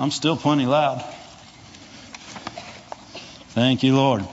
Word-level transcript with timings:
I'm 0.00 0.12
still 0.12 0.36
plenty 0.36 0.64
loud. 0.64 1.04
Thank 3.48 3.82
you, 3.82 3.96
Lord. 3.96 4.24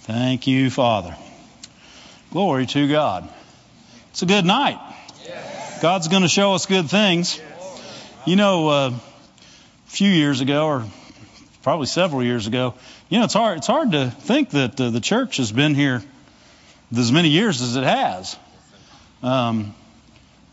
Thank 0.00 0.46
you, 0.46 0.70
Father. 0.70 1.14
Glory 2.32 2.64
to 2.64 2.88
God. 2.88 3.28
It's 4.10 4.22
a 4.22 4.26
good 4.26 4.46
night. 4.46 4.78
God's 5.82 6.08
going 6.08 6.22
to 6.22 6.30
show 6.30 6.54
us 6.54 6.64
good 6.64 6.88
things. 6.88 7.38
You 8.24 8.36
know, 8.36 8.68
uh, 8.68 8.90
a 8.90 9.90
few 9.90 10.10
years 10.10 10.40
ago, 10.40 10.66
or 10.66 10.84
probably 11.62 11.86
several 11.86 12.22
years 12.22 12.46
ago, 12.46 12.72
you 13.10 13.18
know, 13.18 13.24
it's 13.24 13.34
hard. 13.34 13.58
It's 13.58 13.66
hard 13.66 13.92
to 13.92 14.10
think 14.10 14.50
that 14.50 14.80
uh, 14.80 14.88
the 14.88 15.00
church 15.00 15.36
has 15.36 15.52
been 15.52 15.74
here 15.74 16.02
as 16.96 17.12
many 17.12 17.28
years 17.28 17.60
as 17.60 17.76
it 17.76 17.84
has. 17.84 18.34
Um, 19.22 19.74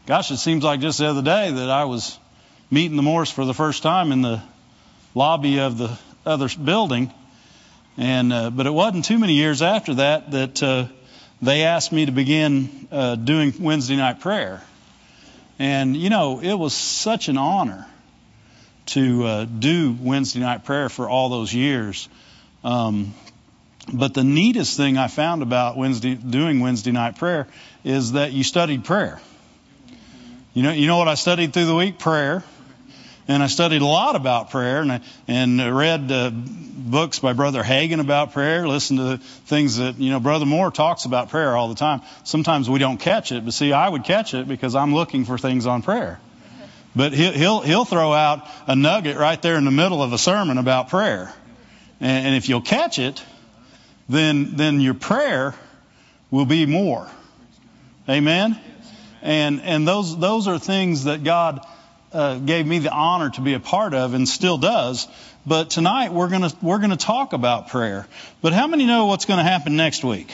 gosh, 0.05 0.31
it 0.31 0.38
seems 0.38 0.65
like 0.65 0.81
just 0.81 0.99
the 0.99 1.07
other 1.07 1.21
day 1.21 1.49
that 1.49 1.70
I 1.70 1.86
was 1.86 2.20
meeting 2.72 2.96
the 2.96 3.04
Moores 3.04 3.30
for 3.30 3.43
the 3.43 3.54
first 3.54 3.84
time 3.84 4.14
in 4.14 4.21
the 4.21 4.42
lobby 5.14 5.60
of 5.60 5.78
the 5.78 5.92
other 6.25 6.48
building, 6.64 7.14
and 7.98 8.32
uh, 8.32 8.50
but 8.50 8.66
it 8.66 8.71
wasn't 8.71 9.04
too 9.04 9.20
many 9.20 9.34
years 9.34 9.62
after 9.62 9.96
that 9.96 10.32
that 10.32 10.64
uh, 10.64 10.88
they 11.42 11.64
asked 11.64 11.92
me 11.92 12.06
to 12.06 12.14
begin 12.14 12.88
uh, 12.89 13.15
doing 13.15 13.54
Wednesday 13.60 13.98
night 13.98 14.21
prayer, 14.21 14.64
and 15.60 15.98
you 15.98 16.10
know 16.10 16.39
it 16.39 16.54
was 16.54 16.74
such 16.74 17.28
an 17.28 17.38
honor 17.38 17.86
to 18.86 19.26
uh, 19.26 19.46
do 19.46 19.96
Wednesday 20.00 20.40
night 20.40 20.64
prayer 20.64 20.88
for 20.88 21.10
all 21.10 21.28
those 21.28 21.54
years. 21.54 22.07
Um, 22.64 23.14
but 23.92 24.14
the 24.14 24.24
neatest 24.24 24.78
thing 24.78 24.98
I 24.98 25.07
found 25.07 25.42
about 25.42 25.76
Wednesday 25.76 26.15
doing 26.15 26.62
Wednesday 26.62 26.92
night 26.92 27.18
prayer 27.18 27.48
is 27.84 28.14
that 28.14 28.32
you 28.32 28.43
studied 28.43 28.86
prayer. 28.86 29.20
You 30.54 30.64
know, 30.64 30.71
you 30.71 30.88
know 30.88 30.98
what 30.98 31.07
I 31.07 31.15
studied 31.15 31.54
through 31.54 31.65
the 31.65 31.76
week? 31.76 32.00
Prayer. 32.00 32.44
And 33.28 33.44
I 33.44 33.48
studied 33.48 33.81
a 33.81 33.86
lot 33.86 34.16
about 34.16 34.50
prayer 34.50 34.81
and, 34.81 34.92
I, 34.92 35.02
and 35.28 35.76
read 35.76 36.12
uh, 36.12 36.32
books 36.32 37.20
by 37.20 37.34
Brother 37.34 37.64
Hagin 37.64 38.00
about 38.00 38.34
prayer, 38.34 38.68
listened 38.68 39.00
to 39.00 39.18
things 39.18 39.78
that, 39.78 39.98
you 39.98 40.09
know, 40.09 40.20
Brother 40.20 40.45
Moore 40.45 40.72
talks 40.72 41.06
about 41.06 41.30
prayer 41.30 41.56
all 41.56 41.70
the 41.70 41.76
time. 41.76 42.02
Sometimes 42.23 42.70
we 42.70 42.80
don't 42.80 42.98
catch 42.98 43.32
it, 43.32 43.45
but 43.45 43.54
see, 43.54 43.73
I 43.73 43.88
would 43.88 44.04
catch 44.04 44.34
it 44.34 44.48
because 44.48 44.76
I'm 44.76 44.94
looking 44.94 45.26
for 45.26 45.38
things 45.38 45.66
on 45.66 45.82
prayer. 45.82 46.20
But 46.95 47.14
he'll, 47.14 47.32
he'll, 47.32 47.62
he'll 47.62 47.86
throw 47.86 48.12
out 48.12 48.48
a 48.68 48.76
nugget 48.76 49.18
right 49.18 49.42
there 49.42 49.56
in 49.56 49.66
the 49.66 49.72
middle 49.72 50.04
of 50.04 50.12
a 50.14 50.17
sermon 50.17 50.58
about 50.58 50.90
prayer. 50.90 51.34
And, 52.00 52.28
and 52.28 52.36
if 52.36 52.50
you'll 52.50 52.62
catch 52.62 53.00
it, 53.00 53.23
then, 54.10 54.56
then 54.56 54.82
your 54.82 54.94
prayer 54.94 55.56
will 56.32 56.45
be 56.45 56.66
more. 56.66 57.08
Amen? 58.10 58.60
And, 59.22 59.62
and 59.62 59.88
those, 59.88 60.17
those 60.17 60.48
are 60.48 60.60
things 60.60 61.06
that 61.06 61.23
God 61.23 61.66
uh, 62.14 62.38
gave 62.40 62.66
me 62.66 62.80
the 62.80 62.92
honor 62.92 63.30
to 63.31 63.42
be 63.42 63.54
a 63.54 63.59
part 63.59 63.94
of 63.94 64.14
and 64.14 64.28
still 64.28 64.58
does. 64.58 65.08
But 65.45 65.70
tonight 65.70 66.14
we're 66.14 66.30
going 66.30 66.44
to, 66.44 66.56
we're 66.62 66.78
going 66.78 66.92
to 66.92 66.98
talk 66.98 67.34
about 67.34 67.70
prayer. 67.70 68.08
But 68.42 68.54
how 68.54 68.67
many 68.67 68.86
know 68.86 69.08
what's 69.08 69.26
going 69.26 69.38
to 69.38 69.44
happen 69.44 69.76
next 69.76 70.04
week? 70.04 70.34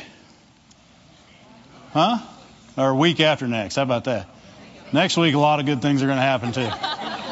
Huh? 1.94 2.20
Or 2.78 2.96
week 2.96 3.20
after 3.20 3.48
next. 3.48 3.76
How 3.76 3.84
about 3.84 4.06
that? 4.06 4.28
Next 4.94 5.18
week, 5.18 5.36
a 5.36 5.40
lot 5.40 5.60
of 5.60 5.66
good 5.66 5.82
things 5.82 6.02
are 6.04 6.06
going 6.06 6.18
to 6.18 6.22
happen 6.22 6.52
too. 6.52 6.70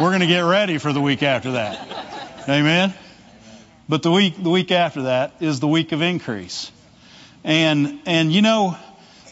We're 0.01 0.09
going 0.09 0.21
to 0.21 0.27
get 0.27 0.41
ready 0.41 0.77
for 0.77 0.91
the 0.91 1.01
week 1.01 1.23
after 1.23 1.53
that. 1.53 1.87
Amen? 2.49 2.93
But 3.87 4.03
the 4.03 4.11
week, 4.11 4.41
the 4.41 4.49
week 4.49 4.71
after 4.71 5.03
that 5.03 5.35
is 5.39 5.59
the 5.59 5.67
week 5.67 5.91
of 5.91 6.01
increase. 6.01 6.71
And, 7.43 8.01
and 8.05 8.33
you 8.33 8.41
know, 8.41 8.75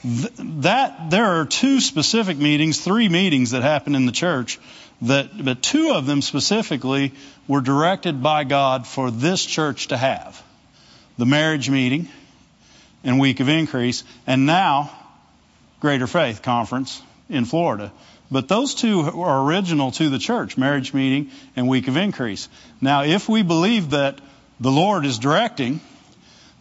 th- 0.03 0.31
that, 0.37 1.09
there 1.09 1.25
are 1.25 1.45
two 1.45 1.81
specific 1.81 2.37
meetings, 2.37 2.79
three 2.79 3.09
meetings 3.09 3.51
that 3.51 3.63
happen 3.63 3.95
in 3.95 4.05
the 4.05 4.11
church 4.11 4.59
that, 5.03 5.43
but 5.43 5.61
two 5.61 5.91
of 5.93 6.05
them 6.05 6.21
specifically 6.21 7.13
were 7.47 7.61
directed 7.61 8.23
by 8.23 8.43
God 8.43 8.87
for 8.87 9.11
this 9.11 9.45
church 9.45 9.87
to 9.89 9.97
have. 9.97 10.41
The 11.17 11.25
marriage 11.25 11.69
meeting 11.69 12.07
and 13.03 13.19
week 13.19 13.39
of 13.39 13.49
increase, 13.49 14.03
and 14.25 14.45
now 14.45 14.91
Greater 15.81 16.07
Faith 16.07 16.41
Conference 16.41 17.01
in 17.29 17.45
Florida. 17.45 17.91
But 18.31 18.47
those 18.47 18.73
two 18.73 19.01
are 19.01 19.43
original 19.43 19.91
to 19.91 20.09
the 20.09 20.17
church, 20.17 20.57
marriage 20.57 20.93
meeting 20.93 21.29
and 21.55 21.67
week 21.67 21.87
of 21.87 21.97
increase. 21.97 22.47
Now, 22.81 23.03
if 23.03 23.27
we 23.27 23.43
believe 23.43 23.91
that 23.91 24.19
the 24.59 24.71
Lord 24.71 25.05
is 25.05 25.19
directing, 25.19 25.81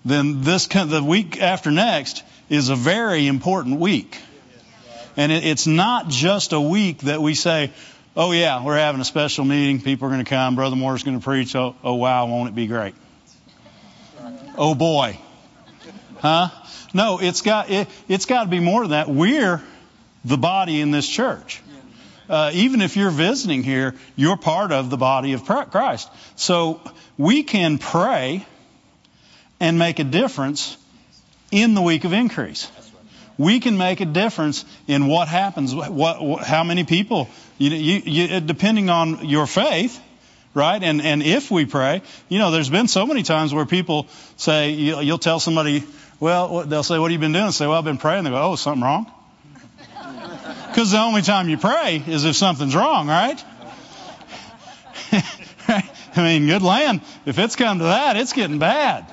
then 0.05 0.43
this 0.43 0.67
the 0.67 1.03
week 1.03 1.41
after 1.41 1.71
next 1.71 2.25
is 2.51 2.69
a 2.69 2.77
very 2.77 3.27
important 3.29 3.79
week. 3.79 4.19
And 5.17 5.31
it's 5.31 5.67
not 5.67 6.09
just 6.09 6.53
a 6.53 6.61
week 6.61 7.03
that 7.03 7.21
we 7.23 7.35
say, 7.35 7.71
oh 8.17 8.33
yeah, 8.33 8.65
we're 8.65 8.77
having 8.77 9.01
a 9.01 9.05
special 9.05 9.45
meeting, 9.45 9.81
people 9.81 10.07
are 10.07 10.11
going 10.11 10.25
to 10.25 10.29
come, 10.29 10.55
Brother 10.55 10.77
Moore's 10.77 11.03
going 11.03 11.19
to 11.19 11.25
preach, 11.25 11.55
oh, 11.57 11.75
oh 11.83 11.95
wow, 11.95 12.27
won't 12.27 12.49
it 12.49 12.55
be 12.55 12.67
great? 12.67 12.95
Oh 14.57 14.75
boy. 14.75 15.19
Huh? 16.19 16.49
No, 16.95 17.19
it's 17.21 17.41
got, 17.41 17.71
it, 17.71 17.89
it's 18.09 18.27
got 18.27 18.45
to 18.45 18.51
be 18.51 18.61
more 18.61 18.83
than 18.83 18.91
that. 18.91 19.09
We're 19.09 19.63
the 20.25 20.37
body 20.37 20.81
in 20.81 20.91
this 20.91 21.09
church. 21.09 21.63
Uh, 22.29 22.51
even 22.55 22.81
if 22.81 22.97
you're 22.97 23.11
visiting 23.11 23.63
here, 23.63 23.95
you're 24.15 24.37
part 24.37 24.73
of 24.73 24.91
the 24.91 24.97
body 24.97 25.33
of 25.33 25.45
Christ. 25.45 26.09
So 26.37 26.81
we 27.19 27.43
can 27.43 27.79
pray 27.79 28.47
and 29.59 29.79
make 29.79 29.99
a 29.99 30.05
difference 30.05 30.77
in 31.51 31.75
the 31.75 31.83
week 31.83 32.05
of 32.05 32.13
increase. 32.13 32.71
We 33.39 33.61
can 33.61 33.77
make 33.77 34.01
a 34.01 34.05
difference 34.05 34.65
in 34.87 35.09
what 35.09 35.29
happens, 35.29 35.75
what, 35.75 36.23
what 36.23 36.45
how 36.45 36.65
many 36.65 36.85
people, 36.85 37.29
you, 37.63 37.71
you, 37.71 38.03
you, 38.05 38.41
depending 38.41 38.91
on 38.91 39.29
your 39.29 39.47
faith, 39.47 40.01
right? 40.55 40.83
And 40.83 41.01
and 41.01 41.23
if 41.23 41.51
we 41.51 41.65
pray, 41.65 42.03
you 42.29 42.39
know, 42.39 42.51
there's 42.51 42.71
been 42.71 42.89
so 42.89 43.07
many 43.07 43.23
times 43.23 43.55
where 43.55 43.67
people 43.67 44.09
say 44.37 44.71
you'll, 44.71 45.03
you'll 45.03 45.19
tell 45.19 45.39
somebody, 45.39 45.85
well, 46.19 46.65
they'll 46.65 46.83
say, 46.83 46.99
"What 46.99 47.11
have 47.11 47.13
you 47.13 47.19
been 47.19 47.33
doing?" 47.33 47.53
Say, 47.53 47.67
"Well, 47.67 47.79
I've 47.79 47.85
been 47.85 47.99
praying." 47.99 48.25
They 48.25 48.31
go, 48.31 48.43
"Oh, 48.43 48.57
something 48.57 48.83
wrong." 48.83 49.11
Because 50.69 50.91
the 50.91 50.99
only 50.99 51.21
time 51.21 51.51
you 51.51 51.59
pray 51.59 52.03
is 52.07 52.25
if 52.25 52.35
something's 52.35 52.75
wrong, 52.75 53.07
right? 53.09 53.45
I 55.69 55.83
mean, 56.17 56.47
good 56.47 56.63
land. 56.63 57.03
If 57.27 57.39
it's 57.39 57.57
come 57.57 57.79
to 57.79 57.85
that, 57.85 58.17
it's 58.17 58.33
getting 58.33 58.59
bad. 58.59 59.05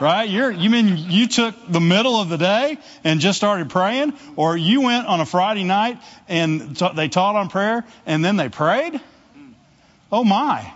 Right? 0.00 0.28
You're, 0.28 0.50
you 0.50 0.70
mean 0.70 0.96
you 0.96 1.26
took 1.28 1.54
the 1.68 1.80
middle 1.80 2.20
of 2.20 2.28
the 2.28 2.38
day 2.38 2.78
and 3.04 3.20
just 3.20 3.38
started 3.38 3.70
praying? 3.70 4.14
Or 4.36 4.56
you 4.56 4.82
went 4.82 5.06
on 5.06 5.20
a 5.20 5.26
Friday 5.26 5.64
night 5.64 5.98
and 6.28 6.76
t- 6.76 6.92
they 6.94 7.08
taught 7.08 7.36
on 7.36 7.48
prayer 7.48 7.84
and 8.06 8.24
then 8.24 8.36
they 8.36 8.48
prayed? 8.48 9.00
Oh 10.10 10.24
my. 10.24 10.72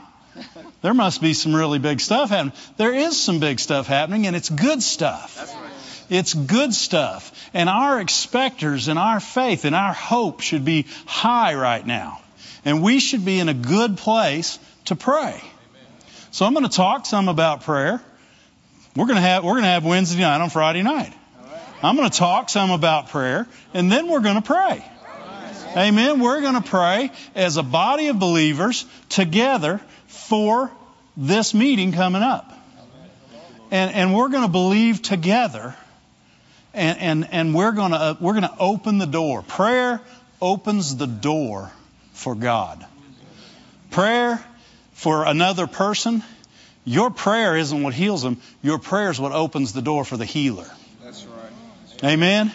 There 0.82 0.94
must 0.94 1.20
be 1.20 1.34
some 1.34 1.54
really 1.54 1.78
big 1.78 2.00
stuff 2.00 2.30
happening. 2.30 2.52
There 2.76 2.94
is 2.94 3.20
some 3.20 3.40
big 3.40 3.58
stuff 3.58 3.86
happening 3.86 4.26
and 4.26 4.36
it's 4.36 4.48
good 4.48 4.82
stuff. 4.82 5.54
It's 6.10 6.32
good 6.32 6.72
stuff. 6.72 7.50
And 7.52 7.68
our 7.68 8.00
expectors 8.00 8.88
and 8.88 8.98
our 8.98 9.20
faith 9.20 9.64
and 9.64 9.74
our 9.74 9.92
hope 9.92 10.40
should 10.40 10.64
be 10.64 10.86
high 11.06 11.54
right 11.54 11.84
now. 11.86 12.20
And 12.64 12.82
we 12.82 13.00
should 13.00 13.24
be 13.24 13.38
in 13.40 13.48
a 13.48 13.54
good 13.54 13.98
place 13.98 14.58
to 14.86 14.96
pray. 14.96 15.40
So 16.30 16.46
I'm 16.46 16.52
going 16.52 16.68
to 16.68 16.74
talk 16.74 17.06
some 17.06 17.28
about 17.28 17.62
prayer. 17.62 18.00
We're 18.96 19.06
going 19.06 19.16
to 19.16 19.22
have, 19.22 19.44
we're 19.44 19.52
going 19.52 19.64
to 19.64 19.70
have 19.70 19.84
Wednesday 19.84 20.20
night 20.20 20.40
on 20.40 20.50
Friday 20.50 20.82
night. 20.82 21.12
I'm 21.82 21.96
going 21.96 22.10
to 22.10 22.16
talk 22.16 22.48
some 22.50 22.70
about 22.70 23.10
prayer 23.10 23.46
and 23.72 23.90
then 23.90 24.08
we're 24.08 24.20
going 24.20 24.36
to 24.36 24.42
pray. 24.42 24.84
Amen. 25.76 26.18
We're 26.18 26.40
going 26.40 26.60
to 26.60 26.68
pray 26.68 27.12
as 27.34 27.56
a 27.56 27.62
body 27.62 28.08
of 28.08 28.18
believers 28.18 28.84
together 29.08 29.80
for 30.06 30.72
this 31.16 31.54
meeting 31.54 31.92
coming 31.92 32.22
up. 32.22 32.52
And, 33.70 33.94
and 33.94 34.14
we're 34.14 34.28
going 34.28 34.44
to 34.44 34.50
believe 34.50 35.02
together 35.02 35.76
and, 36.74 36.98
and, 36.98 37.28
and 37.32 37.54
we're 37.54 37.72
going 37.72 37.92
to, 37.92 37.96
uh, 37.96 38.14
we're 38.20 38.34
going 38.34 38.44
to 38.44 38.56
open 38.58 38.98
the 38.98 39.06
door. 39.06 39.42
Prayer 39.42 40.00
opens 40.40 40.96
the 40.96 41.06
door 41.06 41.70
for 42.12 42.34
God. 42.34 42.84
Prayer 43.90 44.44
for 44.92 45.24
another 45.24 45.66
person, 45.66 46.22
your 46.88 47.10
prayer 47.10 47.54
isn't 47.54 47.82
what 47.82 47.92
heals 47.92 48.22
them. 48.22 48.40
Your 48.62 48.78
prayer 48.78 49.10
is 49.10 49.20
what 49.20 49.32
opens 49.32 49.74
the 49.74 49.82
door 49.82 50.06
for 50.06 50.16
the 50.16 50.24
healer. 50.24 50.66
That's 51.04 51.26
right. 51.26 52.12
Amen? 52.12 52.50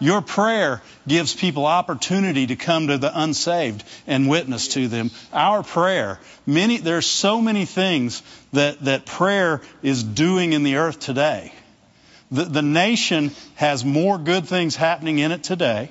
Your 0.00 0.22
prayer 0.22 0.82
gives 1.06 1.34
people 1.34 1.66
opportunity 1.66 2.46
to 2.46 2.56
come 2.56 2.88
to 2.88 2.96
the 2.96 3.12
unsaved 3.14 3.84
and 4.06 4.26
witness 4.26 4.68
to 4.68 4.88
them. 4.88 5.10
Our 5.34 5.62
prayer, 5.62 6.18
many, 6.46 6.78
there's 6.78 7.06
so 7.06 7.42
many 7.42 7.66
things 7.66 8.22
that, 8.54 8.80
that 8.80 9.04
prayer 9.04 9.60
is 9.82 10.02
doing 10.02 10.54
in 10.54 10.62
the 10.62 10.76
earth 10.76 10.98
today. 10.98 11.52
The, 12.30 12.44
the 12.44 12.62
nation 12.62 13.32
has 13.56 13.84
more 13.84 14.16
good 14.16 14.46
things 14.46 14.74
happening 14.76 15.18
in 15.18 15.30
it 15.30 15.44
today 15.44 15.90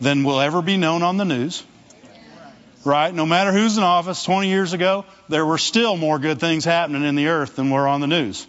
than 0.00 0.24
will 0.24 0.40
ever 0.40 0.62
be 0.62 0.78
known 0.78 1.02
on 1.02 1.18
the 1.18 1.24
news. 1.26 1.62
Right? 2.86 3.12
No 3.12 3.26
matter 3.26 3.50
who's 3.50 3.76
in 3.76 3.82
office, 3.82 4.22
20 4.22 4.46
years 4.46 4.72
ago, 4.72 5.06
there 5.28 5.44
were 5.44 5.58
still 5.58 5.96
more 5.96 6.20
good 6.20 6.38
things 6.38 6.64
happening 6.64 7.02
in 7.02 7.16
the 7.16 7.26
earth 7.26 7.56
than 7.56 7.68
were 7.68 7.88
on 7.88 8.00
the 8.00 8.06
news. 8.06 8.46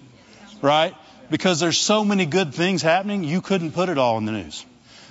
Right? 0.61 0.93
Because 1.31 1.59
there's 1.59 1.79
so 1.79 2.05
many 2.05 2.27
good 2.27 2.53
things 2.53 2.83
happening, 2.83 3.23
you 3.23 3.41
couldn't 3.41 3.71
put 3.71 3.89
it 3.89 3.97
all 3.97 4.19
in 4.19 4.25
the 4.25 4.31
news. 4.31 4.63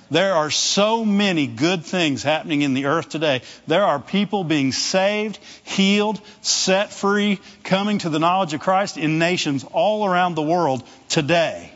There 0.09 0.33
are 0.33 0.49
so 0.49 1.03
many 1.03 1.45
good 1.45 1.83
things 1.83 2.23
happening 2.23 2.61
in 2.61 2.73
the 2.73 2.85
earth 2.85 3.09
today. 3.09 3.41
There 3.67 3.83
are 3.83 3.99
people 3.99 4.45
being 4.45 4.71
saved, 4.71 5.39
healed, 5.65 6.21
set 6.39 6.93
free, 6.93 7.41
coming 7.65 7.97
to 7.99 8.09
the 8.09 8.19
knowledge 8.19 8.53
of 8.53 8.61
Christ 8.61 8.95
in 8.95 9.19
nations 9.19 9.65
all 9.73 10.05
around 10.05 10.35
the 10.35 10.41
world 10.41 10.83
today. 11.09 11.69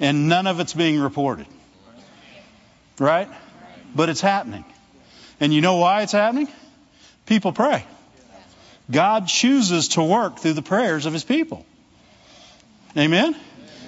And 0.00 0.26
none 0.26 0.46
of 0.46 0.58
it's 0.58 0.72
being 0.72 0.98
reported. 0.98 1.48
Right? 2.98 3.28
But 3.94 4.08
it's 4.08 4.22
happening. 4.22 4.64
And 5.38 5.52
you 5.52 5.60
know 5.60 5.76
why 5.76 6.00
it's 6.00 6.12
happening? 6.12 6.48
People 7.28 7.52
pray. 7.52 7.84
God 8.90 9.28
chooses 9.28 9.88
to 9.88 10.02
work 10.02 10.38
through 10.38 10.54
the 10.54 10.62
prayers 10.62 11.04
of 11.04 11.12
his 11.12 11.24
people. 11.24 11.66
Amen? 12.96 13.36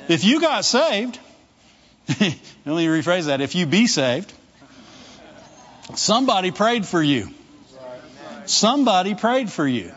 If 0.09 0.25
you 0.25 0.43
got 0.43 0.67
saved, 0.67 1.19
let 2.09 2.21
me 2.67 2.87
rephrase 2.87 3.27
that. 3.27 3.41
If 3.41 3.55
you 3.55 3.65
be 3.65 3.87
saved, 3.87 4.31
somebody 5.95 6.51
prayed 6.51 6.85
for 6.85 7.03
you. 7.03 7.31
Somebody 8.45 9.15
prayed 9.15 9.51
for 9.51 9.67
you. 9.67 9.93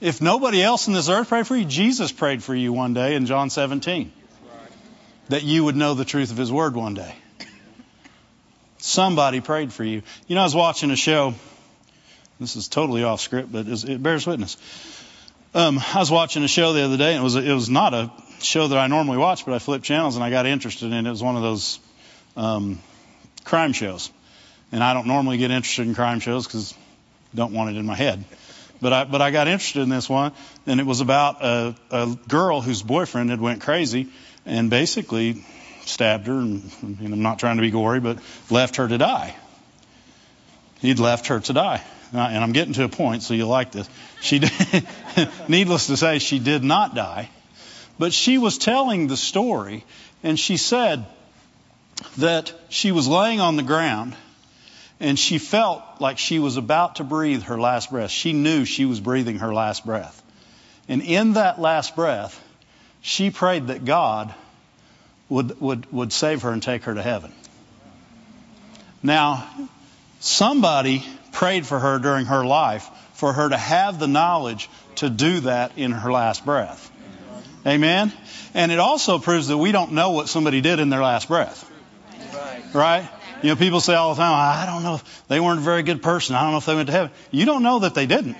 If 0.00 0.22
nobody 0.22 0.62
else 0.62 0.86
in 0.86 0.94
this 0.94 1.08
earth 1.08 1.28
prayed 1.28 1.48
for 1.48 1.56
you, 1.56 1.64
Jesus 1.64 2.12
prayed 2.12 2.42
for 2.44 2.54
you 2.54 2.72
one 2.72 2.94
day 2.94 3.16
in 3.16 3.26
John 3.26 3.50
17. 3.50 4.12
That 5.28 5.42
you 5.42 5.64
would 5.64 5.74
know 5.74 5.94
the 5.94 6.04
truth 6.04 6.30
of 6.30 6.36
his 6.36 6.52
word 6.52 6.76
one 6.76 6.94
day. 6.94 7.14
Somebody 8.78 9.40
prayed 9.40 9.72
for 9.72 9.82
you. 9.82 10.02
You 10.28 10.34
know, 10.36 10.42
I 10.42 10.44
was 10.44 10.54
watching 10.54 10.92
a 10.92 10.96
show. 10.96 11.34
This 12.42 12.56
is 12.56 12.68
totally 12.68 13.04
off 13.04 13.20
script, 13.20 13.52
but 13.52 13.66
it 13.68 14.02
bears 14.02 14.26
witness. 14.26 14.56
Um, 15.54 15.80
I 15.94 15.98
was 15.98 16.10
watching 16.10 16.42
a 16.42 16.48
show 16.48 16.72
the 16.72 16.82
other 16.82 16.96
day, 16.96 17.14
and 17.14 17.20
it 17.20 17.24
was 17.24 17.36
it 17.36 17.52
was 17.52 17.70
not 17.70 17.94
a 17.94 18.10
show 18.40 18.68
that 18.68 18.78
I 18.78 18.88
normally 18.88 19.18
watch, 19.18 19.44
but 19.44 19.54
I 19.54 19.58
flipped 19.58 19.84
channels 19.84 20.16
and 20.16 20.24
I 20.24 20.30
got 20.30 20.46
interested 20.46 20.86
in 20.86 20.92
it. 20.92 21.06
It 21.06 21.10
was 21.10 21.22
one 21.22 21.36
of 21.36 21.42
those 21.42 21.78
um, 22.36 22.80
crime 23.44 23.72
shows, 23.72 24.10
and 24.72 24.82
I 24.82 24.92
don't 24.92 25.06
normally 25.06 25.38
get 25.38 25.50
interested 25.50 25.86
in 25.86 25.94
crime 25.94 26.20
shows 26.20 26.46
because 26.46 26.74
don't 27.34 27.52
want 27.52 27.70
it 27.70 27.78
in 27.78 27.86
my 27.86 27.94
head. 27.94 28.24
But 28.80 28.92
I 28.92 29.04
but 29.04 29.22
I 29.22 29.30
got 29.30 29.46
interested 29.46 29.82
in 29.82 29.88
this 29.88 30.08
one, 30.08 30.32
and 30.66 30.80
it 30.80 30.86
was 30.86 31.00
about 31.00 31.44
a, 31.44 31.76
a 31.90 32.18
girl 32.28 32.60
whose 32.60 32.82
boyfriend 32.82 33.30
had 33.30 33.40
went 33.40 33.60
crazy 33.60 34.08
and 34.44 34.68
basically 34.68 35.44
stabbed 35.84 36.26
her, 36.26 36.38
and, 36.38 36.70
and 36.82 37.12
I'm 37.12 37.22
not 37.22 37.38
trying 37.38 37.56
to 37.56 37.62
be 37.62 37.70
gory, 37.70 38.00
but 38.00 38.18
left 38.50 38.76
her 38.76 38.88
to 38.88 38.98
die. 38.98 39.36
He'd 40.80 40.98
left 40.98 41.28
her 41.28 41.38
to 41.38 41.52
die. 41.52 41.84
Uh, 42.14 42.18
and 42.18 42.44
I'm 42.44 42.52
getting 42.52 42.74
to 42.74 42.84
a 42.84 42.88
point, 42.88 43.22
so 43.22 43.34
you'll 43.34 43.48
like 43.48 43.72
this. 43.72 43.88
She, 44.20 44.38
did, 44.40 44.52
needless 45.48 45.86
to 45.86 45.96
say, 45.96 46.18
she 46.18 46.38
did 46.38 46.62
not 46.62 46.94
die. 46.94 47.30
But 47.98 48.12
she 48.12 48.38
was 48.38 48.58
telling 48.58 49.06
the 49.06 49.16
story, 49.16 49.84
and 50.22 50.38
she 50.38 50.56
said 50.56 51.06
that 52.18 52.52
she 52.68 52.92
was 52.92 53.08
laying 53.08 53.40
on 53.40 53.56
the 53.56 53.62
ground 53.62 54.14
and 55.02 55.18
she 55.18 55.38
felt 55.38 55.82
like 55.98 56.16
she 56.16 56.38
was 56.38 56.56
about 56.56 56.96
to 56.96 57.04
breathe 57.04 57.42
her 57.42 57.58
last 57.58 57.90
breath. 57.90 58.10
She 58.10 58.32
knew 58.32 58.64
she 58.64 58.84
was 58.84 59.00
breathing 59.00 59.40
her 59.40 59.52
last 59.52 59.84
breath. 59.84 60.22
And 60.88 61.02
in 61.02 61.32
that 61.32 61.60
last 61.60 61.96
breath, 61.96 62.40
she 63.00 63.30
prayed 63.30 63.66
that 63.66 63.84
God 63.84 64.32
would, 65.28 65.60
would, 65.60 65.92
would 65.92 66.12
save 66.12 66.42
her 66.42 66.52
and 66.52 66.62
take 66.62 66.84
her 66.84 66.94
to 66.94 67.02
heaven. 67.02 67.32
Now, 69.02 69.48
somebody 70.20 71.04
prayed 71.32 71.66
for 71.66 71.78
her 71.78 71.98
during 71.98 72.26
her 72.26 72.44
life 72.44 72.88
for 73.14 73.32
her 73.32 73.48
to 73.48 73.56
have 73.56 73.98
the 73.98 74.08
knowledge 74.08 74.68
to 74.96 75.10
do 75.10 75.40
that 75.40 75.72
in 75.76 75.92
her 75.92 76.12
last 76.12 76.44
breath. 76.44 76.90
Amen? 77.66 78.12
And 78.54 78.72
it 78.72 78.78
also 78.78 79.18
proves 79.18 79.48
that 79.48 79.58
we 79.58 79.72
don't 79.72 79.92
know 79.92 80.10
what 80.10 80.28
somebody 80.28 80.60
did 80.60 80.80
in 80.80 80.90
their 80.90 81.02
last 81.02 81.28
breath. 81.28 81.70
Right? 82.74 83.08
You 83.42 83.50
know, 83.50 83.56
people 83.56 83.80
say 83.80 83.94
all 83.94 84.14
the 84.14 84.20
time, 84.20 84.32
I 84.32 84.66
don't 84.66 84.82
know, 84.82 85.00
they 85.28 85.40
weren't 85.40 85.60
a 85.60 85.62
very 85.62 85.82
good 85.82 86.02
person. 86.02 86.34
I 86.34 86.42
don't 86.42 86.52
know 86.52 86.58
if 86.58 86.66
they 86.66 86.74
went 86.74 86.86
to 86.88 86.92
heaven. 86.92 87.10
You 87.30 87.44
don't 87.44 87.62
know 87.62 87.80
that 87.80 87.94
they 87.94 88.06
didn't. 88.06 88.36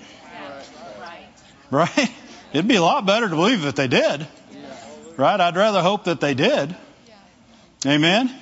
Right? 1.70 2.10
It'd 2.52 2.68
be 2.68 2.76
a 2.76 2.82
lot 2.82 3.06
better 3.06 3.28
to 3.28 3.34
believe 3.34 3.62
that 3.62 3.76
they 3.76 3.88
did. 3.88 4.26
Right? 5.16 5.40
I'd 5.40 5.56
rather 5.56 5.80
hope 5.80 6.04
that 6.04 6.20
they 6.20 6.34
did. 6.34 6.74
Amen? 7.86 8.34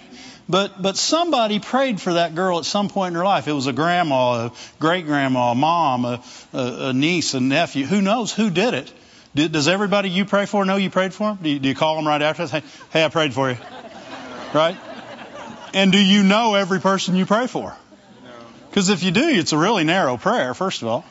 But, 0.51 0.83
but 0.83 0.97
somebody 0.97 1.61
prayed 1.61 2.01
for 2.01 2.15
that 2.15 2.35
girl 2.35 2.59
at 2.59 2.65
some 2.65 2.89
point 2.89 3.13
in 3.13 3.15
her 3.15 3.25
life. 3.25 3.47
It 3.47 3.53
was 3.53 3.69
a 3.69 3.73
grandma, 3.73 4.47
a 4.47 4.53
great 4.81 5.07
grandma, 5.07 5.53
a 5.53 5.55
mom, 5.55 6.05
a, 6.05 6.23
a, 6.53 6.93
niece, 6.93 7.35
a 7.35 7.41
nephew. 7.41 7.87
Who 7.87 8.03
knows 8.03 8.33
who 8.33 8.51
did 8.51 8.75
it? 8.75 8.93
Did, 9.33 9.53
does 9.53 9.69
everybody 9.69 10.11
you 10.11 10.25
pray 10.25 10.47
for 10.47 10.65
know 10.65 10.75
you 10.75 10.91
prayed 10.91 11.15
for 11.15 11.29
them? 11.29 11.39
Do 11.41 11.49
you, 11.49 11.61
do 11.61 11.69
you 11.69 11.77
call 11.77 11.95
them 11.95 12.05
right 12.05 12.21
after? 12.21 12.49
Hey, 12.49 12.65
hey, 12.93 13.05
I 13.05 13.09
prayed 13.11 13.33
for 13.33 13.49
you. 13.49 13.59
Right? 14.53 14.77
And 15.73 15.93
do 15.93 15.99
you 15.99 16.25
know 16.25 16.55
every 16.57 16.81
person 16.81 17.15
you 17.15 17.27
pray 17.27 17.47
for? 17.47 17.77
Because 18.71 18.89
if 18.89 19.05
you 19.05 19.13
do, 19.13 19.29
it's 19.29 19.53
a 19.53 19.59
really 19.59 19.85
narrow 19.85 20.17
prayer, 20.17 20.53
first 20.53 20.83
of 20.83 20.89
all. 20.89 21.05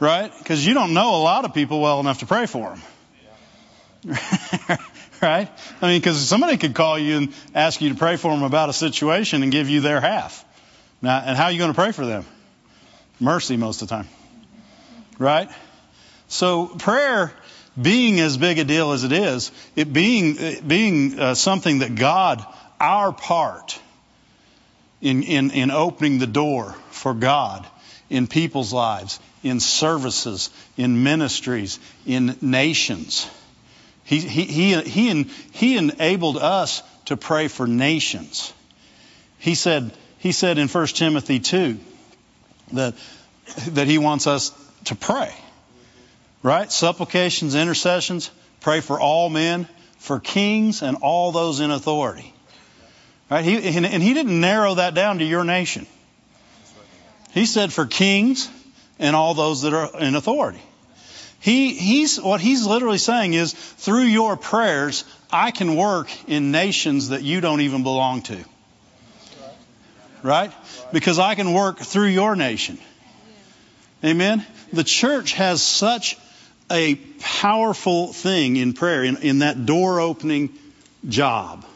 Right? 0.00 0.32
Because 0.38 0.66
you 0.66 0.74
don't 0.74 0.92
know 0.92 1.14
a 1.14 1.22
lot 1.22 1.44
of 1.44 1.54
people 1.54 1.80
well 1.80 2.00
enough 2.00 2.18
to 2.18 2.26
pray 2.26 2.46
for 2.46 2.76
them. 4.04 4.78
right? 5.24 5.50
I 5.80 5.88
mean, 5.88 6.00
because 6.00 6.28
somebody 6.28 6.56
could 6.56 6.74
call 6.74 6.98
you 6.98 7.16
and 7.16 7.34
ask 7.54 7.80
you 7.80 7.88
to 7.88 7.94
pray 7.94 8.16
for 8.16 8.30
them 8.30 8.42
about 8.42 8.68
a 8.68 8.72
situation 8.72 9.42
and 9.42 9.50
give 9.50 9.68
you 9.68 9.80
their 9.80 10.00
half. 10.00 10.44
Now, 11.02 11.22
and 11.24 11.36
how 11.36 11.44
are 11.44 11.52
you 11.52 11.58
going 11.58 11.72
to 11.72 11.74
pray 11.74 11.92
for 11.92 12.06
them? 12.06 12.24
Mercy 13.18 13.56
most 13.56 13.82
of 13.82 13.88
the 13.88 13.94
time. 13.94 14.08
Right? 15.18 15.48
So 16.28 16.66
prayer 16.66 17.32
being 17.80 18.20
as 18.20 18.36
big 18.36 18.58
a 18.58 18.64
deal 18.64 18.92
as 18.92 19.04
it 19.04 19.12
is, 19.12 19.50
it 19.74 19.92
being, 19.92 20.36
it 20.38 20.66
being 20.66 21.18
uh, 21.18 21.34
something 21.34 21.80
that 21.80 21.94
God, 21.94 22.44
our 22.78 23.12
part 23.12 23.78
in, 25.00 25.22
in, 25.22 25.50
in 25.50 25.70
opening 25.70 26.18
the 26.18 26.26
door 26.26 26.74
for 26.90 27.14
God 27.14 27.66
in 28.10 28.26
people's 28.26 28.72
lives, 28.72 29.18
in 29.42 29.60
services, 29.60 30.50
in 30.76 31.02
ministries, 31.02 31.78
in 32.06 32.36
nations. 32.40 33.28
He, 34.04 34.20
he, 34.20 34.44
he, 34.82 35.22
he, 35.52 35.76
enabled 35.76 36.36
us 36.36 36.82
to 37.06 37.16
pray 37.16 37.48
for 37.48 37.66
nations. 37.66 38.52
He 39.38 39.54
said, 39.54 39.92
he 40.18 40.32
said 40.32 40.58
in 40.58 40.68
1 40.68 40.86
Timothy 40.88 41.40
2 41.40 41.78
that, 42.72 42.94
that 43.68 43.86
he 43.86 43.98
wants 43.98 44.26
us 44.26 44.52
to 44.84 44.94
pray. 44.94 45.34
Right? 46.42 46.70
Supplications, 46.70 47.54
intercessions, 47.54 48.30
pray 48.60 48.80
for 48.80 49.00
all 49.00 49.30
men, 49.30 49.66
for 49.98 50.20
kings, 50.20 50.82
and 50.82 50.98
all 51.00 51.32
those 51.32 51.60
in 51.60 51.70
authority. 51.70 52.34
Right? 53.30 53.44
He, 53.44 53.56
and 53.56 54.02
he 54.02 54.12
didn't 54.12 54.38
narrow 54.38 54.74
that 54.74 54.92
down 54.92 55.18
to 55.20 55.24
your 55.24 55.44
nation. 55.44 55.86
He 57.32 57.46
said 57.46 57.72
for 57.72 57.86
kings 57.86 58.50
and 58.98 59.16
all 59.16 59.32
those 59.32 59.62
that 59.62 59.72
are 59.72 59.98
in 59.98 60.14
authority. 60.14 60.62
He, 61.44 61.74
he's, 61.74 62.18
what 62.18 62.40
he's 62.40 62.64
literally 62.64 62.96
saying 62.96 63.34
is, 63.34 63.52
through 63.52 64.04
your 64.04 64.34
prayers, 64.34 65.04
I 65.30 65.50
can 65.50 65.76
work 65.76 66.08
in 66.26 66.52
nations 66.52 67.10
that 67.10 67.22
you 67.22 67.42
don't 67.42 67.60
even 67.60 67.82
belong 67.82 68.22
to. 68.22 68.42
Right? 70.22 70.50
Because 70.90 71.18
I 71.18 71.34
can 71.34 71.52
work 71.52 71.80
through 71.80 72.06
your 72.06 72.34
nation. 72.34 72.78
Amen? 74.02 74.46
The 74.72 74.84
church 74.84 75.34
has 75.34 75.62
such 75.62 76.16
a 76.70 76.94
powerful 77.20 78.14
thing 78.14 78.56
in 78.56 78.72
prayer, 78.72 79.04
in, 79.04 79.18
in 79.18 79.40
that 79.40 79.66
door 79.66 80.00
opening 80.00 80.58
job. 81.06 81.66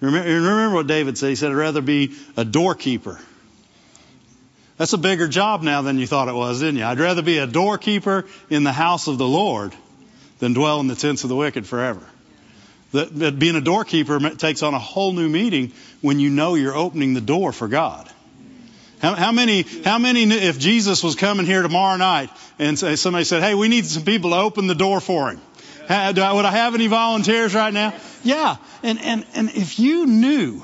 Remember, 0.00 0.28
remember 0.28 0.74
what 0.74 0.88
David 0.88 1.16
said? 1.16 1.30
He 1.30 1.36
said, 1.36 1.52
I'd 1.52 1.54
rather 1.54 1.80
be 1.80 2.16
a 2.36 2.44
doorkeeper 2.44 3.18
that's 4.76 4.92
a 4.92 4.98
bigger 4.98 5.28
job 5.28 5.62
now 5.62 5.82
than 5.82 5.98
you 5.98 6.06
thought 6.06 6.28
it 6.28 6.34
was, 6.34 6.60
didn't 6.60 6.76
you? 6.76 6.84
I'd 6.84 6.98
rather 6.98 7.22
be 7.22 7.38
a 7.38 7.46
doorkeeper 7.46 8.24
in 8.50 8.64
the 8.64 8.72
house 8.72 9.06
of 9.06 9.18
the 9.18 9.26
Lord 9.26 9.72
than 10.40 10.52
dwell 10.52 10.80
in 10.80 10.88
the 10.88 10.96
tents 10.96 11.22
of 11.22 11.28
the 11.28 11.36
wicked 11.36 11.66
forever. 11.66 12.02
That, 12.92 13.16
that 13.20 13.38
being 13.38 13.56
a 13.56 13.60
doorkeeper 13.60 14.18
takes 14.30 14.62
on 14.62 14.74
a 14.74 14.78
whole 14.78 15.12
new 15.12 15.28
meaning 15.28 15.72
when 16.00 16.20
you 16.20 16.30
know 16.30 16.54
you're 16.54 16.76
opening 16.76 17.14
the 17.14 17.20
door 17.20 17.52
for 17.52 17.68
God. 17.68 18.08
How, 19.00 19.14
how, 19.14 19.32
many, 19.32 19.62
how 19.84 19.98
many, 19.98 20.22
if 20.22 20.58
Jesus 20.58 21.02
was 21.02 21.14
coming 21.14 21.46
here 21.46 21.62
tomorrow 21.62 21.96
night 21.96 22.30
and 22.58 22.78
somebody 22.78 23.24
said, 23.24 23.42
hey, 23.42 23.54
we 23.54 23.68
need 23.68 23.84
some 23.84 24.04
people 24.04 24.30
to 24.30 24.36
open 24.36 24.66
the 24.66 24.74
door 24.74 25.00
for 25.00 25.30
him. 25.30 25.40
Would 25.88 26.18
I 26.18 26.50
have 26.52 26.74
any 26.74 26.86
volunteers 26.86 27.54
right 27.54 27.72
now? 27.72 27.94
Yeah. 28.22 28.56
And, 28.82 28.98
and, 29.00 29.26
and 29.34 29.50
if 29.50 29.78
you 29.78 30.06
knew 30.06 30.62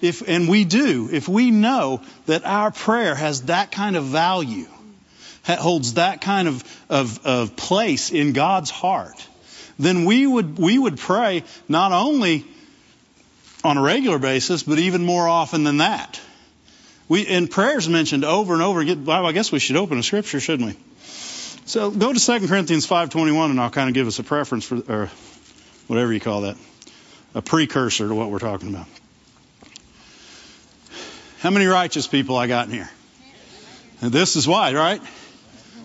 if, 0.00 0.26
and 0.26 0.48
we 0.48 0.64
do, 0.64 1.08
if 1.10 1.28
we 1.28 1.50
know 1.50 2.00
that 2.26 2.44
our 2.44 2.70
prayer 2.70 3.14
has 3.14 3.42
that 3.42 3.70
kind 3.72 3.96
of 3.96 4.04
value, 4.04 4.66
holds 5.44 5.94
that 5.94 6.20
kind 6.20 6.48
of, 6.48 6.84
of, 6.88 7.26
of 7.26 7.56
place 7.56 8.10
in 8.10 8.32
God's 8.32 8.70
heart, 8.70 9.26
then 9.78 10.04
we 10.04 10.26
would, 10.26 10.58
we 10.58 10.78
would 10.78 10.98
pray 10.98 11.44
not 11.68 11.92
only 11.92 12.44
on 13.64 13.78
a 13.78 13.82
regular 13.82 14.18
basis, 14.18 14.62
but 14.62 14.78
even 14.78 15.04
more 15.04 15.28
often 15.28 15.64
than 15.64 15.78
that. 15.78 16.20
We, 17.08 17.26
and 17.26 17.50
prayers 17.50 17.88
mentioned 17.88 18.24
over 18.24 18.52
and 18.52 18.62
over 18.62 18.80
again. 18.80 19.04
Well, 19.04 19.24
I 19.24 19.32
guess 19.32 19.50
we 19.50 19.58
should 19.58 19.76
open 19.76 19.98
a 19.98 20.02
scripture, 20.02 20.40
shouldn't 20.40 20.68
we? 20.68 20.76
So 21.64 21.90
go 21.90 22.12
to 22.12 22.20
2 22.20 22.46
Corinthians 22.48 22.86
5.21 22.86 23.50
and 23.50 23.60
I'll 23.60 23.70
kind 23.70 23.88
of 23.88 23.94
give 23.94 24.06
us 24.06 24.18
a 24.18 24.24
preference 24.24 24.64
for, 24.64 24.76
or 24.88 25.10
whatever 25.86 26.12
you 26.12 26.20
call 26.20 26.42
that, 26.42 26.56
a 27.34 27.42
precursor 27.42 28.08
to 28.08 28.14
what 28.14 28.30
we're 28.30 28.38
talking 28.38 28.68
about. 28.68 28.86
How 31.40 31.50
many 31.50 31.66
righteous 31.66 32.08
people 32.08 32.36
I 32.36 32.48
got 32.48 32.66
in 32.66 32.72
here? 32.72 32.90
And 34.00 34.10
this 34.10 34.34
is 34.34 34.48
why, 34.48 34.72
right? 34.74 35.00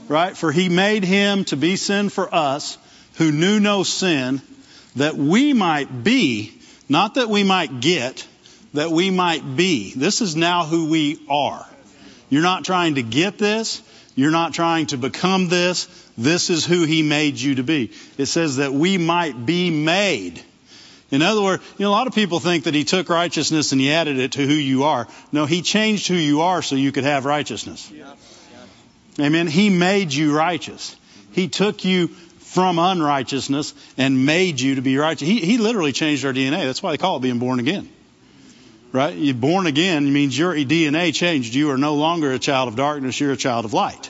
Right? 0.07 0.35
For 0.35 0.51
he 0.51 0.67
made 0.67 1.03
him 1.03 1.45
to 1.45 1.57
be 1.57 1.75
sin 1.75 2.09
for 2.09 2.33
us 2.33 2.77
who 3.15 3.31
knew 3.31 3.59
no 3.59 3.83
sin 3.83 4.41
that 4.95 5.15
we 5.15 5.53
might 5.53 6.03
be, 6.03 6.59
not 6.89 7.15
that 7.15 7.29
we 7.29 7.43
might 7.43 7.81
get, 7.81 8.27
that 8.73 8.89
we 8.89 9.11
might 9.11 9.55
be. 9.55 9.93
This 9.95 10.21
is 10.21 10.35
now 10.35 10.65
who 10.65 10.89
we 10.89 11.19
are. 11.29 11.67
You're 12.29 12.41
not 12.41 12.65
trying 12.65 12.95
to 12.95 13.03
get 13.03 13.37
this. 13.37 13.81
You're 14.15 14.31
not 14.31 14.53
trying 14.53 14.87
to 14.87 14.97
become 14.97 15.49
this. 15.49 15.85
This 16.17 16.49
is 16.49 16.65
who 16.65 16.83
he 16.83 17.03
made 17.03 17.37
you 17.37 17.55
to 17.55 17.63
be. 17.63 17.91
It 18.17 18.25
says 18.25 18.57
that 18.57 18.73
we 18.73 18.97
might 18.97 19.45
be 19.45 19.69
made. 19.69 20.41
In 21.13 21.21
other 21.21 21.43
words, 21.43 21.61
you 21.77 21.85
know, 21.85 21.91
a 21.91 21.91
lot 21.91 22.07
of 22.07 22.15
people 22.15 22.39
think 22.39 22.63
that 22.63 22.73
he 22.73 22.85
took 22.85 23.07
righteousness 23.07 23.71
and 23.71 23.79
he 23.79 23.91
added 23.91 24.17
it 24.17 24.31
to 24.31 24.47
who 24.47 24.53
you 24.55 24.85
are. 24.85 25.07
No, 25.31 25.45
he 25.45 25.61
changed 25.61 26.07
who 26.07 26.15
you 26.15 26.41
are 26.41 26.63
so 26.63 26.75
you 26.75 26.91
could 26.91 27.03
have 27.03 27.25
righteousness. 27.25 27.93
Amen. 29.19 29.45
He 29.45 29.69
made 29.69 30.11
you 30.11 30.35
righteous. 30.35 30.95
He 31.31 31.49
took 31.49 31.85
you 31.85 32.07
from 32.07 32.79
unrighteousness 32.79 33.75
and 33.95 34.25
made 34.25 34.59
you 34.59 34.73
to 34.73 34.81
be 34.81 34.97
righteous. 34.97 35.27
He, 35.27 35.39
he 35.39 35.59
literally 35.59 35.91
changed 35.91 36.25
our 36.25 36.33
DNA. 36.33 36.65
That's 36.65 36.81
why 36.81 36.89
they 36.89 36.97
call 36.97 37.17
it 37.17 37.21
being 37.21 37.37
born 37.37 37.59
again. 37.59 37.87
Right? 38.91 39.15
You're 39.15 39.35
born 39.35 39.67
again 39.67 40.11
means 40.11 40.35
your 40.35 40.55
DNA 40.55 41.13
changed. 41.13 41.53
You 41.53 41.69
are 41.69 41.77
no 41.77 41.93
longer 41.93 42.31
a 42.31 42.39
child 42.39 42.69
of 42.69 42.75
darkness. 42.75 43.19
You're 43.19 43.33
a 43.33 43.37
child 43.37 43.65
of 43.65 43.73
light. 43.73 44.09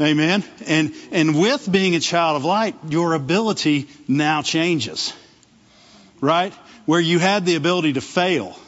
Amen. 0.00 0.44
And, 0.66 0.94
and 1.12 1.38
with 1.38 1.70
being 1.70 1.94
a 1.94 2.00
child 2.00 2.36
of 2.36 2.44
light, 2.46 2.74
your 2.88 3.12
ability 3.12 3.86
now 4.08 4.40
changes. 4.40 5.12
Right? 6.24 6.54
Where 6.86 7.00
you 7.00 7.18
had 7.18 7.44
the 7.44 7.56
ability 7.56 7.94
to 7.94 8.00
fail, 8.00 8.58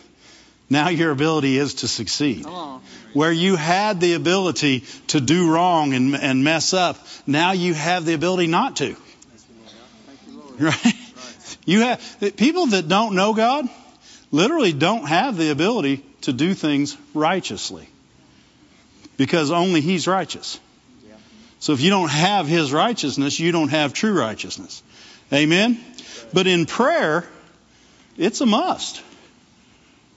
now 0.69 0.91
your 0.91 1.11
ability 1.11 1.57
is 1.57 1.75
to 1.77 1.89
succeed. 1.89 2.45
Where 3.15 3.33
you 3.33 3.57
had 3.57 3.99
the 3.99 4.13
ability 4.13 4.85
to 5.09 5.21
do 5.23 5.51
wrong 5.51 5.95
and, 5.95 6.15
and 6.15 6.45
mess 6.45 6.75
up, 6.75 6.99
now 7.27 7.53
you 7.53 7.73
have 7.73 8.05
the 8.05 8.13
ability 8.13 8.47
not 8.47 8.77
to. 8.77 8.95
Right? 10.59 10.95
You 11.65 11.81
have 11.81 12.35
people 12.37 12.67
that 12.69 12.89
don't 12.89 13.15
know 13.15 13.33
God 13.33 13.69
literally 14.31 14.73
don't 14.73 15.07
have 15.07 15.37
the 15.37 15.51
ability 15.51 16.05
to 16.23 16.33
do 16.33 16.53
things 16.53 16.97
righteously 17.15 17.89
because 19.17 19.51
only 19.51 19.81
He's 19.81 20.07
righteous. 20.07 20.61
So 21.59 21.73
if 21.73 21.81
you 21.81 21.89
don't 21.89 22.11
have 22.11 22.47
His 22.47 22.73
righteousness, 22.73 23.41
you 23.41 23.51
don't 23.51 23.71
have 23.71 23.95
true 23.95 24.13
righteousness. 24.13 24.83
Amen? 25.33 25.81
But 26.33 26.47
in 26.47 26.67
prayer, 26.67 27.27
it's 28.19 28.41
a 28.41 28.47
must. 28.47 29.03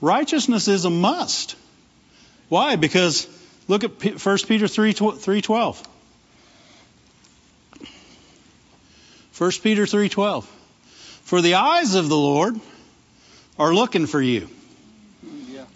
Righteousness 0.00 0.68
is 0.68 0.84
a 0.84 0.90
must. 0.90 1.56
Why? 2.48 2.76
Because 2.76 3.28
look 3.68 3.84
at 3.84 4.02
1 4.02 4.38
Peter 4.46 4.66
3, 4.66 4.94
3.12. 4.94 5.86
1 9.38 9.50
Peter 9.62 9.84
3.12. 9.84 10.44
For 11.22 11.40
the 11.40 11.54
eyes 11.54 11.94
of 11.94 12.08
the 12.08 12.16
Lord 12.16 12.58
are 13.58 13.74
looking 13.74 14.06
for 14.06 14.20
you. 14.20 14.48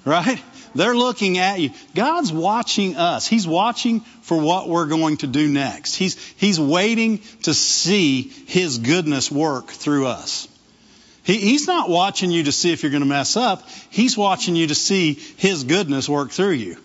Right? 0.04 0.42
They're 0.74 0.96
looking 0.96 1.38
at 1.38 1.60
you. 1.60 1.70
God's 1.94 2.32
watching 2.32 2.96
us. 2.96 3.26
He's 3.26 3.46
watching 3.46 4.00
for 4.00 4.38
what 4.38 4.68
we're 4.68 4.86
going 4.86 5.18
to 5.18 5.26
do 5.26 5.48
next. 5.48 5.94
He's, 5.94 6.16
he's 6.36 6.58
waiting 6.58 7.20
to 7.44 7.54
see 7.54 8.22
His 8.22 8.78
goodness 8.78 9.30
work 9.30 9.68
through 9.68 10.08
us. 10.08 10.48
He, 11.24 11.38
he's 11.38 11.66
not 11.66 11.88
watching 11.88 12.30
you 12.30 12.44
to 12.44 12.52
see 12.52 12.72
if 12.72 12.82
you're 12.82 12.90
going 12.90 13.02
to 13.02 13.08
mess 13.08 13.36
up. 13.36 13.68
He's 13.90 14.16
watching 14.16 14.56
you 14.56 14.68
to 14.68 14.74
see 14.74 15.14
His 15.14 15.64
goodness 15.64 16.08
work 16.08 16.30
through 16.30 16.52
you. 16.52 16.76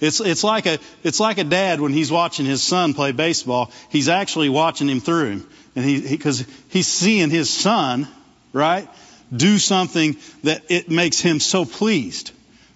It's, 0.00 0.20
it's 0.20 0.44
like 0.44 0.66
a, 0.66 0.78
it's 1.02 1.18
like 1.18 1.38
a 1.38 1.44
dad 1.44 1.80
when 1.80 1.92
he's 1.92 2.12
watching 2.12 2.46
his 2.46 2.62
son 2.62 2.94
play 2.94 3.12
baseball. 3.12 3.72
He's 3.90 4.08
actually 4.08 4.48
watching 4.48 4.88
him 4.88 5.00
through 5.00 5.26
him. 5.26 5.50
And 5.74 5.84
he, 5.84 6.00
because 6.08 6.40
he, 6.40 6.46
he's 6.68 6.86
seeing 6.86 7.30
his 7.30 7.50
son, 7.50 8.06
right, 8.52 8.88
do 9.34 9.58
something 9.58 10.16
that 10.44 10.62
it 10.68 10.88
makes 10.88 11.18
him 11.18 11.40
so 11.40 11.64
pleased 11.64 12.30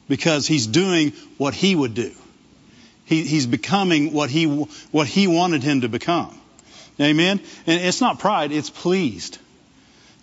because 0.08 0.46
he's 0.46 0.66
doing 0.66 1.12
what 1.38 1.54
he 1.54 1.76
would 1.76 1.94
do. 1.94 2.12
He, 3.04 3.22
he's 3.22 3.46
becoming 3.46 4.12
what 4.12 4.30
he, 4.30 4.46
what 4.46 5.06
he 5.06 5.26
wanted 5.28 5.62
him 5.62 5.82
to 5.82 5.88
become. 5.88 6.36
Amen? 7.00 7.40
And 7.66 7.80
it's 7.80 8.00
not 8.00 8.18
pride, 8.18 8.52
it's 8.52 8.70
pleased. 8.70 9.38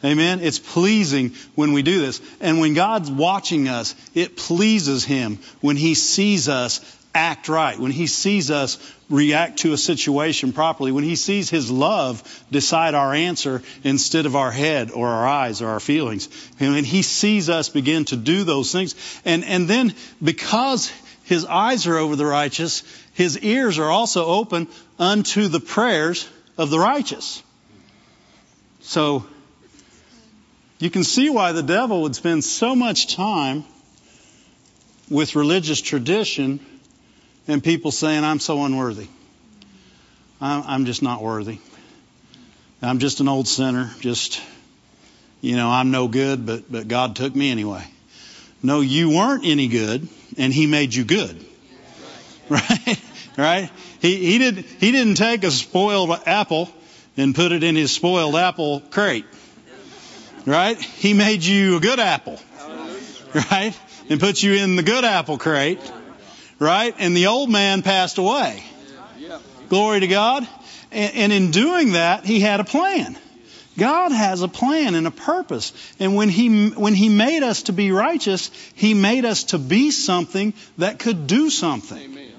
Amen. 0.03 0.39
It's 0.39 0.59
pleasing 0.59 1.33
when 1.55 1.73
we 1.73 1.81
do 1.81 1.99
this. 1.99 2.21
And 2.39 2.59
when 2.59 2.73
God's 2.73 3.11
watching 3.11 3.67
us, 3.67 3.95
it 4.15 4.37
pleases 4.37 5.03
Him 5.03 5.39
when 5.59 5.75
He 5.75 5.93
sees 5.93 6.47
us 6.47 6.79
act 7.13 7.49
right, 7.49 7.77
when 7.77 7.91
He 7.91 8.07
sees 8.07 8.49
us 8.49 8.77
react 9.09 9.59
to 9.59 9.73
a 9.73 9.77
situation 9.77 10.53
properly, 10.53 10.93
when 10.93 11.03
He 11.03 11.17
sees 11.17 11.49
His 11.49 11.69
love 11.69 12.45
decide 12.49 12.93
our 12.93 13.13
answer 13.13 13.61
instead 13.83 14.25
of 14.25 14.37
our 14.37 14.51
head 14.51 14.91
or 14.91 15.07
our 15.07 15.27
eyes 15.27 15.61
or 15.61 15.67
our 15.67 15.81
feelings. 15.81 16.29
And 16.61 16.75
when 16.75 16.85
He 16.85 17.01
sees 17.01 17.49
us 17.49 17.67
begin 17.67 18.05
to 18.05 18.15
do 18.15 18.45
those 18.45 18.71
things. 18.71 18.95
And, 19.25 19.43
and 19.43 19.67
then 19.67 19.93
because 20.23 20.93
His 21.23 21.45
eyes 21.45 21.87
are 21.87 21.97
over 21.97 22.15
the 22.15 22.25
righteous, 22.25 22.83
His 23.15 23.37
ears 23.39 23.79
are 23.79 23.89
also 23.89 24.27
open 24.27 24.69
unto 24.97 25.49
the 25.49 25.59
prayers 25.59 26.25
of 26.57 26.69
the 26.69 26.79
righteous. 26.79 27.43
So, 28.81 29.25
you 30.79 30.89
can 30.89 31.03
see 31.03 31.29
why 31.29 31.51
the 31.51 31.63
devil 31.63 32.03
would 32.03 32.15
spend 32.15 32.43
so 32.43 32.75
much 32.75 33.15
time 33.15 33.65
with 35.09 35.35
religious 35.35 35.81
tradition 35.81 36.59
and 37.47 37.63
people 37.63 37.91
saying, 37.91 38.23
I'm 38.23 38.39
so 38.39 38.63
unworthy. 38.63 39.07
I'm 40.41 40.85
just 40.85 41.01
not 41.01 41.21
worthy. 41.21 41.59
I'm 42.81 42.99
just 42.99 43.19
an 43.19 43.27
old 43.27 43.47
sinner. 43.47 43.91
Just, 43.99 44.41
you 45.41 45.57
know, 45.57 45.69
I'm 45.69 45.91
no 45.91 46.07
good, 46.07 46.45
but, 46.45 46.71
but 46.71 46.87
God 46.87 47.17
took 47.17 47.35
me 47.35 47.51
anyway. 47.51 47.85
No, 48.63 48.79
you 48.79 49.09
weren't 49.09 49.45
any 49.45 49.67
good, 49.67 50.07
and 50.37 50.53
He 50.53 50.65
made 50.65 50.93
you 50.93 51.03
good. 51.03 51.45
Right? 52.49 53.01
Right? 53.37 53.71
He, 54.01 54.15
he, 54.15 54.37
did, 54.39 54.55
he 54.57 54.91
didn't 54.91 55.15
take 55.15 55.43
a 55.43 55.51
spoiled 55.51 56.09
apple 56.25 56.67
and 57.15 57.35
put 57.35 57.51
it 57.51 57.63
in 57.63 57.75
His 57.75 57.91
spoiled 57.91 58.35
apple 58.35 58.79
crate. 58.79 59.25
Right? 60.45 60.79
He 60.79 61.13
made 61.13 61.43
you 61.43 61.77
a 61.77 61.79
good 61.79 61.99
apple. 61.99 62.39
Right? 63.33 63.77
And 64.09 64.19
put 64.19 64.41
you 64.41 64.53
in 64.53 64.75
the 64.75 64.83
good 64.83 65.05
apple 65.05 65.37
crate. 65.37 65.79
Right? 66.57 66.95
And 66.97 67.15
the 67.15 67.27
old 67.27 67.49
man 67.49 67.81
passed 67.81 68.17
away. 68.17 68.63
Glory 69.69 69.99
to 69.99 70.07
God. 70.07 70.47
And, 70.91 71.31
in 71.31 71.51
doing 71.51 71.91
that, 71.91 72.25
he 72.25 72.39
had 72.39 72.59
a 72.59 72.63
plan. 72.63 73.15
God 73.77 74.11
has 74.11 74.41
a 74.41 74.47
plan 74.47 74.95
and 74.95 75.05
a 75.07 75.11
purpose. 75.11 75.71
And 75.99 76.15
when 76.15 76.29
he, 76.29 76.69
when 76.69 76.95
he 76.95 77.09
made 77.09 77.43
us 77.43 77.63
to 77.63 77.73
be 77.73 77.91
righteous, 77.91 78.49
he 78.73 78.93
made 78.93 79.23
us 79.23 79.45
to 79.45 79.59
be 79.59 79.91
something 79.91 80.53
that 80.79 80.99
could 80.99 81.27
do 81.27 81.49
something. 81.49 81.97
Amen. 81.97 82.31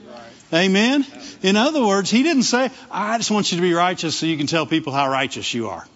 Amen. 0.53 1.07
In 1.43 1.57
other 1.57 1.87
words, 1.87 2.11
he 2.11 2.25
didn't 2.25 2.43
say, 2.43 2.71
I 2.91 3.17
just 3.19 3.31
want 3.31 3.53
you 3.53 3.59
to 3.59 3.63
be 3.63 3.73
righteous 3.73 4.17
so 4.17 4.27
you 4.27 4.37
can 4.37 4.49
tell 4.49 4.67
people 4.67 4.93
how 4.93 5.09
righteous 5.09 5.55
you 5.55 5.69
are. 5.69 5.87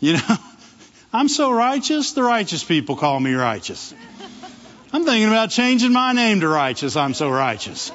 You 0.00 0.14
know, 0.14 0.36
I'm 1.14 1.28
so 1.28 1.52
righteous, 1.52 2.10
the 2.10 2.24
righteous 2.24 2.64
people 2.64 2.96
call 2.96 3.20
me 3.20 3.34
righteous. 3.34 3.94
I'm 4.92 5.04
thinking 5.04 5.28
about 5.28 5.50
changing 5.50 5.92
my 5.92 6.12
name 6.12 6.40
to 6.40 6.48
righteous. 6.48 6.96
I'm 6.96 7.14
so 7.14 7.30
righteous. 7.30 7.92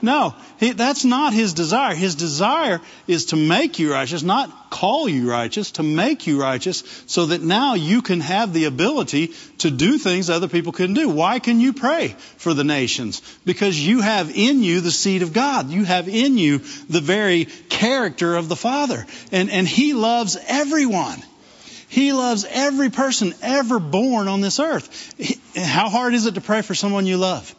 No, 0.00 0.34
that's 0.58 1.04
not 1.04 1.34
his 1.34 1.52
desire. 1.52 1.94
His 1.94 2.14
desire 2.14 2.80
is 3.06 3.26
to 3.26 3.36
make 3.36 3.78
you 3.78 3.92
righteous, 3.92 4.22
not 4.22 4.70
call 4.70 5.06
you 5.06 5.30
righteous, 5.30 5.72
to 5.72 5.82
make 5.82 6.26
you 6.26 6.40
righteous 6.40 6.82
so 7.06 7.26
that 7.26 7.42
now 7.42 7.74
you 7.74 8.00
can 8.00 8.20
have 8.20 8.54
the 8.54 8.64
ability 8.64 9.34
to 9.58 9.70
do 9.70 9.98
things 9.98 10.30
other 10.30 10.48
people 10.48 10.72
couldn't 10.72 10.94
do. 10.94 11.10
Why 11.10 11.40
can 11.40 11.60
you 11.60 11.74
pray 11.74 12.16
for 12.38 12.54
the 12.54 12.64
nations? 12.64 13.20
Because 13.44 13.78
you 13.78 14.00
have 14.00 14.34
in 14.34 14.62
you 14.62 14.80
the 14.80 14.90
seed 14.90 15.20
of 15.20 15.34
God. 15.34 15.68
You 15.68 15.84
have 15.84 16.08
in 16.08 16.38
you 16.38 16.58
the 16.88 17.02
very 17.02 17.44
character 17.68 18.34
of 18.34 18.48
the 18.48 18.56
Father. 18.56 19.06
And, 19.30 19.50
and 19.50 19.68
he 19.68 19.92
loves 19.92 20.38
everyone. 20.48 21.22
He 21.92 22.14
loves 22.14 22.46
every 22.48 22.88
person 22.88 23.34
ever 23.42 23.78
born 23.78 24.26
on 24.26 24.40
this 24.40 24.58
earth. 24.58 25.14
How 25.54 25.90
hard 25.90 26.14
is 26.14 26.24
it 26.24 26.36
to 26.36 26.40
pray 26.40 26.62
for 26.62 26.74
someone 26.74 27.04
you 27.04 27.18
love? 27.18 27.54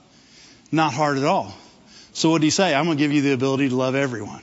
Not 0.71 0.91
hard 0.91 1.19
at 1.19 1.23
all. 1.23 1.53
So 2.13 2.31
what 2.31 2.41
did 2.41 2.47
he 2.47 2.49
say? 2.49 2.73
I'm 2.73 2.85
going 2.85 2.97
to 2.97 3.03
give 3.03 3.11
you 3.11 3.21
the 3.21 3.33
ability 3.33 3.69
to 3.69 3.75
love 3.75 3.93
everyone. 3.93 4.41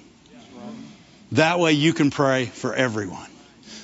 That 1.33 1.59
way 1.59 1.73
you 1.73 1.93
can 1.93 2.13
pray 2.13 2.45
for 2.45 2.73
everyone. 2.73 3.27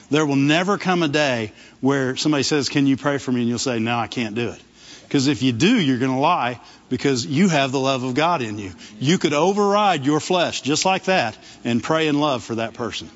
There 0.09 0.25
will 0.25 0.37
never 0.37 0.79
come 0.79 1.03
a 1.03 1.09
day 1.09 1.51
where 1.81 2.15
somebody 2.15 2.45
says, 2.45 2.69
Can 2.69 2.87
you 2.87 2.97
pray 2.97 3.19
for 3.19 3.33
me? 3.33 3.41
And 3.41 3.49
you'll 3.49 3.59
say, 3.59 3.81
No, 3.81 3.99
I 3.99 4.07
can't 4.07 4.37
do 4.37 4.51
it. 4.51 4.63
Because 5.09 5.27
if 5.27 5.43
you 5.43 5.51
do, 5.51 5.81
you're 5.81 5.99
going 5.99 6.13
to 6.13 6.19
lie 6.19 6.61
because 6.89 7.27
you 7.27 7.49
have 7.49 7.73
the 7.73 7.81
love 7.81 8.05
of 8.05 8.15
God 8.15 8.43
in 8.43 8.61
you. 8.61 8.71
You 9.01 9.19
could 9.19 9.33
override 9.33 10.07
your 10.07 10.21
flesh 10.21 10.61
just 10.63 10.85
like 10.85 11.07
that 11.07 11.37
and 11.65 11.83
pray 11.83 12.07
in 12.07 12.21
love 12.21 12.45
for 12.45 12.55
that 12.55 12.75
person. 12.75 13.11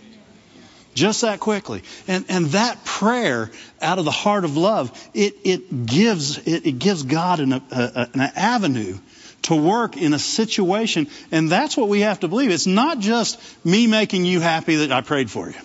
Just 0.94 1.23
that 1.23 1.40
quickly. 1.40 1.82
And, 2.09 2.25
and 2.28 2.47
that 2.47 2.85
prayer 2.85 3.50
out 3.80 3.99
of 3.99 4.04
the 4.04 4.11
heart 4.11 4.44
of 4.44 4.56
love, 4.56 4.90
it, 5.14 5.37
it 5.44 5.87
gives, 5.87 6.38
it, 6.38 6.66
it 6.66 6.78
gives 6.78 7.04
God 7.04 7.40
an, 7.40 7.52
a, 7.52 7.62
a, 7.70 8.09
an 8.12 8.20
avenue 8.20 8.99
to 9.42 9.54
work 9.54 9.97
in 9.97 10.12
a 10.12 10.18
situation. 10.18 11.09
And 11.30 11.49
that's 11.49 11.76
what 11.76 11.88
we 11.88 12.00
have 12.00 12.20
to 12.20 12.28
believe. 12.28 12.50
It's 12.50 12.66
not 12.66 12.99
just 12.99 13.40
me 13.64 13.87
making 13.87 14.25
you 14.25 14.40
happy 14.40 14.76
that 14.76 14.92
I 14.92 15.00
prayed 15.00 15.30
for 15.30 15.49
you. 15.49 15.56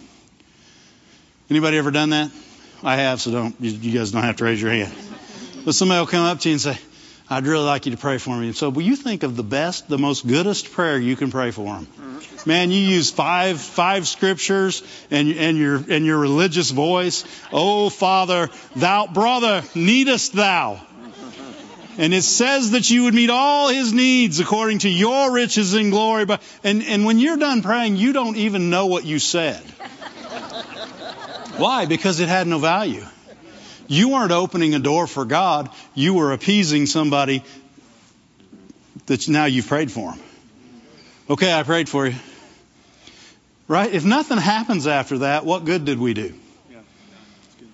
Anybody 1.50 1.77
ever 1.77 1.91
done 1.91 2.12
that? 2.12 2.32
I 2.84 2.98
have, 2.98 3.20
so 3.20 3.32
don't, 3.32 3.55
you, 3.60 3.72
you 3.72 3.98
guys 3.98 4.12
don't 4.12 4.24
have 4.24 4.38
to 4.38 4.46
raise 4.46 4.62
your 4.62 4.72
hand. 4.72 4.94
But 5.63 5.74
somebody 5.74 6.00
will 6.00 6.08
come 6.08 6.25
up 6.25 6.39
to 6.41 6.50
you 6.50 6.53
and 6.53 6.62
say, 6.62 6.77
I'd 7.27 7.48
really 7.48 7.65
like 7.65 7.88
you 7.88 7.91
to 7.91 7.98
pray 7.98 8.20
for 8.20 8.38
me. 8.38 8.51
So, 8.53 8.70
will 8.70 8.84
you 8.84 8.96
think 8.96 9.24
of 9.24 9.36
the 9.36 9.44
best, 9.44 9.89
the 9.89 9.98
most 9.98 10.27
goodest 10.27 10.72
prayer 10.72 11.00
you 11.00 11.15
can 11.15 11.32
pray 11.32 11.50
for 11.50 11.65
them? 11.65 11.88
Mm-hmm. 11.88 12.50
Man, 12.50 12.70
you 12.70 12.79
use 12.79 13.10
five 13.10 13.60
five 13.60 14.08
scriptures 14.08 14.84
and 15.10 15.29
and 15.29 15.58
your 15.58 15.84
and 15.89 16.05
your 16.05 16.20
religious 16.20 16.70
voice. 16.70 17.25
Oh 17.51 17.89
Father, 17.89 18.50
thou 18.75 19.08
brother 19.08 19.63
needest 19.74 20.34
thou. 20.34 20.79
And 21.98 22.13
it 22.13 22.24
says 22.24 22.72
that 22.72 22.89
you 22.89 23.05
would 23.05 23.13
meet 23.13 23.29
all 23.29 23.70
his 23.70 23.94
needs 23.94 24.41
according 24.41 24.79
to 24.79 24.89
your 24.89 25.32
riches 25.32 25.74
and 25.74 25.91
glory. 25.91 26.25
But 26.25 26.41
and, 26.63 26.84
and 26.84 27.05
when 27.05 27.20
you're 27.20 27.38
done 27.38 27.63
praying, 27.63 27.96
you 27.96 28.12
don't 28.13 28.36
even 28.36 28.70
know 28.70 28.88
what 28.88 29.05
you 29.05 29.17
said. 29.17 29.62
Why? 31.58 31.86
Because 31.86 32.20
it 32.20 32.27
had 32.27 32.48
no 32.48 32.60
value. 32.60 33.05
You 33.88 34.10
weren't 34.10 34.32
opening 34.32 34.74
a 34.75 34.80
door 34.80 35.08
for 35.08 35.25
God. 35.25 35.70
You 35.94 36.13
were 36.13 36.32
appeasing 36.34 36.86
somebody 36.86 37.44
that 39.06 39.27
now 39.27 39.46
you've 39.46 39.68
prayed 39.68 39.92
for 39.92 40.12
them. 40.12 40.20
Okay, 41.30 41.54
I 41.54 41.63
prayed 41.63 41.89
for 41.89 42.08
you. 42.08 42.15
Right? 43.68 43.92
If 43.92 44.06
nothing 44.06 44.38
happens 44.38 44.86
after 44.86 45.20
that, 45.20 45.46
what 45.46 45.65
good 45.65 45.86
did 45.86 46.00
we 46.00 46.13
do? 46.13 46.34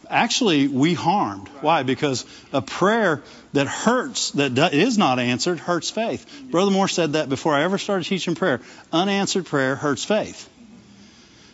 Actually, 0.10 0.68
we 0.68 0.94
harmed. 0.94 1.48
Why? 1.62 1.84
Because 1.84 2.26
a 2.52 2.62
prayer 2.62 3.24
that 3.54 3.68
hurts, 3.68 4.32
that 4.32 4.74
is 4.74 4.98
not 4.98 5.20
answered, 5.20 5.58
hurts 5.58 5.90
faith. 5.90 6.30
Brother 6.52 6.72
Moore 6.72 6.90
said 6.90 7.14
that 7.14 7.30
before 7.30 7.56
I 7.56 7.64
ever 7.64 7.78
started 7.78 8.06
teaching 8.06 8.36
prayer. 8.36 8.60
Unanswered 8.92 9.46
prayer 9.46 9.76
hurts 9.76 10.04
faith. 10.04 10.50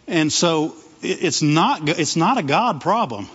And 0.08 0.32
so 0.32 0.76
it's 1.04 1.44
not, 1.44 1.88
it's 1.88 2.16
not 2.16 2.40
a 2.40 2.44
God 2.44 2.82
problem. 2.82 3.28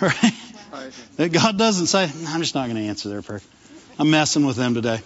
Right? 0.70 0.92
That 1.16 1.32
God 1.32 1.58
doesn't 1.58 1.86
say, 1.86 2.04
I'm 2.26 2.40
just 2.40 2.54
not 2.54 2.68
going 2.68 2.76
to 2.76 2.88
answer 2.88 3.08
their 3.08 3.22
prayer. 3.22 3.40
I'm 3.98 4.10
messing 4.10 4.46
with 4.46 4.56
them 4.56 4.74
today. 4.74 5.00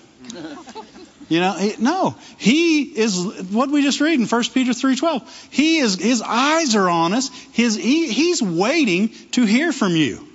You 1.28 1.40
know, 1.40 1.52
he, 1.52 1.74
no, 1.78 2.14
he 2.36 2.82
is 2.82 3.24
what 3.50 3.70
we 3.70 3.82
just 3.82 4.02
read 4.02 4.20
in 4.20 4.26
1 4.26 4.42
Peter 4.52 4.72
3:12. 4.72 5.50
He 5.50 5.78
is 5.78 5.94
his 5.94 6.20
eyes 6.20 6.74
are 6.74 6.90
on 6.90 7.14
us. 7.14 7.30
His 7.52 7.74
he, 7.74 8.12
he's 8.12 8.42
waiting 8.42 9.08
to 9.30 9.46
hear 9.46 9.72
from 9.72 9.96
you. 9.96 10.28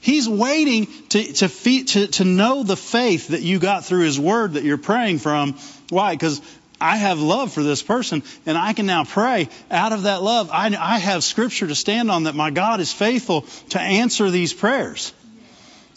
He's 0.00 0.28
waiting 0.28 0.88
to 1.10 1.32
to, 1.34 1.48
feed, 1.48 1.88
to 1.88 2.06
to 2.08 2.24
know 2.24 2.64
the 2.64 2.76
faith 2.76 3.28
that 3.28 3.42
you 3.42 3.60
got 3.60 3.84
through 3.84 4.02
his 4.02 4.18
word 4.18 4.54
that 4.54 4.64
you're 4.64 4.78
praying 4.78 5.18
from. 5.18 5.56
Why? 5.90 6.14
Because 6.14 6.40
I 6.80 6.96
have 6.96 7.20
love 7.20 7.52
for 7.52 7.62
this 7.62 7.82
person, 7.82 8.22
and 8.46 8.56
I 8.56 8.72
can 8.72 8.86
now 8.86 9.04
pray 9.04 9.48
out 9.70 9.92
of 9.92 10.04
that 10.04 10.22
love. 10.22 10.50
I, 10.50 10.66
I 10.68 10.98
have 10.98 11.22
scripture 11.22 11.66
to 11.66 11.74
stand 11.74 12.10
on 12.10 12.24
that 12.24 12.34
my 12.34 12.50
God 12.50 12.80
is 12.80 12.92
faithful 12.92 13.42
to 13.70 13.80
answer 13.80 14.30
these 14.30 14.54
prayers. 14.54 15.12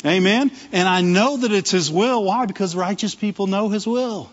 Amen. 0.05 0.51
And 0.73 0.87
I 0.87 1.01
know 1.01 1.37
that 1.37 1.51
it's 1.53 1.71
His 1.71 1.89
will. 1.89 2.23
Why? 2.25 2.45
Because 2.45 2.75
righteous 2.75 3.15
people 3.15 3.47
know 3.47 3.69
His 3.69 3.87
will. 3.87 4.29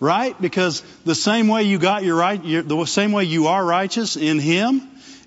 Right? 0.00 0.38
Because 0.40 0.82
the 1.04 1.14
same 1.14 1.48
way 1.48 1.62
you 1.62 1.78
got 1.78 2.02
your 2.02 2.16
right, 2.16 2.44
your, 2.44 2.62
the 2.62 2.84
same 2.84 3.12
way 3.12 3.24
you 3.24 3.46
are 3.46 3.64
righteous 3.64 4.16
in 4.16 4.40
Him 4.40 4.82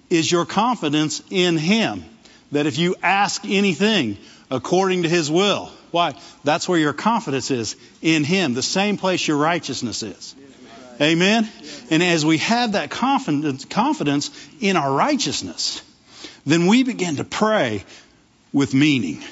is 0.10 0.30
your 0.30 0.46
confidence 0.46 1.24
in 1.30 1.58
Him. 1.58 2.04
That 2.52 2.66
if 2.66 2.78
you 2.78 2.96
ask 3.02 3.46
anything 3.46 4.18
according 4.52 5.04
to 5.04 5.10
His 5.10 5.32
will, 5.32 5.72
why? 5.92 6.16
That's 6.44 6.68
where 6.68 6.80
your 6.80 6.94
confidence 6.94 7.52
is 7.52 7.76
in 8.02 8.24
Him. 8.24 8.54
The 8.54 8.64
same 8.64 8.98
place 8.98 9.28
your 9.28 9.38
righteousness 9.38 10.04
is. 10.04 10.36
Amen. 11.02 11.48
And 11.90 12.04
as 12.04 12.26
we 12.26 12.40
have 12.40 12.74
that 12.74 12.90
confidence, 12.90 13.66
confidence 13.66 14.32
in 14.60 14.76
our 14.76 14.92
righteousness, 14.92 15.82
then 16.46 16.68
we 16.68 16.84
begin 16.84 17.18
to 17.18 17.24
pray 17.24 17.84
with 18.52 18.74
meaning. 18.74 19.24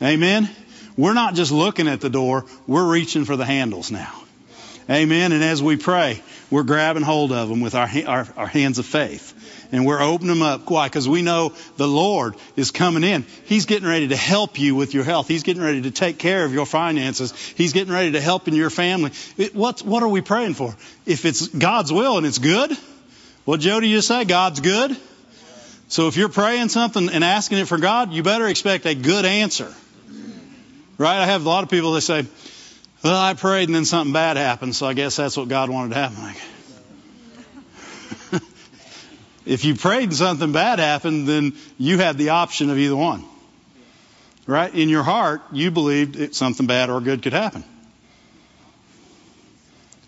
Amen? 0.00 0.48
We're 0.96 1.14
not 1.14 1.34
just 1.34 1.52
looking 1.52 1.88
at 1.88 2.00
the 2.00 2.10
door, 2.10 2.44
we're 2.66 2.90
reaching 2.90 3.24
for 3.24 3.36
the 3.36 3.44
handles 3.44 3.90
now. 3.90 4.21
Amen. 4.90 5.32
And 5.32 5.44
as 5.44 5.62
we 5.62 5.76
pray, 5.76 6.20
we're 6.50 6.64
grabbing 6.64 7.02
hold 7.02 7.32
of 7.32 7.48
them 7.48 7.60
with 7.60 7.74
our, 7.74 7.88
our, 8.06 8.28
our 8.36 8.46
hands 8.46 8.78
of 8.78 8.86
faith. 8.86 9.38
And 9.72 9.86
we're 9.86 10.02
opening 10.02 10.28
them 10.28 10.42
up. 10.42 10.68
Why? 10.68 10.86
Because 10.86 11.08
we 11.08 11.22
know 11.22 11.54
the 11.76 11.88
Lord 11.88 12.34
is 12.56 12.70
coming 12.72 13.04
in. 13.04 13.24
He's 13.44 13.64
getting 13.64 13.88
ready 13.88 14.08
to 14.08 14.16
help 14.16 14.58
you 14.58 14.74
with 14.74 14.92
your 14.92 15.04
health. 15.04 15.28
He's 15.28 15.44
getting 15.44 15.62
ready 15.62 15.82
to 15.82 15.90
take 15.90 16.18
care 16.18 16.44
of 16.44 16.52
your 16.52 16.66
finances. 16.66 17.32
He's 17.56 17.72
getting 17.72 17.92
ready 17.92 18.12
to 18.12 18.20
help 18.20 18.48
in 18.48 18.54
your 18.54 18.70
family. 18.70 19.12
It, 19.38 19.54
what, 19.54 19.80
what 19.80 20.02
are 20.02 20.08
we 20.08 20.20
praying 20.20 20.54
for? 20.54 20.74
If 21.06 21.24
it's 21.24 21.48
God's 21.48 21.92
will 21.92 22.18
and 22.18 22.26
it's 22.26 22.38
good, 22.38 22.76
what 23.44 23.60
Jody 23.60 23.90
just 23.92 24.08
say? 24.08 24.24
God's 24.24 24.60
good. 24.60 24.96
So 25.88 26.08
if 26.08 26.16
you're 26.16 26.28
praying 26.28 26.68
something 26.68 27.08
and 27.08 27.22
asking 27.22 27.58
it 27.58 27.68
for 27.68 27.78
God, 27.78 28.12
you 28.12 28.22
better 28.22 28.48
expect 28.48 28.84
a 28.86 28.94
good 28.94 29.24
answer. 29.24 29.72
Right? 30.98 31.18
I 31.18 31.26
have 31.26 31.44
a 31.46 31.48
lot 31.48 31.64
of 31.64 31.70
people 31.70 31.92
that 31.92 32.02
say, 32.02 32.26
well, 33.02 33.20
I 33.20 33.34
prayed 33.34 33.68
and 33.68 33.74
then 33.74 33.84
something 33.84 34.12
bad 34.12 34.36
happened, 34.36 34.76
so 34.76 34.86
I 34.86 34.94
guess 34.94 35.16
that's 35.16 35.36
what 35.36 35.48
God 35.48 35.70
wanted 35.70 35.90
to 35.90 35.94
happen. 35.96 36.22
Like, 36.22 36.36
if 39.46 39.64
you 39.64 39.74
prayed 39.74 40.04
and 40.04 40.14
something 40.14 40.52
bad 40.52 40.78
happened, 40.78 41.28
then 41.28 41.54
you 41.78 41.98
had 41.98 42.16
the 42.16 42.30
option 42.30 42.70
of 42.70 42.78
either 42.78 42.96
one. 42.96 43.24
Right? 44.46 44.74
In 44.74 44.88
your 44.88 45.02
heart, 45.02 45.42
you 45.52 45.70
believed 45.70 46.34
something 46.34 46.66
bad 46.66 46.90
or 46.90 47.00
good 47.00 47.22
could 47.22 47.32
happen. 47.32 47.64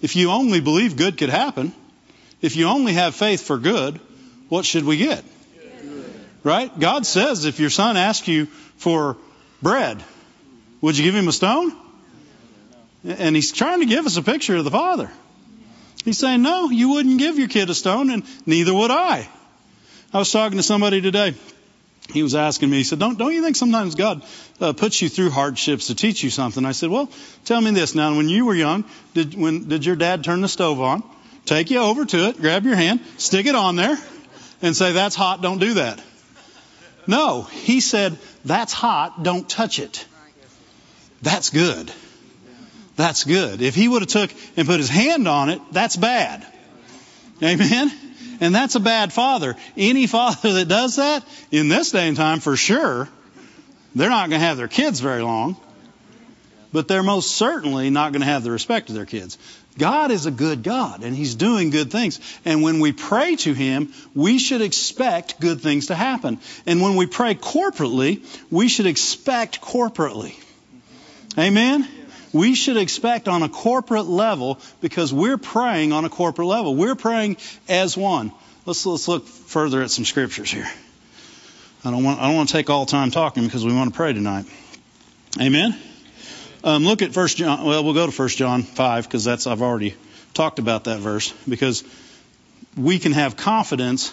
If 0.01 0.17
you 0.17 0.31
only 0.31 0.61
believe 0.61 0.97
good 0.97 1.17
could 1.17 1.31
happen, 1.31 1.73
if 2.43 2.57
you 2.57 2.67
only 2.67 2.93
have 2.93 3.15
faith 3.15 3.43
for 3.43 3.59
good, 3.59 4.01
what 4.49 4.65
should 4.65 4.85
we 4.85 4.99
get? 4.99 5.25
Right? 6.43 6.79
God 6.79 7.07
says 7.07 7.45
if 7.45 7.59
your 7.59 7.71
son 7.71 7.97
asks 7.97 8.29
you 8.29 8.47
for 8.77 9.17
bread, 9.63 10.03
would 10.81 10.99
you 10.99 11.05
give 11.05 11.15
him 11.15 11.27
a 11.27 11.33
stone? 11.33 11.73
And 13.05 13.37
he's 13.37 13.53
trying 13.53 13.81
to 13.81 13.87
give 13.87 14.07
us 14.07 14.17
a 14.17 14.23
picture 14.23 14.57
of 14.57 14.65
the 14.65 14.71
Father. 14.71 15.11
He's 16.05 16.19
saying, 16.19 16.43
no, 16.43 16.71
you 16.71 16.91
wouldn't 16.91 17.19
give 17.19 17.39
your 17.39 17.49
kid 17.49 17.71
a 17.71 17.75
stone, 17.75 18.11
and 18.11 18.25
neither 18.47 18.75
would 18.75 18.91
I. 18.91 19.29
I 20.13 20.19
was 20.19 20.31
talking 20.31 20.59
to 20.59 20.63
somebody 20.63 21.01
today. 21.01 21.35
He 22.13 22.23
was 22.23 22.35
asking 22.35 22.69
me, 22.69 22.77
he 22.79 22.85
said, 22.85 22.99
don't, 22.99 23.19
don't 23.19 23.33
you 23.33 23.43
think 23.43 23.57
sometimes 23.57 23.95
God 23.95 24.23
uh, 24.61 24.75
puts 24.75 25.01
you 25.01 25.09
through 25.09 25.31
hardships 25.31 25.87
to 25.87 25.95
teach 25.95 26.23
you 26.23 26.29
something? 26.29 26.65
I 26.65 26.73
said, 26.73 26.91
well, 26.91 27.11
tell 27.47 27.61
me 27.61 27.71
this. 27.71 27.95
Now, 27.95 28.15
when 28.17 28.29
you 28.29 28.45
were 28.45 28.55
young, 28.55 28.85
did, 29.15 29.35
when, 29.35 29.69
did 29.69 29.87
your 29.87 29.97
dad 29.97 30.23
turn 30.23 30.43
the 30.43 30.49
stove 30.49 30.81
on, 30.81 31.03
take 31.47 31.71
you 31.71 31.79
over 31.79 32.05
to 32.05 32.29
it, 32.29 32.41
grab 32.41 32.65
your 32.65 32.77
hand, 32.77 33.01
stick 33.17 33.47
it 33.47 33.55
on 33.55 33.77
there, 33.77 33.97
and 34.61 34.77
say, 34.77 34.93
that's 34.93 35.17
hot, 35.17 35.41
don't 35.41 35.59
do 35.59 35.75
that? 35.75 36.03
No, 37.07 37.43
he 37.43 37.81
said, 37.81 38.19
that's 38.45 38.73
hot, 38.75 39.23
don't 39.23 39.49
touch 39.49 39.79
it. 39.79 40.07
That's 41.23 41.49
good. 41.49 41.91
That's 42.97 43.25
good. 43.25 43.61
If 43.61 43.75
he 43.75 43.89
would 43.89 44.03
have 44.03 44.09
took 44.09 44.31
and 44.57 44.67
put 44.67 44.79
his 44.79 44.89
hand 44.89 45.27
on 45.27 45.51
it, 45.51 45.61
that's 45.73 45.97
bad. 45.97 46.47
Amen? 47.43 47.91
And 48.41 48.55
that's 48.55 48.75
a 48.75 48.81
bad 48.81 49.13
father. 49.13 49.57
Any 49.77 50.07
father 50.07 50.55
that 50.55 50.69
does 50.69 50.97
that, 50.97 51.25
in 51.51 51.69
this 51.69 51.91
day 51.91 52.09
and 52.09 52.17
time, 52.17 52.41
for 52.41 52.57
sure, 52.57 53.09
they're 53.95 54.11
not 54.11 54.29
going 54.29 54.41
to 54.41 54.47
have 54.47 54.57
their 54.57 54.69
kids 54.69 55.01
very 55.01 55.23
long. 55.23 55.57
But 56.73 56.89
they're 56.89 57.05
most 57.05 57.37
certainly 57.37 57.91
not 57.91 58.13
going 58.13 58.23
to 58.23 58.27
have 58.27 58.43
the 58.43 58.51
respect 58.51 58.89
of 58.89 58.97
their 58.97 59.07
kids. 59.07 59.39
God 59.79 60.11
is 60.11 60.27
a 60.27 60.31
good 60.31 60.63
God 60.63 61.03
and 61.03 61.15
He's 61.15 61.35
doing 61.35 61.71
good 61.71 61.91
things. 61.91 62.21
And 62.45 62.63
when 62.63 62.81
we 62.81 62.93
pray 62.93 63.37
to 63.37 63.55
Him, 63.55 63.93
we 64.15 64.39
should 64.39 64.61
expect 64.61 65.41
good 65.41 65.61
things 65.61 65.87
to 65.87 65.95
happen. 65.95 66.39
And 66.67 66.81
when 66.81 66.97
we 66.97 67.07
pray 67.07 67.35
corporately, 67.35 68.25
we 68.51 68.69
should 68.69 68.87
expect 68.87 69.61
corporately. 69.61 70.35
Amen? 71.39 71.89
We 72.35 72.55
should 72.57 72.77
expect 72.77 73.29
on 73.29 73.43
a 73.43 73.49
corporate 73.49 74.07
level 74.07 74.59
because 74.81 75.15
we're 75.15 75.39
praying 75.39 75.93
on 75.93 76.05
a 76.05 76.11
corporate 76.11 76.49
level. 76.49 76.75
We're 76.75 76.97
praying 76.97 77.37
as 77.69 77.97
one. 77.97 78.33
Let's, 78.67 78.85
let's 78.85 79.07
look 79.07 79.27
further 79.27 79.83
at 79.83 79.91
some 79.91 80.05
scriptures 80.05 80.51
here. 80.51 80.69
I 81.85 81.93
don't 81.93 82.03
want, 82.03 82.19
I 82.19 82.27
don't 82.27 82.37
want 82.37 82.49
to 82.49 82.53
take 82.55 82.71
all 82.71 82.87
time 82.87 83.13
talking 83.13 83.45
because 83.45 83.65
we 83.65 83.73
want 83.73 83.93
to 83.93 83.97
pray 83.97 84.13
tonight. 84.13 84.47
Amen? 85.41 85.79
Um, 86.65 86.85
look 86.85 87.03
at 87.03 87.13
First 87.13 87.37
John. 87.37 87.65
Well, 87.65 87.85
we'll 87.85 87.95
go 87.95 88.07
to 88.07 88.13
First 88.13 88.37
John 88.37 88.63
five 88.63 89.05
because 89.05 89.23
that's 89.23 89.47
I've 89.47 89.63
already 89.63 89.95
talked 90.33 90.59
about 90.59 90.85
that 90.85 90.99
verse 90.99 91.33
because 91.49 91.85
we 92.77 92.99
can 92.99 93.13
have 93.13 93.37
confidence 93.37 94.13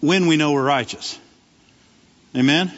when 0.00 0.26
we 0.26 0.36
know 0.36 0.52
we're 0.52 0.64
righteous. 0.64 1.18
Amen. 2.34 2.72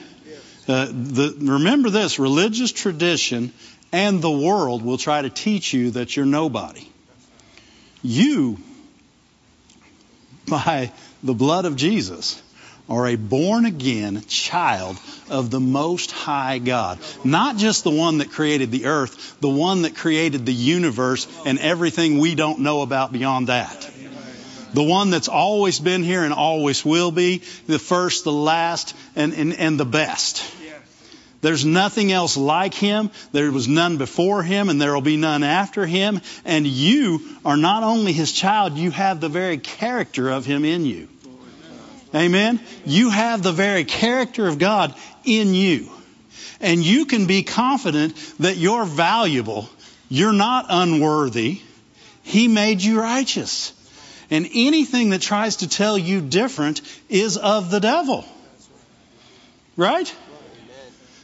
Uh, 0.66 0.86
the, 0.86 1.36
remember 1.40 1.90
this: 1.90 2.18
religious 2.18 2.72
tradition 2.72 3.52
and 3.92 4.22
the 4.22 4.30
world 4.30 4.82
will 4.82 4.98
try 4.98 5.22
to 5.22 5.30
teach 5.30 5.72
you 5.72 5.92
that 5.92 6.16
you're 6.16 6.26
nobody. 6.26 6.86
You 8.02 8.58
by 10.48 10.92
the 11.22 11.34
blood 11.34 11.66
of 11.66 11.76
Jesus 11.76 12.42
are 12.88 13.06
a 13.06 13.16
born 13.16 13.64
again 13.64 14.22
child 14.26 14.98
of 15.30 15.50
the 15.50 15.60
Most 15.60 16.10
High 16.10 16.58
God. 16.58 16.98
Not 17.22 17.56
just 17.56 17.84
the 17.84 17.90
one 17.90 18.18
that 18.18 18.32
created 18.32 18.70
the 18.70 18.86
earth, 18.86 19.40
the 19.40 19.48
one 19.48 19.82
that 19.82 19.94
created 19.94 20.46
the 20.46 20.52
universe 20.52 21.28
and 21.46 21.58
everything 21.58 22.18
we 22.18 22.34
don't 22.34 22.60
know 22.60 22.82
about 22.82 23.12
beyond 23.12 23.48
that. 23.48 23.88
The 24.74 24.82
one 24.82 25.10
that's 25.10 25.28
always 25.28 25.78
been 25.78 26.02
here 26.02 26.24
and 26.24 26.32
always 26.32 26.84
will 26.84 27.10
be, 27.10 27.42
the 27.66 27.78
first, 27.78 28.24
the 28.24 28.32
last, 28.32 28.96
and, 29.14 29.34
and, 29.34 29.52
and 29.52 29.78
the 29.78 29.84
best. 29.84 30.42
There's 31.42 31.64
nothing 31.64 32.12
else 32.12 32.36
like 32.36 32.72
him. 32.72 33.10
There 33.32 33.50
was 33.50 33.66
none 33.68 33.98
before 33.98 34.44
him, 34.44 34.68
and 34.68 34.80
there 34.80 34.94
will 34.94 35.02
be 35.02 35.16
none 35.16 35.42
after 35.42 35.84
him. 35.84 36.20
And 36.44 36.66
you 36.66 37.20
are 37.44 37.56
not 37.56 37.82
only 37.82 38.12
his 38.12 38.32
child, 38.32 38.78
you 38.78 38.92
have 38.92 39.20
the 39.20 39.28
very 39.28 39.58
character 39.58 40.30
of 40.30 40.46
him 40.46 40.64
in 40.64 40.86
you. 40.86 41.08
Amen? 42.14 42.60
You 42.86 43.10
have 43.10 43.42
the 43.42 43.52
very 43.52 43.84
character 43.84 44.46
of 44.46 44.58
God 44.58 44.94
in 45.24 45.52
you. 45.52 45.90
And 46.60 46.84
you 46.84 47.06
can 47.06 47.26
be 47.26 47.42
confident 47.42 48.14
that 48.38 48.56
you're 48.56 48.84
valuable. 48.84 49.68
You're 50.08 50.32
not 50.32 50.66
unworthy. 50.68 51.60
He 52.22 52.46
made 52.46 52.82
you 52.82 53.00
righteous. 53.00 53.72
And 54.30 54.48
anything 54.54 55.10
that 55.10 55.22
tries 55.22 55.56
to 55.56 55.68
tell 55.68 55.98
you 55.98 56.20
different 56.20 56.82
is 57.08 57.36
of 57.36 57.70
the 57.70 57.80
devil. 57.80 58.24
Right? 59.76 60.14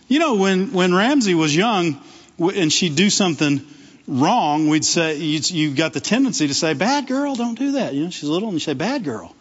You 0.09 0.18
know, 0.18 0.37
when, 0.37 0.73
when 0.73 0.94
Ramsey 0.94 1.35
was 1.35 1.55
young 1.55 2.01
and 2.38 2.73
she'd 2.73 2.97
do 2.97 3.11
something 3.11 3.61
wrong, 4.07 4.68
we'd 4.68 4.85
say, 4.85 5.16
you, 5.18 5.40
you 5.44 5.75
got 5.75 5.92
the 5.92 6.01
tendency 6.01 6.49
to 6.49 6.55
say, 6.55 6.73
bad 6.73 7.07
girl, 7.07 7.35
don't 7.35 7.59
do 7.59 7.73
that. 7.73 7.92
You 7.92 8.05
know, 8.05 8.11
she's 8.11 8.29
little 8.29 8.49
and 8.49 8.55
you 8.55 8.61
say, 8.61 8.73
bad 8.73 9.05
girl. 9.05 9.35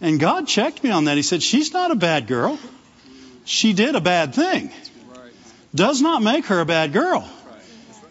And 0.00 0.20
God 0.20 0.46
checked 0.46 0.84
me 0.84 0.90
on 0.90 1.04
that. 1.04 1.16
He 1.16 1.22
said, 1.22 1.42
she's 1.42 1.72
not 1.72 1.90
a 1.90 1.96
bad 1.96 2.28
girl. 2.28 2.58
She 3.44 3.72
did 3.72 3.96
a 3.96 4.00
bad 4.00 4.32
thing. 4.32 4.70
Does 5.74 6.00
not 6.00 6.22
make 6.22 6.46
her 6.46 6.60
a 6.60 6.66
bad 6.66 6.92
girl. 6.92 7.28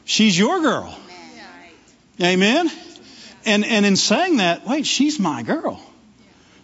She's 0.03 0.37
your 0.37 0.59
girl. 0.59 0.93
Amen? 2.19 2.69
And, 3.45 3.63
and 3.63 3.85
in 3.85 3.95
saying 3.95 4.37
that, 4.37 4.67
wait, 4.67 4.85
she's 4.85 5.17
my 5.17 5.43
girl. 5.43 5.81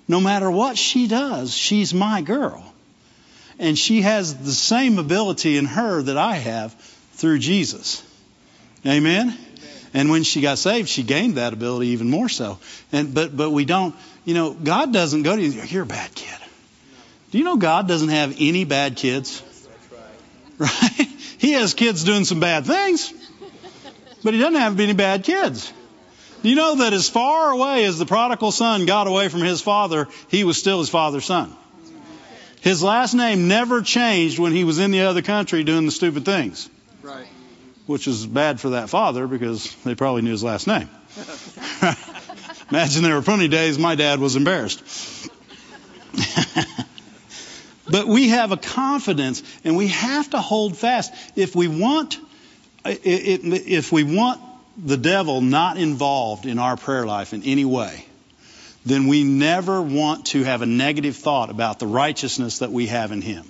No 0.09 0.19
matter 0.19 0.51
what 0.51 0.77
she 0.77 1.07
does, 1.07 1.55
she's 1.55 1.93
my 1.93 2.21
girl 2.21 2.73
and 3.59 3.77
she 3.77 4.01
has 4.01 4.35
the 4.35 4.51
same 4.51 4.99
ability 4.99 5.57
in 5.57 5.65
her 5.65 6.01
that 6.01 6.17
I 6.17 6.35
have 6.35 6.73
through 7.13 7.39
Jesus. 7.39 8.03
Amen. 8.85 9.37
And 9.93 10.09
when 10.09 10.23
she 10.23 10.41
got 10.41 10.57
saved, 10.57 10.89
she 10.89 11.03
gained 11.03 11.35
that 11.35 11.53
ability 11.53 11.87
even 11.87 12.09
more 12.09 12.29
so. 12.29 12.59
And 12.91 13.13
but 13.13 13.35
but 13.35 13.49
we 13.49 13.65
don't, 13.65 13.95
you 14.25 14.33
know, 14.33 14.53
God 14.53 14.93
doesn't 14.93 15.23
go 15.23 15.35
to 15.35 15.41
you. 15.41 15.61
You're 15.63 15.83
a 15.83 15.85
bad 15.85 16.13
kid. 16.13 16.37
Do 17.31 17.37
you 17.37 17.43
know 17.43 17.57
God 17.57 17.87
doesn't 17.87 18.09
have 18.09 18.35
any 18.39 18.63
bad 18.63 18.95
kids? 18.95 19.43
Right? 20.59 21.07
He 21.37 21.51
has 21.51 21.75
kids 21.75 22.03
doing 22.03 22.25
some 22.25 22.39
bad 22.39 22.65
things, 22.65 23.13
but 24.23 24.33
he 24.33 24.39
doesn't 24.39 24.59
have 24.59 24.79
any 24.79 24.93
bad 24.93 25.23
kids. 25.23 25.71
Do 26.41 26.49
you 26.49 26.55
know 26.55 26.77
that 26.77 26.93
as 26.93 27.07
far 27.07 27.51
away 27.51 27.85
as 27.85 27.99
the 27.99 28.07
prodigal 28.07 28.51
son 28.51 28.87
got 28.87 29.05
away 29.05 29.29
from 29.29 29.41
his 29.41 29.61
father, 29.61 30.07
he 30.29 30.43
was 30.43 30.57
still 30.57 30.79
his 30.79 30.89
father's 30.89 31.25
son? 31.25 31.55
His 32.67 32.83
last 32.83 33.13
name 33.13 33.47
never 33.47 33.81
changed 33.81 34.39
when 34.39 34.51
he 34.51 34.65
was 34.65 34.77
in 34.77 34.91
the 34.91 35.03
other 35.03 35.21
country 35.21 35.63
doing 35.63 35.85
the 35.85 35.91
stupid 35.91 36.25
things. 36.25 36.69
Right. 37.01 37.25
Which 37.85 38.09
is 38.09 38.25
bad 38.25 38.59
for 38.59 38.71
that 38.71 38.89
father 38.89 39.25
because 39.25 39.73
they 39.85 39.95
probably 39.95 40.23
knew 40.23 40.31
his 40.31 40.43
last 40.43 40.67
name. 40.67 40.89
Imagine 42.69 43.03
there 43.03 43.15
were 43.15 43.21
plenty 43.21 43.45
of 43.45 43.51
days 43.51 43.79
my 43.79 43.95
dad 43.95 44.19
was 44.19 44.35
embarrassed. 44.35 44.83
but 47.89 48.05
we 48.05 48.27
have 48.27 48.51
a 48.51 48.57
confidence 48.57 49.43
and 49.63 49.77
we 49.77 49.87
have 49.87 50.29
to 50.31 50.41
hold 50.41 50.77
fast. 50.77 51.13
If 51.37 51.55
we 51.55 51.69
want, 51.69 52.19
if 52.83 53.93
we 53.93 54.03
want 54.03 54.41
the 54.75 54.97
devil 54.97 55.39
not 55.39 55.77
involved 55.77 56.45
in 56.45 56.59
our 56.59 56.75
prayer 56.75 57.05
life 57.05 57.31
in 57.31 57.43
any 57.43 57.63
way, 57.63 58.05
then 58.87 59.07
we 59.07 59.23
never 59.23 59.81
want 59.81 60.27
to 60.27 60.43
have 60.43 60.61
a 60.61 60.65
negative 60.65 61.15
thought 61.15 61.49
about 61.49 61.79
the 61.79 61.87
righteousness 61.87 62.59
that 62.59 62.71
we 62.71 62.87
have 62.87 63.11
in 63.11 63.21
Him. 63.21 63.45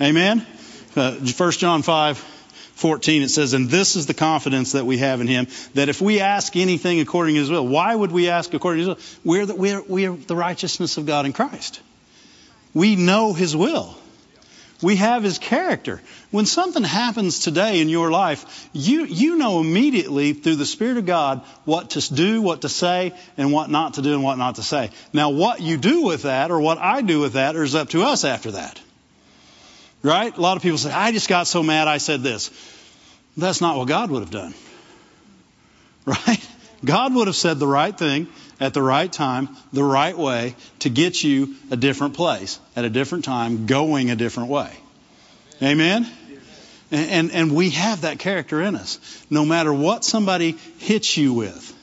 Amen? 0.00 0.46
Uh, 0.94 1.12
1 1.12 1.50
John 1.52 1.82
5, 1.82 2.18
14, 2.18 3.22
it 3.22 3.28
says, 3.28 3.54
And 3.54 3.70
this 3.70 3.96
is 3.96 4.06
the 4.06 4.14
confidence 4.14 4.72
that 4.72 4.84
we 4.84 4.98
have 4.98 5.20
in 5.20 5.26
Him, 5.26 5.46
that 5.74 5.88
if 5.88 6.00
we 6.00 6.20
ask 6.20 6.56
anything 6.56 7.00
according 7.00 7.34
to 7.34 7.40
His 7.40 7.50
will, 7.50 7.66
why 7.66 7.94
would 7.94 8.12
we 8.12 8.28
ask 8.28 8.52
according 8.52 8.84
to 8.84 8.94
His 8.94 8.96
will? 9.24 9.32
We're 9.32 9.46
the, 9.46 9.54
we're, 9.54 9.82
we're 9.82 10.12
the 10.12 10.36
righteousness 10.36 10.96
of 10.96 11.06
God 11.06 11.26
in 11.26 11.32
Christ. 11.32 11.80
We 12.74 12.96
know 12.96 13.32
His 13.32 13.56
will. 13.56 13.96
We 14.82 14.96
have 14.96 15.22
his 15.22 15.38
character. 15.38 16.02
When 16.30 16.44
something 16.44 16.84
happens 16.84 17.40
today 17.40 17.80
in 17.80 17.88
your 17.88 18.10
life, 18.10 18.68
you, 18.72 19.04
you 19.04 19.36
know 19.36 19.60
immediately 19.60 20.34
through 20.34 20.56
the 20.56 20.66
Spirit 20.66 20.98
of 20.98 21.06
God 21.06 21.42
what 21.64 21.90
to 21.90 22.14
do, 22.14 22.42
what 22.42 22.62
to 22.62 22.68
say, 22.68 23.14
and 23.38 23.52
what 23.52 23.70
not 23.70 23.94
to 23.94 24.02
do 24.02 24.12
and 24.12 24.22
what 24.22 24.36
not 24.36 24.56
to 24.56 24.62
say. 24.62 24.90
Now, 25.14 25.30
what 25.30 25.60
you 25.60 25.78
do 25.78 26.02
with 26.02 26.22
that 26.22 26.50
or 26.50 26.60
what 26.60 26.78
I 26.78 27.00
do 27.00 27.20
with 27.20 27.34
that 27.34 27.56
is 27.56 27.74
up 27.74 27.88
to 27.90 28.02
us 28.02 28.24
after 28.24 28.52
that. 28.52 28.78
Right? 30.02 30.36
A 30.36 30.40
lot 30.40 30.58
of 30.58 30.62
people 30.62 30.78
say, 30.78 30.92
I 30.92 31.10
just 31.10 31.28
got 31.28 31.46
so 31.46 31.62
mad 31.62 31.88
I 31.88 31.96
said 31.96 32.22
this. 32.22 32.50
That's 33.36 33.62
not 33.62 33.78
what 33.78 33.88
God 33.88 34.10
would 34.10 34.20
have 34.20 34.30
done. 34.30 34.54
Right? 36.06 36.48
God 36.84 37.14
would 37.14 37.26
have 37.26 37.34
said 37.34 37.58
the 37.58 37.66
right 37.66 37.96
thing 37.96 38.28
at 38.60 38.74
the 38.74 38.82
right 38.82 39.12
time, 39.12 39.48
the 39.72 39.84
right 39.84 40.16
way, 40.16 40.54
to 40.80 40.90
get 40.90 41.22
you 41.22 41.54
a 41.70 41.76
different 41.76 42.14
place 42.14 42.58
at 42.74 42.84
a 42.84 42.90
different 42.90 43.24
time, 43.24 43.66
going 43.66 44.10
a 44.10 44.16
different 44.16 44.48
way. 44.48 44.70
Amen? 45.62 46.06
And, 46.90 47.10
and, 47.10 47.32
and 47.32 47.54
we 47.54 47.70
have 47.70 48.02
that 48.02 48.18
character 48.18 48.62
in 48.62 48.76
us. 48.76 48.98
No 49.28 49.44
matter 49.44 49.72
what 49.72 50.04
somebody 50.04 50.52
hits 50.78 51.16
you 51.16 51.34
with, 51.34 51.74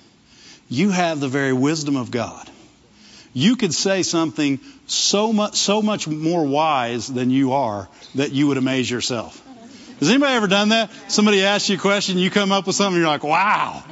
you 0.69 0.89
have 0.89 1.19
the 1.19 1.27
very 1.27 1.53
wisdom 1.53 1.95
of 1.95 2.09
God. 2.09 2.49
You 3.33 3.55
could 3.55 3.73
say 3.73 4.03
something 4.03 4.59
so 4.85 5.33
much, 5.33 5.55
so 5.55 5.81
much 5.81 6.07
more 6.07 6.45
wise 6.45 7.07
than 7.07 7.29
you 7.31 7.53
are 7.53 7.89
that 8.15 8.31
you 8.31 8.47
would 8.47 8.57
amaze 8.57 8.89
yourself. 8.89 9.41
Has 9.99 10.09
anybody 10.09 10.33
ever 10.33 10.47
done 10.47 10.69
that? 10.69 10.91
Somebody 11.07 11.43
asks 11.43 11.69
you 11.69 11.77
a 11.77 11.79
question, 11.79 12.17
you 12.17 12.29
come 12.29 12.51
up 12.51 12.67
with 12.67 12.75
something, 12.75 12.99
you're 12.99 13.09
like, 13.09 13.23
wow 13.23 13.83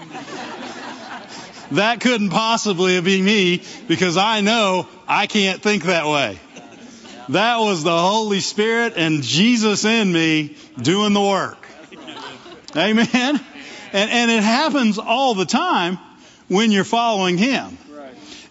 that 1.72 2.02
couldn't 2.02 2.30
possibly 2.30 3.00
be 3.02 3.22
me 3.22 3.64
because 3.88 4.18
I 4.18 4.42
know 4.42 4.88
I 5.08 5.28
can't 5.28 5.62
think 5.62 5.84
that 5.84 6.08
way. 6.08 6.40
That 7.30 7.58
was 7.60 7.84
the 7.84 7.98
Holy 7.98 8.42
Spirit 8.42 8.94
and 8.98 9.24
Jesus 9.24 9.86
in 9.86 10.12
me 10.12 10.58
doing 10.82 11.14
the 11.14 11.22
work. 11.22 11.66
Amen. 12.76 13.40
And, 13.94 14.10
and 14.10 14.32
it 14.32 14.44
happens 14.44 14.98
all 14.98 15.34
the 15.34 15.46
time 15.46 15.98
when 16.48 16.72
you're 16.72 16.84
following 16.84 17.38
Him. 17.38 17.78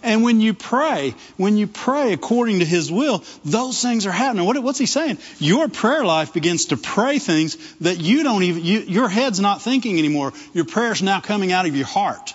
And 0.02 0.22
when 0.22 0.40
you 0.40 0.54
pray, 0.54 1.14
when 1.36 1.58
you 1.58 1.66
pray 1.66 2.14
according 2.14 2.60
to 2.60 2.64
His 2.64 2.90
will, 2.90 3.22
those 3.44 3.82
things 3.82 4.06
are 4.06 4.12
happening. 4.12 4.46
What, 4.46 4.62
what's 4.62 4.78
He 4.78 4.86
saying? 4.86 5.18
Your 5.38 5.68
prayer 5.68 6.04
life 6.04 6.32
begins 6.32 6.66
to 6.66 6.78
pray 6.78 7.18
things 7.18 7.58
that 7.80 8.00
you 8.00 8.22
don't 8.22 8.42
even, 8.42 8.64
you, 8.64 8.80
your 8.80 9.10
head's 9.10 9.40
not 9.40 9.60
thinking 9.60 9.98
anymore. 9.98 10.32
Your 10.54 10.64
prayer's 10.64 11.02
now 11.02 11.20
coming 11.20 11.52
out 11.52 11.66
of 11.66 11.76
your 11.76 11.86
heart 11.86 12.34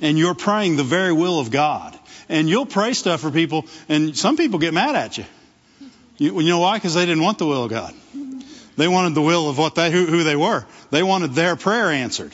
and 0.00 0.18
you're 0.18 0.34
praying 0.34 0.76
the 0.76 0.84
very 0.84 1.12
will 1.12 1.38
of 1.38 1.50
God. 1.50 1.98
And 2.28 2.48
you'll 2.48 2.66
pray 2.66 2.92
stuff 2.92 3.20
for 3.20 3.30
people, 3.30 3.66
and 3.88 4.16
some 4.16 4.36
people 4.36 4.58
get 4.58 4.74
mad 4.74 4.96
at 4.96 5.18
you. 5.18 5.24
You, 6.18 6.40
you 6.40 6.48
know 6.48 6.60
why? 6.60 6.76
Because 6.76 6.94
they 6.94 7.06
didn't 7.06 7.22
want 7.22 7.38
the 7.38 7.46
will 7.46 7.64
of 7.64 7.70
God. 7.70 7.94
They 8.76 8.88
wanted 8.88 9.14
the 9.14 9.22
will 9.22 9.48
of 9.48 9.58
what 9.58 9.74
they, 9.74 9.90
who, 9.90 10.06
who 10.06 10.24
they 10.24 10.36
were. 10.36 10.66
They 10.90 11.02
wanted 11.02 11.32
their 11.32 11.56
prayer 11.56 11.90
answered. 11.90 12.32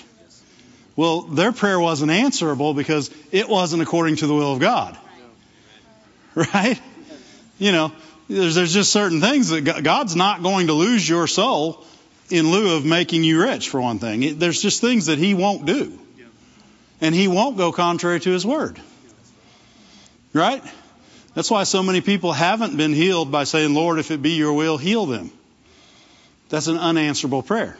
Well, 0.97 1.23
their 1.23 1.53
prayer 1.53 1.79
wasn't 1.79 2.11
answerable 2.11 2.75
because 2.75 3.11
it 3.31 3.49
wasn't 3.49 3.83
according 3.83 4.17
to 4.17 4.27
the 4.27 4.35
will 4.35 4.53
of 4.53 4.61
God. 4.61 4.97
Right? 6.35 6.81
You 7.59 7.73
know, 7.73 7.93
there's, 8.29 8.55
there's 8.55 8.73
just 8.73 8.91
certain 8.91 9.21
things 9.21 9.51
that 9.51 9.83
God's 9.83 10.17
not 10.17 10.43
going 10.43 10.69
to 10.69 10.73
lose 10.73 11.07
your 11.07 11.27
soul 11.27 11.85
in 12.31 12.51
lieu 12.51 12.77
of 12.77 12.85
making 12.87 13.25
you 13.25 13.43
rich, 13.43 13.69
for 13.69 13.81
one 13.81 13.99
thing. 13.99 14.39
There's 14.39 14.63
just 14.63 14.81
things 14.81 15.07
that 15.07 15.19
He 15.19 15.35
won't 15.35 15.67
do 15.67 15.99
and 17.03 17.15
he 17.15 17.29
won't 17.29 17.59
go 17.59 17.73
contrary 17.73 18.21
to 18.21 18.31
his 18.31 18.47
word. 18.47 18.81
Right? 20.33 20.63
That's 21.35 21.51
why 21.51 21.65
so 21.65 21.83
many 21.83 22.01
people 22.01 22.33
haven't 22.33 22.77
been 22.77 22.95
healed 22.95 23.31
by 23.31 23.45
saying, 23.45 23.75
Lord, 23.75 23.99
if 23.99 24.11
it 24.11 24.23
be 24.23 24.31
your 24.31 24.55
will, 24.55 24.79
heal 24.79 25.05
them. 25.05 25.31
That's 26.49 26.69
an 26.69 26.79
unanswerable 26.79 27.43
prayer. 27.43 27.77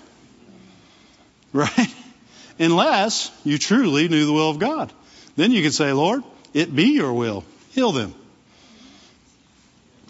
Right? 1.53 1.95
Unless 2.59 3.31
you 3.45 3.59
truly 3.59 4.09
knew 4.09 4.27
the 4.27 4.33
will 4.33 4.51
of 4.51 4.59
God. 4.59 4.93
Then 5.37 5.53
you 5.53 5.63
could 5.63 5.73
say, 5.73 5.93
Lord, 5.93 6.25
it 6.53 6.75
be 6.75 6.89
your 6.89 7.13
will, 7.15 7.45
heal 7.71 7.93
them. 7.93 8.15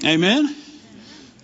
Amen? 0.05 0.57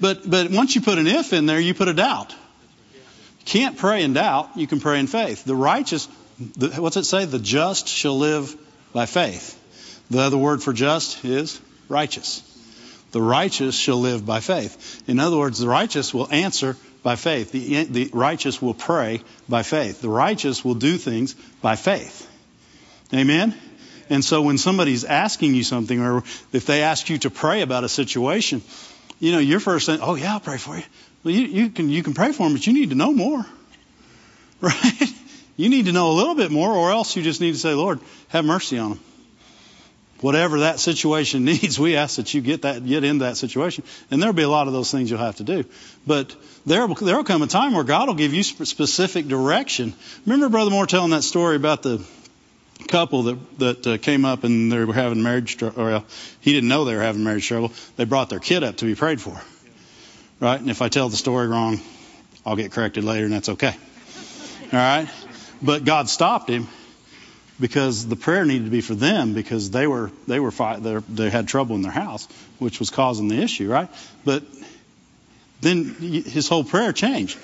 But, 0.00 0.28
but 0.28 0.50
once 0.50 0.74
you 0.74 0.80
put 0.80 0.98
an 0.98 1.06
if 1.06 1.32
in 1.32 1.46
there, 1.46 1.60
you 1.60 1.74
put 1.74 1.88
a 1.88 1.94
doubt. 1.94 2.32
You 2.32 3.44
can't 3.44 3.76
pray 3.76 4.02
in 4.02 4.14
doubt, 4.14 4.50
you 4.56 4.66
can 4.66 4.80
pray 4.80 5.00
in 5.00 5.06
faith. 5.06 5.44
The 5.44 5.54
righteous 5.54 6.08
the, 6.38 6.68
what's 6.80 6.96
it 6.96 7.04
say? 7.04 7.24
The 7.24 7.38
just 7.38 7.88
shall 7.88 8.18
live 8.18 8.56
by 8.92 9.06
faith. 9.06 9.54
The 10.10 10.20
other 10.20 10.38
word 10.38 10.62
for 10.62 10.72
just 10.72 11.24
is 11.24 11.60
righteous. 11.88 12.42
The 13.12 13.22
righteous 13.22 13.74
shall 13.74 13.98
live 14.00 14.24
by 14.24 14.40
faith. 14.40 15.02
In 15.08 15.18
other 15.18 15.36
words, 15.36 15.58
the 15.58 15.68
righteous 15.68 16.12
will 16.12 16.28
answer 16.30 16.76
by 17.02 17.16
faith. 17.16 17.52
The, 17.52 17.84
the 17.84 18.10
righteous 18.12 18.60
will 18.60 18.74
pray 18.74 19.22
by 19.48 19.62
faith. 19.62 20.00
The 20.00 20.08
righteous 20.08 20.64
will 20.64 20.74
do 20.74 20.96
things 20.96 21.34
by 21.62 21.76
faith. 21.76 22.26
Amen? 23.12 23.54
And 24.10 24.24
so 24.24 24.42
when 24.42 24.58
somebody's 24.58 25.04
asking 25.04 25.54
you 25.54 25.64
something, 25.64 26.00
or 26.00 26.22
if 26.52 26.66
they 26.66 26.82
ask 26.82 27.08
you 27.10 27.18
to 27.18 27.30
pray 27.30 27.62
about 27.62 27.84
a 27.84 27.88
situation, 27.88 28.62
you 29.20 29.32
know, 29.32 29.38
your 29.38 29.60
first 29.60 29.86
thing, 29.86 30.00
oh 30.00 30.14
yeah, 30.14 30.34
I'll 30.34 30.40
pray 30.40 30.58
for 30.58 30.76
you. 30.76 30.84
Well, 31.24 31.34
you, 31.34 31.46
you 31.46 31.70
can 31.70 31.88
you 31.88 32.02
can 32.02 32.14
pray 32.14 32.32
for 32.32 32.44
them, 32.44 32.52
but 32.52 32.66
you 32.66 32.72
need 32.72 32.90
to 32.90 32.96
know 32.96 33.12
more, 33.12 33.44
right? 34.60 35.12
You 35.58 35.68
need 35.68 35.86
to 35.86 35.92
know 35.92 36.12
a 36.12 36.14
little 36.14 36.36
bit 36.36 36.52
more, 36.52 36.72
or 36.72 36.92
else 36.92 37.16
you 37.16 37.22
just 37.22 37.40
need 37.40 37.52
to 37.52 37.58
say, 37.58 37.74
Lord, 37.74 37.98
have 38.28 38.44
mercy 38.44 38.78
on 38.78 38.90
them. 38.90 39.00
Whatever 40.20 40.60
that 40.60 40.78
situation 40.78 41.44
needs, 41.50 41.78
we 41.78 41.96
ask 41.96 42.16
that 42.16 42.32
you 42.32 42.40
get 42.40 42.62
that 42.62 42.86
get 42.86 43.02
into 43.02 43.24
that 43.24 43.36
situation, 43.36 43.82
and 44.10 44.22
there'll 44.22 44.32
be 44.32 44.44
a 44.44 44.48
lot 44.48 44.68
of 44.68 44.72
those 44.72 44.90
things 44.90 45.10
you'll 45.10 45.18
have 45.18 45.36
to 45.36 45.44
do. 45.44 45.64
But 46.06 46.34
there 46.64 46.86
there'll 46.86 47.24
come 47.24 47.42
a 47.42 47.48
time 47.48 47.74
where 47.74 47.82
God 47.82 48.06
will 48.06 48.14
give 48.14 48.32
you 48.32 48.44
specific 48.44 49.26
direction. 49.26 49.94
Remember 50.24 50.48
Brother 50.48 50.70
Moore 50.70 50.86
telling 50.86 51.10
that 51.10 51.22
story 51.22 51.56
about 51.56 51.82
the 51.82 52.04
couple 52.86 53.24
that 53.24 53.58
that 53.58 53.86
uh, 53.86 53.98
came 53.98 54.24
up 54.24 54.44
and 54.44 54.70
they 54.70 54.84
were 54.84 54.94
having 54.94 55.24
marriage 55.24 55.56
trouble. 55.56 55.82
Uh, 55.82 56.02
he 56.40 56.52
didn't 56.52 56.68
know 56.68 56.84
they 56.84 56.94
were 56.94 57.02
having 57.02 57.24
marriage 57.24 57.48
trouble. 57.48 57.72
They 57.96 58.04
brought 58.04 58.30
their 58.30 58.38
kid 58.38 58.62
up 58.62 58.76
to 58.76 58.84
be 58.84 58.94
prayed 58.94 59.20
for, 59.20 59.40
right? 60.38 60.60
And 60.60 60.70
if 60.70 60.82
I 60.82 60.88
tell 60.88 61.08
the 61.08 61.16
story 61.16 61.48
wrong, 61.48 61.80
I'll 62.46 62.54
get 62.54 62.70
corrected 62.70 63.02
later, 63.02 63.24
and 63.24 63.34
that's 63.34 63.48
okay. 63.48 63.74
All 64.72 64.78
right. 64.78 65.08
But 65.62 65.84
God 65.84 66.08
stopped 66.08 66.48
him 66.48 66.68
because 67.60 68.06
the 68.06 68.16
prayer 68.16 68.44
needed 68.44 68.64
to 68.66 68.70
be 68.70 68.80
for 68.80 68.94
them 68.94 69.34
because 69.34 69.70
they 69.70 69.86
were 69.86 70.10
they 70.26 70.38
were 70.40 70.52
they 71.08 71.30
had 71.30 71.48
trouble 71.48 71.76
in 71.76 71.82
their 71.82 71.92
house, 71.92 72.26
which 72.58 72.78
was 72.78 72.90
causing 72.90 73.28
the 73.28 73.42
issue, 73.42 73.68
right? 73.68 73.88
But 74.24 74.44
then 75.60 75.84
his 75.84 76.48
whole 76.48 76.64
prayer 76.64 76.92
changed. 76.92 77.38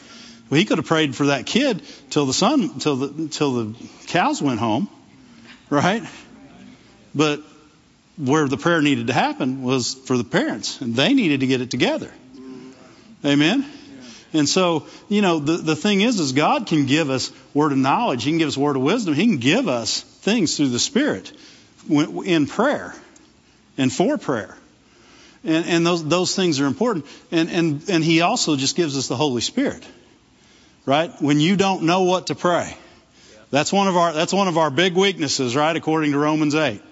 Well, 0.49 0.59
he 0.59 0.67
could 0.67 0.79
have 0.79 0.87
prayed 0.87 1.17
for 1.17 1.27
that 1.27 1.47
kid 1.47 1.83
till 2.11 2.27
the 2.27 2.33
sun 2.33 2.79
till 2.79 2.97
the 2.97 3.29
till 3.29 3.53
the 3.53 3.75
cows 4.07 4.41
went 4.41 4.61
home, 4.61 4.89
right? 5.71 6.03
But 7.15 7.43
where 8.17 8.47
the 8.47 8.57
prayer 8.57 8.81
needed 8.81 9.09
to 9.09 9.13
happen 9.13 9.63
was 9.63 9.95
for 9.95 10.17
the 10.17 10.25
parents, 10.25 10.81
and 10.81 10.95
they 10.95 11.15
needed 11.15 11.41
to 11.41 11.47
get 11.47 11.61
it 11.61 11.71
together. 11.71 12.13
Amen. 13.25 13.65
And 14.35 14.49
so, 14.49 14.87
you 15.09 15.23
know, 15.23 15.39
the, 15.39 15.57
the 15.59 15.77
thing 15.77 16.01
is, 16.01 16.19
is 16.19 16.33
God 16.33 16.67
can 16.67 16.87
give 16.87 17.09
us 17.09 17.31
word 17.55 17.71
of 17.71 17.79
knowledge. 17.79 18.25
He 18.25 18.33
can 18.33 18.39
give 18.39 18.49
us 18.49 18.57
word 18.57 18.75
of 18.75 18.83
wisdom. 18.83 19.15
He 19.15 19.27
can 19.27 19.39
give 19.39 19.69
us 19.69 20.01
things 20.01 20.57
through 20.57 20.71
the 20.71 20.81
Spirit 20.81 21.33
in 21.89 22.49
prayer 22.49 22.95
and 23.79 23.93
for 23.93 24.19
prayer. 24.19 24.57
And, 25.45 25.65
and 25.67 25.87
those, 25.87 26.05
those 26.05 26.35
things 26.35 26.59
are 26.61 26.67
important. 26.67 27.07
And, 27.31 27.49
and, 27.49 27.89
and 27.89 28.05
He 28.05 28.23
also 28.23 28.57
just 28.57 28.75
gives 28.75 28.99
us 28.99 29.07
the 29.07 29.17
Holy 29.17 29.41
Spirit. 29.41 29.87
Right? 30.85 31.13
When 31.23 31.39
you 31.39 31.57
don't 31.57 31.85
know 31.85 32.03
what 32.03 32.27
to 32.27 32.35
pray. 32.35 32.77
That's 33.51 33.73
one 33.73 33.87
of 33.87 33.97
our, 33.97 34.13
that's 34.13 34.33
one 34.33 34.49
of 34.49 34.59
our 34.59 34.71
big 34.71 34.95
weaknesses, 34.95 35.55
right? 35.55 35.77
According 35.77 36.11
to 36.11 36.19
Romans 36.19 36.57
8. 36.57 36.83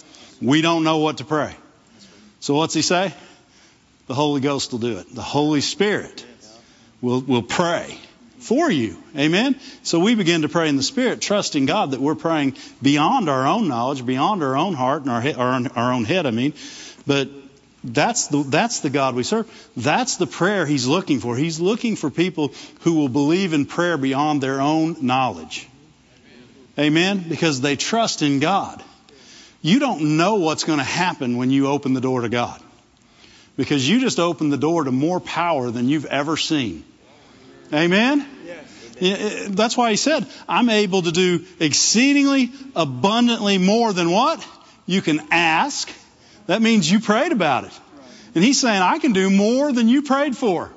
We 0.41 0.63
don't 0.63 0.85
know 0.85 0.99
what 0.99 1.19
to 1.19 1.25
pray. 1.25 1.57
So 2.39 2.55
what's 2.55 2.73
He 2.73 2.83
say? 2.83 3.13
The 4.07 4.15
Holy 4.15 4.41
Ghost 4.41 4.71
will 4.71 4.79
do 4.79 4.99
it. 4.99 5.13
The 5.13 5.23
Holy 5.23 5.61
Spirit 5.61 6.25
will, 7.03 7.21
will 7.21 7.43
pray 7.43 7.99
for 8.39 8.71
you. 8.71 8.97
Amen? 9.17 9.59
So 9.83 10.01
we 10.01 10.15
begin 10.15 10.43
to 10.43 10.49
pray 10.49 10.69
in 10.69 10.77
the 10.77 10.83
Spirit, 10.83 11.21
trusting 11.21 11.67
God 11.67 11.91
that 11.91 12.01
we're 12.01 12.15
praying 12.15 12.57
beyond 12.81 13.29
our 13.29 13.47
own 13.47 13.69
knowledge, 13.69 14.05
beyond 14.05 14.43
our 14.43 14.57
own 14.57 14.75
heart 14.75 15.03
and 15.03 15.11
our, 15.11 15.23
our, 15.23 15.63
our 15.77 15.93
own 15.93 16.05
head, 16.05 16.27
I 16.27 16.31
mean. 16.31 16.55
But 17.07 17.29
that's 17.85 18.29
the, 18.29 18.43
that's 18.45 18.81
the 18.81 18.91
God 18.91 19.15
we 19.15 19.23
serve. 19.23 19.51
That's 19.77 20.17
the 20.17 20.27
prayer 20.27 20.65
He's 20.65 20.87
looking 20.87 21.21
for. 21.21 21.37
He's 21.37 21.61
looking 21.61 21.97
for 21.97 22.11
people 22.11 22.53
who 22.81 22.95
will 22.95 23.09
believe 23.09 23.53
in 23.53 23.67
prayer 23.67 23.97
beyond 23.97 24.41
their 24.41 24.61
own 24.61 25.05
knowledge. 25.05 25.69
Amen? 26.79 27.25
Because 27.29 27.61
they 27.61 27.77
trust 27.77 28.23
in 28.23 28.41
God. 28.41 28.83
You 29.61 29.79
don't 29.79 30.17
know 30.17 30.37
what's 30.37 30.65
going 30.65 30.79
to 30.79 30.85
happen 30.85 31.37
when 31.37 31.51
you 31.51 31.69
open 31.69 31.93
the 31.93 32.01
door 32.01 32.23
to 32.23 32.29
God. 32.29 32.61
Because 33.57 33.87
you 33.89 34.01
just 34.01 34.19
opened 34.19 34.53
the 34.53 34.57
door 34.57 34.85
to 34.85 34.91
more 34.91 35.21
power 35.21 35.71
than 35.71 35.89
you've 35.89 36.07
ever 36.07 36.37
seen. 36.37 36.85
Amen? 37.73 38.29
Yes. 38.45 38.97
Eh, 39.01 39.47
that's 39.51 39.77
why 39.77 39.91
he 39.91 39.97
said, 39.97 40.27
I'm 40.49 40.69
able 40.69 41.03
to 41.03 41.13
do 41.13 41.45
exceedingly 41.59 42.53
abundantly 42.77 43.59
more 43.59 43.93
than 43.93 44.11
what? 44.11 44.47
You 44.87 45.01
can 45.01 45.21
ask. 45.31 45.91
That 46.47 46.61
means 46.61 46.91
you 46.91 47.01
prayed 47.01 47.33
about 47.33 47.65
it. 47.65 47.73
And 48.35 48.43
he's 48.43 48.61
saying, 48.61 48.81
I 48.81 48.99
can 48.99 49.13
do 49.13 49.31
more 49.31 49.73
than 49.73 49.89
you 49.89 50.03
prayed 50.03 50.37
for. 50.37 50.71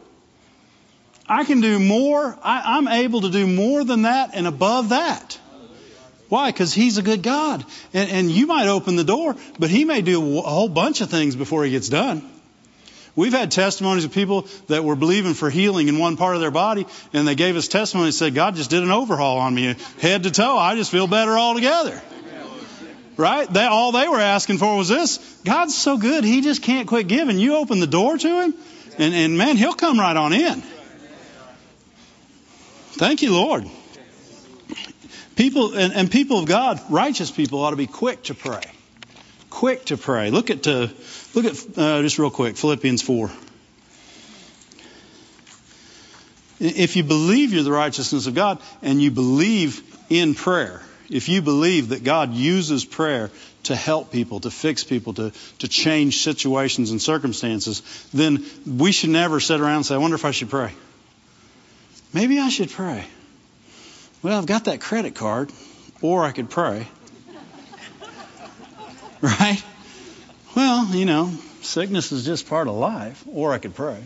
I 1.28 1.44
can 1.44 1.62
do 1.62 1.80
more. 1.80 2.38
I, 2.44 2.78
am 2.78 2.88
able 2.88 3.22
to 3.22 3.30
do 3.30 3.48
more 3.48 3.84
than 3.84 4.04
that 4.04 4.32
and 4.34 4.46
above 4.46 4.90
that. 4.90 5.40
Why? 6.30 6.52
Because 6.52 6.74
he's 6.74 6.98
a 6.98 7.02
good 7.02 7.24
God. 7.24 7.66
And, 7.94 8.10
and 8.10 8.32
you 8.32 8.48
might 8.48 8.68
open 8.68 8.96
the 8.96 9.04
door, 9.04 9.36
but 9.58 9.70
he 9.70 9.86
may 9.86 10.02
do 10.02 10.40
a 10.40 10.42
whole 10.42 10.70
bunch 10.70 11.02
of 11.02 11.10
things 11.10 11.36
before 11.36 11.64
he 11.64 11.72
gets 11.72 11.90
done. 11.90 12.30
We've 13.16 13.32
had 13.32 13.52
testimonies 13.52 14.04
of 14.04 14.12
people 14.12 14.46
that 14.68 14.84
were 14.84 14.98
believing 14.98 15.36
for 15.36 15.50
healing 15.50 15.88
in 15.88 15.98
one 15.98 16.18
part 16.18 16.36
of 16.36 16.42
their 16.42 16.52
body, 16.52 16.86
and 17.14 17.26
they 17.26 17.36
gave 17.36 17.56
us 17.56 17.70
testimony 17.70 18.08
and 18.08 18.14
said, 18.14 18.36
God 18.36 18.56
just 18.56 18.70
did 18.70 18.84
an 18.84 18.92
overhaul 18.92 19.38
on 19.38 19.56
me, 19.56 19.76
head 20.02 20.24
to 20.24 20.32
toe. 20.32 20.58
I 20.58 20.76
just 20.76 20.92
feel 20.92 21.08
better 21.08 21.38
altogether. 21.38 22.02
Right? 23.16 23.52
They, 23.52 23.64
all 23.64 23.94
they 23.94 24.10
were 24.10 24.20
asking 24.20 24.58
for 24.58 24.76
was 24.76 24.90
this. 24.90 25.18
God's 25.46 25.74
so 25.74 25.98
good, 25.98 26.26
He 26.26 26.42
just 26.42 26.62
can't 26.62 26.88
quit 26.88 27.08
giving. 27.08 27.40
You 27.40 27.56
open 27.56 27.80
the 27.80 27.88
door 27.88 28.18
to 28.18 28.42
Him, 28.42 28.54
and, 28.98 29.14
and 29.14 29.38
man, 29.38 29.56
He'll 29.56 29.74
come 29.74 29.98
right 29.98 30.18
on 30.18 30.34
in. 30.34 30.62
Thank 32.98 33.22
you, 33.22 33.34
Lord. 33.34 33.70
People 35.38 35.74
and, 35.74 35.94
and 35.94 36.12
people 36.12 36.40
of 36.40 36.46
God, 36.46 36.82
righteous 36.90 37.32
people, 37.32 37.60
ought 37.60 37.72
to 37.72 37.76
be 37.78 37.88
quick 37.88 38.24
to 38.24 38.34
pray 38.34 38.62
quick 39.56 39.86
to 39.86 39.96
pray. 39.96 40.32
Look 40.32 40.50
at 40.50 40.68
uh, 40.68 40.88
look 41.36 41.46
at 41.46 41.78
uh, 41.78 42.02
just 42.02 42.18
real 42.18 42.32
quick 42.32 42.58
Philippians 42.58 43.02
four. 43.02 43.30
If 46.60 46.96
you 46.96 47.04
believe 47.04 47.54
you're 47.54 47.64
the 47.64 47.72
righteousness 47.72 48.28
of 48.28 48.34
God 48.34 48.60
and 48.82 49.02
you 49.02 49.12
believe 49.12 49.84
in 50.10 50.36
prayer, 50.36 50.82
if 51.10 51.28
you 51.28 51.42
believe 51.42 51.90
that 51.90 52.04
God 52.04 52.34
uses 52.34 52.86
prayer 52.86 53.30
to 53.64 53.76
help 53.76 54.12
people, 54.12 54.40
to 54.40 54.52
fix 54.52 54.84
people, 54.84 55.14
to, 55.16 55.32
to 55.60 55.68
change 55.68 56.22
situations 56.22 56.92
and 56.92 57.02
circumstances, 57.02 57.82
then 58.14 58.46
we 58.66 58.92
should 58.92 59.10
never 59.10 59.40
sit 59.40 59.60
around 59.60 59.78
and 59.78 59.86
say, 59.86 59.96
I 59.96 59.98
wonder 59.98 60.16
if 60.16 60.26
I 60.26 60.32
should 60.32 60.50
pray. 60.50 60.72
Maybe 62.14 62.40
I 62.40 62.50
should 62.50 62.70
pray. 62.70 63.06
Well, 64.24 64.38
I've 64.38 64.46
got 64.46 64.66
that 64.66 64.80
credit 64.80 65.16
card, 65.16 65.52
or 66.02 66.24
I 66.24 66.32
could 66.32 66.50
pray. 66.50 66.88
Right? 69.22 69.64
Well, 70.56 70.96
you 70.96 71.06
know, 71.06 71.34
sickness 71.62 72.14
is 72.14 72.26
just 72.26 72.48
part 72.48 72.70
of 72.70 72.76
life, 72.76 73.24
or 73.28 73.54
I 73.54 73.58
could 73.58 73.76
pray. 73.76 74.02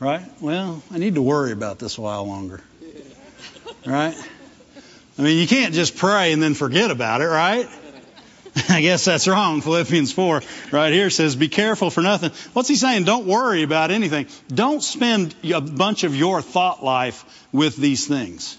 Right? 0.00 0.24
Well, 0.40 0.82
I 0.90 0.98
need 0.98 1.16
to 1.16 1.22
worry 1.22 1.52
about 1.52 1.78
this 1.78 1.98
a 1.98 2.00
while 2.00 2.26
longer. 2.26 2.62
Right? 3.86 4.16
I 5.18 5.22
mean, 5.22 5.38
you 5.38 5.46
can't 5.46 5.74
just 5.74 5.96
pray 5.96 6.32
and 6.32 6.42
then 6.42 6.54
forget 6.54 6.90
about 6.90 7.20
it, 7.20 7.26
right? 7.26 7.68
I 8.68 8.80
guess 8.80 9.04
that's 9.04 9.28
wrong. 9.28 9.60
Philippians 9.60 10.12
4 10.12 10.42
right 10.72 10.92
here 10.92 11.10
says, 11.10 11.36
be 11.36 11.48
careful 11.48 11.90
for 11.90 12.00
nothing. 12.00 12.30
What's 12.54 12.68
he 12.68 12.76
saying? 12.76 13.04
Don't 13.04 13.26
worry 13.26 13.62
about 13.62 13.90
anything. 13.90 14.26
Don't 14.48 14.82
spend 14.82 15.34
a 15.44 15.60
bunch 15.60 16.04
of 16.04 16.16
your 16.16 16.40
thought 16.40 16.82
life 16.82 17.46
with 17.52 17.76
these 17.76 18.06
things. 18.06 18.56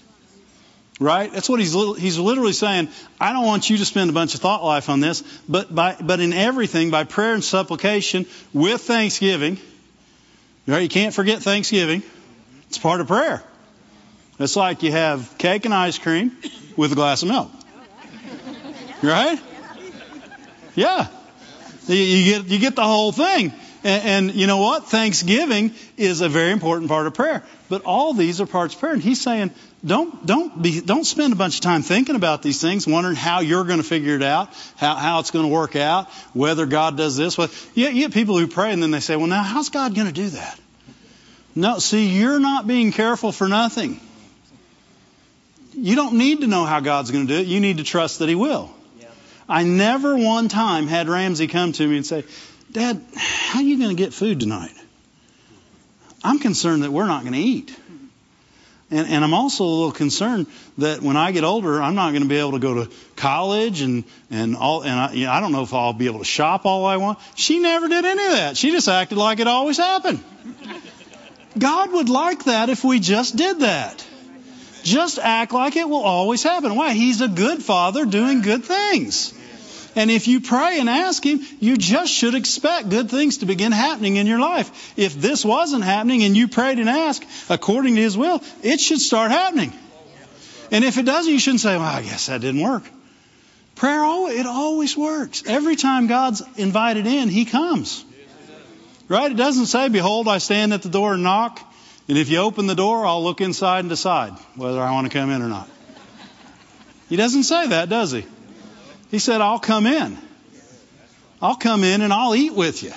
Right? 0.98 1.30
That's 1.30 1.48
what 1.48 1.60
he's 1.60 1.74
he's 1.98 2.18
literally 2.18 2.54
saying. 2.54 2.88
I 3.20 3.34
don't 3.34 3.44
want 3.44 3.68
you 3.68 3.76
to 3.76 3.84
spend 3.84 4.08
a 4.08 4.14
bunch 4.14 4.34
of 4.34 4.40
thought 4.40 4.64
life 4.64 4.88
on 4.88 5.00
this, 5.00 5.22
but 5.46 5.74
by 5.74 5.96
but 6.00 6.20
in 6.20 6.32
everything 6.32 6.90
by 6.90 7.04
prayer 7.04 7.34
and 7.34 7.44
supplication 7.44 8.24
with 8.54 8.80
thanksgiving. 8.80 9.58
Right? 10.66 10.82
You 10.82 10.88
can't 10.88 11.14
forget 11.14 11.42
Thanksgiving. 11.42 12.02
It's 12.68 12.78
part 12.78 13.00
of 13.00 13.06
prayer. 13.06 13.44
It's 14.38 14.56
like 14.56 14.82
you 14.82 14.90
have 14.90 15.38
cake 15.38 15.64
and 15.64 15.72
ice 15.72 15.98
cream 15.98 16.36
with 16.76 16.92
a 16.92 16.94
glass 16.94 17.22
of 17.22 17.28
milk. 17.28 17.50
Right? 19.02 19.38
Yeah. 20.74 21.06
You 21.86 22.24
get 22.24 22.44
you 22.46 22.58
get 22.58 22.74
the 22.74 22.84
whole 22.84 23.12
thing. 23.12 23.52
And, 23.84 24.28
and, 24.28 24.34
you 24.34 24.48
know 24.48 24.58
what? 24.58 24.88
Thanksgiving 24.88 25.72
is 25.96 26.20
a 26.20 26.28
very 26.28 26.50
important 26.50 26.88
part 26.88 27.06
of 27.06 27.14
prayer. 27.14 27.44
But 27.68 27.82
all 27.82 28.12
these 28.12 28.40
are 28.40 28.46
parts 28.46 28.74
of 28.74 28.80
prayer. 28.80 28.92
And 28.92 29.02
he's 29.02 29.20
saying, 29.20 29.50
don't 29.84 30.24
don't 30.24 30.62
be 30.62 30.80
don't 30.80 31.04
spend 31.04 31.32
a 31.32 31.36
bunch 31.36 31.56
of 31.56 31.60
time 31.62 31.82
thinking 31.82 32.14
about 32.14 32.42
these 32.42 32.60
things, 32.60 32.86
wondering 32.86 33.16
how 33.16 33.40
you're 33.40 33.64
going 33.64 33.78
to 33.78 33.84
figure 33.84 34.14
it 34.14 34.22
out, 34.22 34.50
how 34.76 34.94
how 34.94 35.18
it's 35.20 35.30
going 35.30 35.44
to 35.44 35.52
work 35.52 35.76
out, 35.76 36.10
whether 36.32 36.66
God 36.66 36.96
does 36.96 37.16
this. 37.16 37.36
Well, 37.36 37.48
you, 37.74 37.88
you 37.88 38.02
get 38.02 38.12
people 38.12 38.38
who 38.38 38.46
pray 38.46 38.72
and 38.72 38.82
then 38.82 38.90
they 38.90 39.00
say, 39.00 39.16
well, 39.16 39.26
now 39.26 39.42
how's 39.42 39.68
God 39.68 39.94
going 39.94 40.06
to 40.06 40.12
do 40.12 40.28
that? 40.30 40.60
No, 41.54 41.78
see, 41.78 42.08
you're 42.08 42.38
not 42.38 42.66
being 42.66 42.92
careful 42.92 43.32
for 43.32 43.48
nothing. 43.48 44.00
You 45.72 45.96
don't 45.96 46.16
need 46.16 46.40
to 46.40 46.46
know 46.46 46.64
how 46.64 46.80
God's 46.80 47.10
going 47.10 47.26
to 47.26 47.34
do 47.34 47.40
it. 47.40 47.46
You 47.46 47.60
need 47.60 47.78
to 47.78 47.84
trust 47.84 48.20
that 48.20 48.28
He 48.28 48.34
will. 48.34 48.70
I 49.48 49.62
never 49.62 50.16
one 50.16 50.48
time 50.48 50.86
had 50.86 51.08
Ramsey 51.08 51.46
come 51.46 51.72
to 51.72 51.86
me 51.86 51.96
and 51.96 52.06
say, 52.06 52.24
Dad, 52.72 53.00
how 53.14 53.60
are 53.60 53.62
you 53.62 53.78
going 53.78 53.96
to 53.96 54.02
get 54.02 54.12
food 54.12 54.40
tonight? 54.40 54.72
I'm 56.24 56.38
concerned 56.38 56.82
that 56.82 56.90
we're 56.90 57.06
not 57.06 57.22
going 57.22 57.34
to 57.34 57.38
eat. 57.38 57.76
And, 58.88 59.08
and 59.08 59.24
I'm 59.24 59.34
also 59.34 59.64
a 59.64 59.66
little 59.66 59.92
concerned 59.92 60.46
that 60.78 61.02
when 61.02 61.16
I 61.16 61.32
get 61.32 61.42
older, 61.42 61.82
I'm 61.82 61.96
not 61.96 62.10
going 62.10 62.22
to 62.22 62.28
be 62.28 62.36
able 62.36 62.52
to 62.52 62.60
go 62.60 62.84
to 62.84 62.90
college 63.16 63.80
and 63.80 64.04
and 64.30 64.56
all. 64.56 64.82
And 64.82 64.92
I, 64.92 65.12
you 65.12 65.26
know, 65.26 65.32
I 65.32 65.40
don't 65.40 65.50
know 65.50 65.62
if 65.62 65.74
I'll 65.74 65.92
be 65.92 66.06
able 66.06 66.20
to 66.20 66.24
shop 66.24 66.66
all 66.66 66.86
I 66.86 66.96
want. 66.96 67.18
She 67.34 67.58
never 67.58 67.88
did 67.88 68.04
any 68.04 68.24
of 68.24 68.32
that. 68.32 68.56
She 68.56 68.70
just 68.70 68.88
acted 68.88 69.18
like 69.18 69.40
it 69.40 69.48
always 69.48 69.76
happened. 69.76 70.22
God 71.58 71.92
would 71.92 72.08
like 72.08 72.44
that 72.44 72.68
if 72.68 72.84
we 72.84 73.00
just 73.00 73.34
did 73.34 73.60
that. 73.60 74.06
Just 74.84 75.18
act 75.18 75.52
like 75.52 75.74
it 75.74 75.88
will 75.88 76.04
always 76.04 76.44
happen. 76.44 76.76
Why? 76.76 76.92
He's 76.92 77.20
a 77.20 77.28
good 77.28 77.62
father 77.64 78.04
doing 78.04 78.42
good 78.42 78.64
things. 78.64 79.35
And 79.96 80.10
if 80.10 80.28
you 80.28 80.42
pray 80.42 80.78
and 80.78 80.90
ask 80.90 81.24
Him, 81.24 81.40
you 81.58 81.78
just 81.78 82.12
should 82.12 82.34
expect 82.34 82.90
good 82.90 83.10
things 83.10 83.38
to 83.38 83.46
begin 83.46 83.72
happening 83.72 84.16
in 84.16 84.26
your 84.26 84.38
life. 84.38 84.92
If 84.98 85.14
this 85.14 85.42
wasn't 85.42 85.84
happening 85.84 86.22
and 86.22 86.36
you 86.36 86.48
prayed 86.48 86.78
and 86.78 86.88
asked 86.88 87.24
according 87.48 87.96
to 87.96 88.02
His 88.02 88.16
will, 88.16 88.42
it 88.62 88.78
should 88.78 89.00
start 89.00 89.30
happening. 89.30 89.72
And 90.70 90.84
if 90.84 90.98
it 90.98 91.06
doesn't, 91.06 91.32
you 91.32 91.38
shouldn't 91.38 91.62
say, 91.62 91.76
well, 91.76 91.86
I 91.86 92.02
guess 92.02 92.26
that 92.26 92.42
didn't 92.42 92.60
work. 92.60 92.82
Prayer, 93.74 94.04
it 94.30 94.46
always 94.46 94.96
works. 94.96 95.42
Every 95.46 95.76
time 95.76 96.08
God's 96.08 96.42
invited 96.56 97.06
in, 97.06 97.30
He 97.30 97.46
comes. 97.46 98.04
Right? 99.08 99.30
It 99.30 99.36
doesn't 99.36 99.66
say, 99.66 99.88
Behold, 99.88 100.28
I 100.28 100.38
stand 100.38 100.74
at 100.74 100.82
the 100.82 100.88
door 100.88 101.14
and 101.14 101.22
knock, 101.22 101.60
and 102.08 102.18
if 102.18 102.28
you 102.28 102.38
open 102.38 102.66
the 102.66 102.74
door, 102.74 103.06
I'll 103.06 103.22
look 103.22 103.40
inside 103.40 103.80
and 103.80 103.88
decide 103.88 104.32
whether 104.56 104.80
I 104.80 104.92
want 104.92 105.10
to 105.10 105.16
come 105.16 105.30
in 105.30 105.42
or 105.42 105.48
not. 105.48 105.68
He 107.08 107.16
doesn't 107.16 107.44
say 107.44 107.68
that, 107.68 107.88
does 107.88 108.12
he? 108.12 108.26
He 109.10 109.18
said, 109.18 109.40
I'll 109.40 109.58
come 109.58 109.86
in. 109.86 110.18
I'll 111.40 111.56
come 111.56 111.84
in 111.84 112.02
and 112.02 112.12
I'll 112.12 112.34
eat 112.34 112.52
with 112.52 112.82
you. 112.82 112.92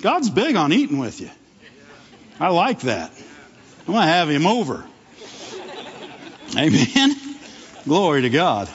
God's 0.00 0.30
big 0.30 0.56
on 0.56 0.72
eating 0.72 0.98
with 0.98 1.20
you. 1.20 1.30
I 2.40 2.48
like 2.48 2.80
that. 2.80 3.10
I'm 3.80 3.94
going 3.94 4.06
to 4.06 4.12
have 4.12 4.28
him 4.30 4.46
over. 4.46 4.84
Amen. 6.56 7.16
Glory 7.84 8.22
to 8.22 8.30
God. 8.30 8.68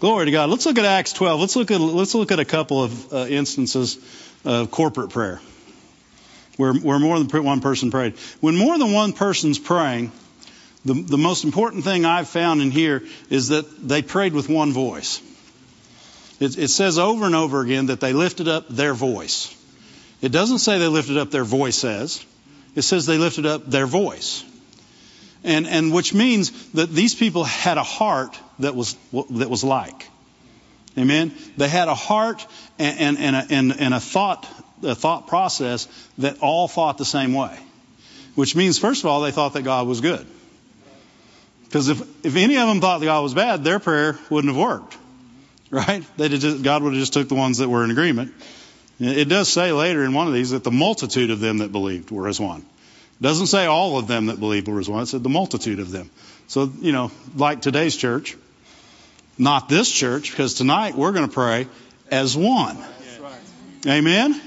Glory 0.00 0.26
to 0.26 0.30
God. 0.30 0.50
Let's 0.50 0.66
look 0.66 0.78
at 0.78 0.84
Acts 0.84 1.12
12. 1.14 1.40
Let's 1.40 1.56
look 1.56 1.70
at 1.70 1.80
let's 1.80 2.14
look 2.14 2.30
at 2.30 2.38
a 2.38 2.44
couple 2.44 2.82
of 2.82 3.12
uh, 3.12 3.26
instances 3.28 3.98
of 4.44 4.70
corporate 4.70 5.10
prayer, 5.10 5.40
where 6.56 6.74
where 6.74 6.98
more 6.98 7.18
than 7.18 7.44
one 7.44 7.60
person 7.60 7.90
prayed. 7.90 8.14
When 8.40 8.56
more 8.56 8.78
than 8.78 8.92
one 8.92 9.14
person's 9.14 9.58
praying, 9.58 10.12
the, 10.86 10.94
the 10.94 11.18
most 11.18 11.42
important 11.42 11.82
thing 11.82 12.04
I've 12.04 12.28
found 12.28 12.62
in 12.62 12.70
here 12.70 13.02
is 13.28 13.48
that 13.48 13.88
they 13.88 14.02
prayed 14.02 14.32
with 14.32 14.48
one 14.48 14.72
voice. 14.72 15.20
It, 16.38 16.56
it 16.56 16.68
says 16.68 16.96
over 16.96 17.26
and 17.26 17.34
over 17.34 17.60
again 17.60 17.86
that 17.86 17.98
they 17.98 18.12
lifted 18.12 18.46
up 18.46 18.68
their 18.68 18.94
voice. 18.94 19.52
It 20.22 20.30
doesn't 20.30 20.58
say 20.58 20.78
they 20.78 20.86
lifted 20.86 21.16
up 21.16 21.32
their 21.32 21.44
voices. 21.44 22.24
It 22.76 22.82
says 22.82 23.04
they 23.04 23.18
lifted 23.18 23.46
up 23.46 23.66
their 23.66 23.86
voice. 23.86 24.44
And, 25.42 25.66
and 25.66 25.92
which 25.92 26.14
means 26.14 26.70
that 26.72 26.90
these 26.90 27.16
people 27.16 27.42
had 27.42 27.78
a 27.78 27.82
heart 27.82 28.38
that 28.60 28.76
was, 28.76 28.96
that 29.12 29.50
was 29.50 29.64
like. 29.64 30.08
Amen? 30.96 31.34
They 31.56 31.68
had 31.68 31.88
a 31.88 31.94
heart 31.94 32.46
and, 32.78 33.00
and, 33.00 33.18
and, 33.18 33.36
a, 33.36 33.46
and, 33.50 33.80
and 33.80 33.94
a 33.94 34.00
thought, 34.00 34.46
a 34.84 34.94
thought 34.94 35.26
process 35.26 35.88
that 36.18 36.38
all 36.40 36.68
thought 36.68 36.96
the 36.96 37.04
same 37.04 37.34
way. 37.34 37.58
Which 38.36 38.54
means, 38.54 38.78
first 38.78 39.02
of 39.02 39.10
all, 39.10 39.22
they 39.22 39.32
thought 39.32 39.54
that 39.54 39.62
God 39.62 39.88
was 39.88 40.00
good. 40.00 40.26
Because 41.66 41.88
if, 41.88 42.00
if 42.24 42.36
any 42.36 42.56
of 42.56 42.68
them 42.68 42.80
thought 42.80 43.00
that 43.00 43.06
God 43.06 43.22
was 43.22 43.34
bad, 43.34 43.64
their 43.64 43.78
prayer 43.78 44.18
wouldn't 44.30 44.54
have 44.54 44.60
worked. 44.60 44.96
Right? 45.70 46.04
They 46.16 46.28
just, 46.28 46.62
God 46.62 46.82
would 46.82 46.92
have 46.92 47.00
just 47.00 47.12
took 47.12 47.28
the 47.28 47.34
ones 47.34 47.58
that 47.58 47.68
were 47.68 47.84
in 47.84 47.90
agreement. 47.90 48.32
It 48.98 49.28
does 49.28 49.48
say 49.48 49.72
later 49.72 50.04
in 50.04 50.14
one 50.14 50.26
of 50.26 50.32
these 50.32 50.50
that 50.50 50.64
the 50.64 50.70
multitude 50.70 51.30
of 51.30 51.40
them 51.40 51.58
that 51.58 51.72
believed 51.72 52.10
were 52.10 52.28
as 52.28 52.40
one. 52.40 52.60
It 52.60 53.22
doesn't 53.22 53.48
say 53.48 53.66
all 53.66 53.98
of 53.98 54.06
them 54.06 54.26
that 54.26 54.40
believed 54.40 54.68
were 54.68 54.80
as 54.80 54.88
one. 54.88 55.02
It 55.02 55.06
said 55.06 55.22
the 55.22 55.28
multitude 55.28 55.80
of 55.80 55.90
them. 55.90 56.10
So, 56.48 56.70
you 56.80 56.92
know, 56.92 57.10
like 57.34 57.60
today's 57.60 57.96
church, 57.96 58.36
not 59.36 59.68
this 59.68 59.90
church, 59.90 60.30
because 60.30 60.54
tonight 60.54 60.94
we're 60.94 61.12
going 61.12 61.28
to 61.28 61.34
pray 61.34 61.66
as 62.10 62.36
one. 62.36 62.78
Amen? 63.86 64.40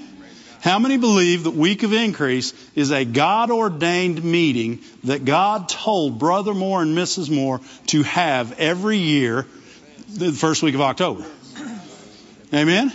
How 0.61 0.77
many 0.77 0.97
believe 0.97 1.45
that 1.45 1.51
Week 1.51 1.83
of 1.83 1.93
Increase 1.93 2.53
is 2.75 2.91
a 2.91 3.05
God 3.05 3.49
ordained 3.49 4.23
meeting 4.23 4.79
that 5.05 5.23
God 5.23 5.69
told 5.69 6.19
Brother 6.19 6.53
Moore 6.53 6.81
and 6.81 6.97
Mrs. 6.97 7.33
Moore 7.33 7.61
to 7.87 8.03
have 8.03 8.59
every 8.59 8.97
year, 8.97 9.45
the 10.09 10.33
first 10.33 10.61
week 10.61 10.75
of 10.75 10.81
October? 10.81 11.25
Amen? 12.53 12.91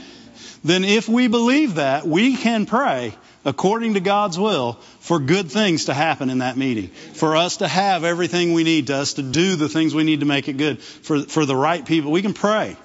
Then 0.62 0.84
if 0.84 1.08
we 1.08 1.28
believe 1.28 1.76
that, 1.76 2.06
we 2.06 2.36
can 2.36 2.66
pray 2.66 3.14
according 3.46 3.94
to 3.94 4.00
God's 4.00 4.38
will 4.38 4.74
for 5.00 5.18
good 5.18 5.50
things 5.50 5.86
to 5.86 5.94
happen 5.94 6.28
in 6.28 6.38
that 6.38 6.56
meeting. 6.56 6.88
For 6.88 7.36
us 7.36 7.58
to 7.58 7.68
have 7.68 8.04
everything 8.04 8.52
we 8.52 8.64
need, 8.64 8.88
to 8.88 8.96
us 8.96 9.14
to 9.14 9.22
do 9.22 9.56
the 9.56 9.68
things 9.68 9.94
we 9.94 10.04
need 10.04 10.20
to 10.20 10.26
make 10.26 10.48
it 10.48 10.54
good. 10.54 10.82
For, 10.82 11.20
for 11.22 11.46
the 11.46 11.56
right 11.56 11.84
people. 11.84 12.10
We 12.10 12.22
can 12.22 12.34
pray. 12.34 12.76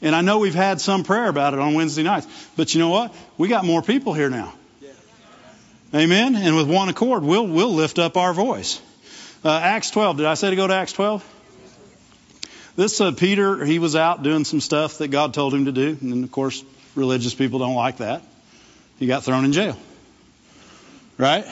And 0.00 0.14
I 0.14 0.20
know 0.20 0.38
we've 0.38 0.54
had 0.54 0.80
some 0.80 1.02
prayer 1.02 1.28
about 1.28 1.54
it 1.54 1.60
on 1.60 1.74
Wednesday 1.74 2.02
nights. 2.02 2.26
But 2.56 2.74
you 2.74 2.80
know 2.80 2.88
what? 2.88 3.14
We 3.36 3.48
got 3.48 3.64
more 3.64 3.82
people 3.82 4.14
here 4.14 4.30
now. 4.30 4.54
Amen. 5.94 6.36
And 6.36 6.54
with 6.54 6.68
one 6.68 6.88
accord, 6.88 7.22
we'll, 7.22 7.46
we'll 7.46 7.72
lift 7.72 7.98
up 7.98 8.16
our 8.16 8.34
voice. 8.34 8.80
Uh, 9.44 9.58
Acts 9.58 9.90
12. 9.90 10.18
Did 10.18 10.26
I 10.26 10.34
say 10.34 10.50
to 10.50 10.56
go 10.56 10.66
to 10.66 10.74
Acts 10.74 10.92
12? 10.92 11.34
This 12.76 13.00
uh, 13.00 13.10
Peter, 13.12 13.64
he 13.64 13.78
was 13.78 13.96
out 13.96 14.22
doing 14.22 14.44
some 14.44 14.60
stuff 14.60 14.98
that 14.98 15.08
God 15.08 15.34
told 15.34 15.54
him 15.54 15.64
to 15.64 15.72
do. 15.72 15.96
And 16.00 16.22
of 16.22 16.30
course, 16.30 16.62
religious 16.94 17.34
people 17.34 17.58
don't 17.58 17.74
like 17.74 17.96
that. 17.96 18.22
He 18.98 19.06
got 19.06 19.24
thrown 19.24 19.44
in 19.44 19.52
jail. 19.52 19.76
Right? 21.16 21.44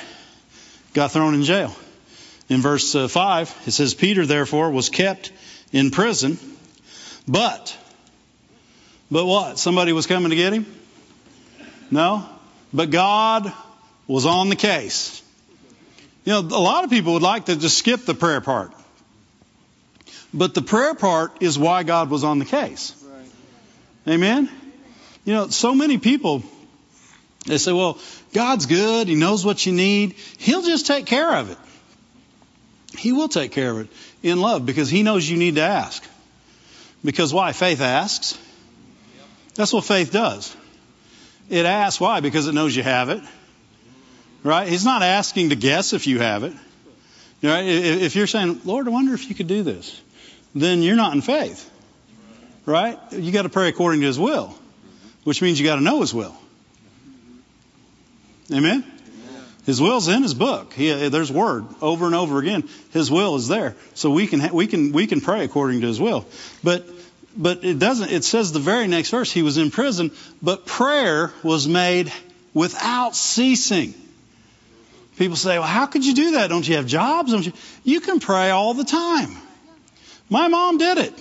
Got 0.93 1.13
thrown 1.13 1.35
in 1.35 1.43
jail. 1.43 1.75
In 2.49 2.61
verse 2.61 2.95
uh, 2.95 3.09
5, 3.09 3.63
it 3.67 3.71
says, 3.73 3.95
Peter 3.95 4.25
therefore 4.25 4.71
was 4.71 4.89
kept 4.89 5.33
in 5.73 5.91
prison, 5.91 6.39
but 7.27 7.77
but 9.11 9.25
what? 9.27 9.59
Somebody 9.59 9.93
was 9.93 10.07
coming 10.07 10.31
to 10.31 10.37
get 10.37 10.53
him? 10.53 10.67
No? 11.91 12.29
But 12.73 12.91
God 12.91 13.53
was 14.07 14.27
on 14.27 14.49
the 14.49 14.57
case. 14.57 15.23
You 16.25 16.33
know, 16.33 16.41
a 16.41 16.61
lot 16.61 16.85
of 16.85 16.91
people 16.91 17.13
would 17.15 17.23
like 17.23 17.47
to 17.47 17.57
just 17.57 17.79
skip 17.79 18.05
the 18.05 18.15
prayer 18.15 18.41
part. 18.41 18.73
But 20.35 20.55
the 20.55 20.63
prayer 20.63 20.95
part 20.95 21.41
is 21.41 21.59
why 21.59 21.83
God 21.85 22.11
was 22.11 22.25
on 22.25 22.39
the 22.39 22.45
case. 22.45 22.95
Amen? 24.09 24.51
You 25.25 25.35
know, 25.35 25.49
so 25.49 25.75
many 25.75 25.99
people, 25.99 26.43
they 27.47 27.59
say, 27.59 27.73
well, 27.73 27.99
God's 28.33 28.67
good. 28.67 29.09
He 29.09 29.15
knows 29.15 29.45
what 29.45 29.65
you 29.65 29.73
need. 29.73 30.15
He'll 30.39 30.63
just 30.63 30.87
take 30.87 31.07
care 31.07 31.37
of 31.37 31.51
it. 31.51 31.59
He 32.99 33.13
will 33.13 33.29
take 33.29 33.53
care 33.53 33.71
of 33.71 33.79
it 33.79 33.89
in 34.23 34.41
love 34.41 34.67
because 34.67 34.89
He 34.89 35.03
knows 35.03 35.29
you 35.29 35.37
need 35.37 35.57
to 35.57 35.63
ask. 35.63 36.05
Because 37.05 37.33
why? 37.33 37.53
Faith 37.53 37.81
asks. 37.81 38.39
That's 39.57 39.73
what 39.73 39.85
faith 39.85 40.13
does. 40.13 40.55
It 41.49 41.67
asks 41.67 42.01
why? 42.01 42.21
Because 42.21 42.47
it 42.47 42.55
knows 42.55 42.75
you 42.75 42.83
have 42.83 43.09
it. 43.09 43.23
Right? 44.43 44.69
He's 44.69 44.85
not 44.85 45.03
asking 45.03 45.51
to 45.51 45.57
guess 45.57 45.93
if 45.93 46.07
you 46.07 46.19
have 46.21 46.45
it. 46.45 46.53
Right? 47.43 47.67
If 47.67 48.17
you're 48.17 48.27
saying, 48.27 48.63
Lord, 48.65 48.87
I 48.87 48.91
wonder 48.91 49.15
if 49.15 49.29
you 49.29 49.35
could 49.35 49.47
do 49.47 49.63
this, 49.63 50.01
then 50.55 50.83
you're 50.83 50.97
not 50.97 51.15
in 51.15 51.21
faith. 51.21 51.71
Right? 52.65 52.99
You 53.13 53.33
got 53.33 53.43
to 53.43 53.49
pray 53.49 53.69
according 53.69 54.01
to 54.01 54.07
His 54.07 54.19
will, 54.19 54.55
which 55.25 55.43
means 55.43 55.61
you 55.61 55.67
got 55.67 55.77
to 55.77 55.83
know 55.83 56.01
His 56.01 56.13
will. 56.13 56.37
Amen? 58.53 58.85
His 59.65 59.81
will's 59.81 60.09
in 60.09 60.23
His 60.23 60.35
book. 60.35 60.73
He, 60.73 61.09
there's 61.09 61.31
word 61.31 61.67
over 61.81 62.07
and 62.07 62.15
over 62.15 62.39
again. 62.39 62.69
His 62.93 63.11
will 63.11 63.37
is 63.37 63.49
there, 63.49 63.75
so 63.95 64.11
we 64.11 64.27
can 64.29 64.53
we 64.55 64.69
can 64.69 64.93
we 64.93 65.09
can 65.09 65.21
pray 65.21 65.45
according 65.45 65.81
to 65.81 65.89
His 65.89 66.01
will. 66.01 66.25
But 66.63 66.87
but 67.37 67.65
it 67.65 67.79
doesn't, 67.79 68.11
it 68.11 68.25
says 68.25 68.53
the 68.53 68.59
very 68.59 68.87
next 68.87 69.11
verse, 69.11 69.31
he 69.31 69.43
was 69.43 69.59
in 69.59 69.71
prison, 69.71 70.11
but 70.43 70.67
prayer 70.67 71.33
was 71.43 71.69
made 71.69 72.13
without 72.55 73.15
ceasing. 73.15 73.95
People 75.19 75.37
say, 75.37 75.59
well, 75.59 75.67
how 75.67 75.87
could 75.87 76.05
you 76.05 76.15
do 76.15 76.33
that? 76.33 76.49
Don't 76.49 76.67
you 76.67 76.77
have 76.77 76.87
jobs? 76.87 77.33
You? 77.33 77.53
you 77.85 78.01
can 78.01 78.21
pray 78.21 78.51
all 78.51 78.75
the 78.75 78.85
time. 78.85 79.31
My 80.29 80.49
mom 80.49 80.79
did 80.79 80.99
it. 80.99 81.15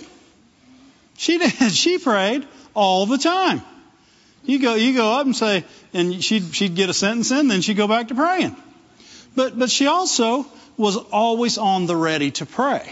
She 1.16 1.38
did. 1.38 1.72
She 1.72 1.98
prayed 1.98 2.46
all 2.74 3.06
the 3.06 3.18
time. 3.18 3.62
You 4.44 4.60
go, 4.60 4.74
you 4.74 4.94
go 4.94 5.12
up 5.12 5.26
and 5.26 5.34
say, 5.34 5.64
and 5.92 6.22
she'd, 6.22 6.54
she'd 6.54 6.74
get 6.74 6.88
a 6.88 6.94
sentence 6.94 7.30
in, 7.30 7.48
then 7.48 7.62
she'd 7.62 7.76
go 7.76 7.88
back 7.88 8.08
to 8.08 8.14
praying. 8.14 8.54
But, 9.34 9.58
but 9.58 9.70
she 9.70 9.86
also 9.86 10.46
was 10.76 10.96
always 10.96 11.58
on 11.58 11.86
the 11.86 11.96
ready 11.96 12.30
to 12.32 12.46
pray. 12.46 12.90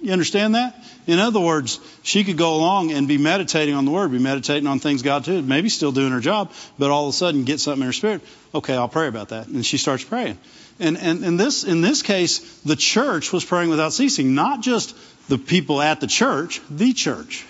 You 0.00 0.12
understand 0.12 0.56
that? 0.56 0.74
In 1.06 1.18
other 1.18 1.40
words, 1.40 1.80
she 2.02 2.22
could 2.22 2.36
go 2.36 2.54
along 2.54 2.92
and 2.92 3.08
be 3.08 3.18
meditating 3.18 3.74
on 3.74 3.84
the 3.84 3.90
Word, 3.90 4.12
be 4.12 4.20
meditating 4.20 4.68
on 4.68 4.78
things 4.78 5.02
God 5.02 5.24
did, 5.24 5.46
maybe 5.46 5.68
still 5.68 5.90
doing 5.90 6.12
her 6.12 6.20
job, 6.20 6.52
but 6.78 6.90
all 6.90 7.08
of 7.08 7.14
a 7.14 7.16
sudden 7.16 7.44
get 7.44 7.58
something 7.58 7.82
in 7.82 7.86
her 7.86 7.92
spirit. 7.92 8.20
Okay, 8.54 8.74
I'll 8.74 8.88
pray 8.88 9.08
about 9.08 9.30
that. 9.30 9.48
And 9.48 9.66
she 9.66 9.78
starts 9.78 10.04
praying. 10.04 10.38
And, 10.78 10.96
and 10.96 11.24
in, 11.24 11.36
this, 11.36 11.64
in 11.64 11.80
this 11.80 12.02
case, 12.02 12.60
the 12.60 12.76
church 12.76 13.32
was 13.32 13.44
praying 13.44 13.70
without 13.70 13.92
ceasing, 13.92 14.34
not 14.34 14.62
just 14.62 14.96
the 15.28 15.38
people 15.38 15.80
at 15.80 16.00
the 16.00 16.06
church 16.06 16.60
the 16.70 16.92
church. 16.92 17.44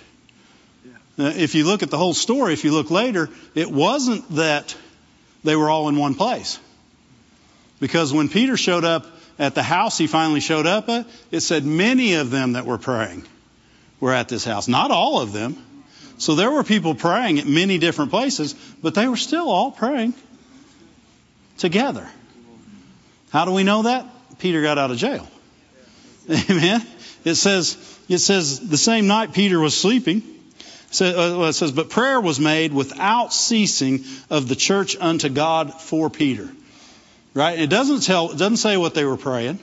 Uh, 1.19 1.33
if 1.37 1.55
you 1.55 1.65
look 1.65 1.83
at 1.83 1.91
the 1.91 1.99
whole 1.99 2.15
story, 2.15 2.55
if 2.55 2.65
you 2.65 2.73
look 2.73 2.91
later, 2.91 3.29
it 3.55 3.71
wasn't 3.71 4.37
that 4.37 4.75
they 5.45 5.57
were 5.57 5.69
all 5.69 5.89
in 5.89 5.97
one 5.97 6.15
place. 6.15 6.59
Because 7.81 8.15
when 8.15 8.29
Peter 8.31 8.57
showed 8.57 8.85
up 8.85 9.07
at 9.39 9.55
the 9.55 9.63
house 9.63 9.99
he 9.99 10.07
finally 10.07 10.41
showed 10.41 10.67
up 10.67 10.89
at, 10.89 11.07
it 11.31 11.41
said 11.41 11.65
many 11.65 12.15
of 12.15 12.31
them 12.31 12.53
that 12.53 12.65
were 12.65 12.79
praying 12.79 13.27
were 14.03 14.13
at 14.13 14.29
this 14.29 14.45
house. 14.45 14.67
Not 14.67 14.91
all 14.91 15.21
of 15.21 15.33
them. 15.33 15.57
So 16.19 16.35
there 16.35 16.51
were 16.51 16.65
people 16.65 16.97
praying 16.97 17.39
at 17.39 17.47
many 17.47 17.79
different 17.79 18.11
places, 18.11 18.55
but 18.83 18.97
they 18.97 19.07
were 19.07 19.17
still 19.17 19.49
all 19.49 19.71
praying 19.71 20.13
together. 21.57 22.07
How 23.31 23.45
do 23.45 23.53
we 23.53 23.63
know 23.63 23.83
that? 23.83 24.05
Peter 24.41 24.61
got 24.61 24.77
out 24.77 24.91
of 24.91 24.97
jail. 24.97 25.27
Amen. 26.51 26.85
It 27.25 27.37
says, 27.37 27.77
it 28.09 28.19
says 28.19 28.69
the 28.69 28.77
same 28.77 29.07
night 29.07 29.35
Peter 29.35 29.61
was 29.61 29.79
sleeping, 29.81 30.23
uh, 31.01 31.45
it 31.49 31.53
says, 31.53 31.71
but 31.71 31.89
prayer 31.89 32.21
was 32.21 32.41
made 32.41 32.75
without 32.75 33.33
ceasing 33.33 34.05
of 34.31 34.49
the 34.49 34.57
church 34.57 34.97
unto 35.01 35.29
God 35.29 35.81
for 35.81 36.11
Peter. 36.11 36.51
Right? 37.35 37.59
It 37.59 37.71
doesn't 37.71 38.01
tell, 38.01 38.33
it 38.33 38.37
doesn't 38.37 38.57
say 38.57 38.77
what 38.77 38.95
they 38.95 39.05
were 39.05 39.17
praying. 39.17 39.61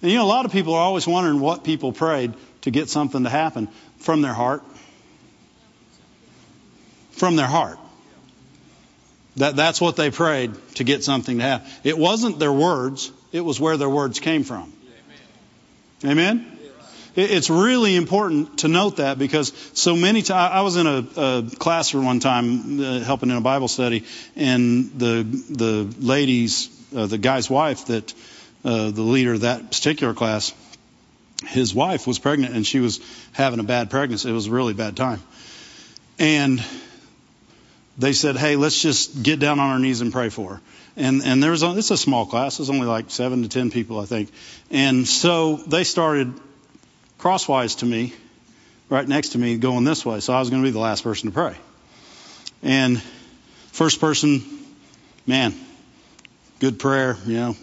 And 0.00 0.10
you 0.10 0.16
know, 0.16 0.24
a 0.24 0.26
lot 0.26 0.46
of 0.46 0.52
people 0.52 0.74
are 0.74 0.80
always 0.80 1.06
wondering 1.06 1.40
what 1.40 1.62
people 1.62 1.92
prayed 1.92 2.32
to 2.64 2.70
get 2.70 2.88
something 2.88 3.24
to 3.24 3.30
happen 3.30 3.68
from 3.98 4.22
their 4.22 4.32
heart. 4.32 4.62
From 7.12 7.36
their 7.36 7.46
heart. 7.46 7.78
That, 9.36 9.54
that's 9.56 9.80
what 9.80 9.96
they 9.96 10.10
prayed 10.10 10.52
to 10.76 10.84
get 10.84 11.04
something 11.04 11.38
to 11.38 11.44
happen. 11.44 11.70
It 11.82 11.98
wasn't 11.98 12.38
their 12.38 12.52
words, 12.52 13.12
it 13.32 13.40
was 13.40 13.60
where 13.60 13.76
their 13.76 13.90
words 13.90 14.18
came 14.18 14.44
from. 14.44 14.72
Amen? 16.04 16.50
It's 17.16 17.50
really 17.50 17.96
important 17.96 18.60
to 18.60 18.68
note 18.68 18.96
that 18.96 19.18
because 19.18 19.52
so 19.74 19.94
many 19.94 20.22
times 20.22 20.50
I 20.52 20.62
was 20.62 20.76
in 20.76 20.86
a, 20.86 21.06
a 21.16 21.44
classroom 21.58 22.06
one 22.06 22.18
time 22.18 22.80
uh, 22.80 23.00
helping 23.00 23.30
in 23.30 23.36
a 23.36 23.40
Bible 23.40 23.68
study, 23.68 24.04
and 24.34 24.90
the 24.98 25.22
the 25.22 25.94
ladies, 26.00 26.70
uh, 26.96 27.06
the 27.06 27.18
guy's 27.18 27.48
wife 27.48 27.86
that 27.86 28.12
uh, 28.64 28.90
the 28.90 29.02
leader 29.02 29.34
of 29.34 29.42
that 29.42 29.70
particular 29.70 30.12
class, 30.12 30.52
his 31.46 31.74
wife 31.74 32.06
was 32.06 32.18
pregnant 32.18 32.54
and 32.54 32.66
she 32.66 32.80
was 32.80 33.00
having 33.32 33.60
a 33.60 33.64
bad 33.64 33.90
pregnancy. 33.90 34.28
It 34.28 34.32
was 34.32 34.46
a 34.46 34.50
really 34.50 34.74
bad 34.74 34.96
time, 34.96 35.22
and 36.18 36.62
they 37.98 38.12
said, 38.12 38.36
"Hey, 38.36 38.56
let's 38.56 38.80
just 38.80 39.22
get 39.22 39.38
down 39.38 39.60
on 39.60 39.70
our 39.70 39.78
knees 39.78 40.00
and 40.00 40.12
pray 40.12 40.28
for 40.28 40.54
her." 40.54 40.60
And 40.96 41.22
and 41.22 41.42
there 41.42 41.50
was 41.50 41.62
a, 41.62 41.76
it's 41.76 41.90
a 41.90 41.96
small 41.96 42.26
class. 42.26 42.60
It's 42.60 42.70
only 42.70 42.86
like 42.86 43.10
seven 43.10 43.42
to 43.42 43.48
ten 43.48 43.70
people, 43.70 43.98
I 43.98 44.04
think. 44.04 44.30
And 44.70 45.06
so 45.06 45.56
they 45.56 45.84
started 45.84 46.32
crosswise 47.18 47.76
to 47.76 47.86
me, 47.86 48.12
right 48.88 49.08
next 49.08 49.30
to 49.30 49.38
me, 49.38 49.56
going 49.56 49.84
this 49.84 50.04
way. 50.04 50.20
So 50.20 50.32
I 50.32 50.40
was 50.40 50.50
going 50.50 50.62
to 50.62 50.66
be 50.66 50.72
the 50.72 50.78
last 50.78 51.02
person 51.02 51.30
to 51.30 51.34
pray. 51.34 51.56
And 52.62 53.02
first 53.72 54.00
person, 54.00 54.42
man, 55.26 55.54
good 56.60 56.78
prayer, 56.78 57.16
you 57.26 57.36
know, 57.36 57.56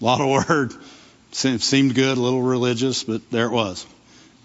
a 0.00 0.04
lot 0.04 0.20
of 0.20 0.28
word. 0.48 0.72
Seemed 1.32 1.94
good, 1.94 2.18
a 2.18 2.20
little 2.20 2.42
religious, 2.42 3.04
but 3.04 3.30
there 3.30 3.46
it 3.46 3.52
was. 3.52 3.86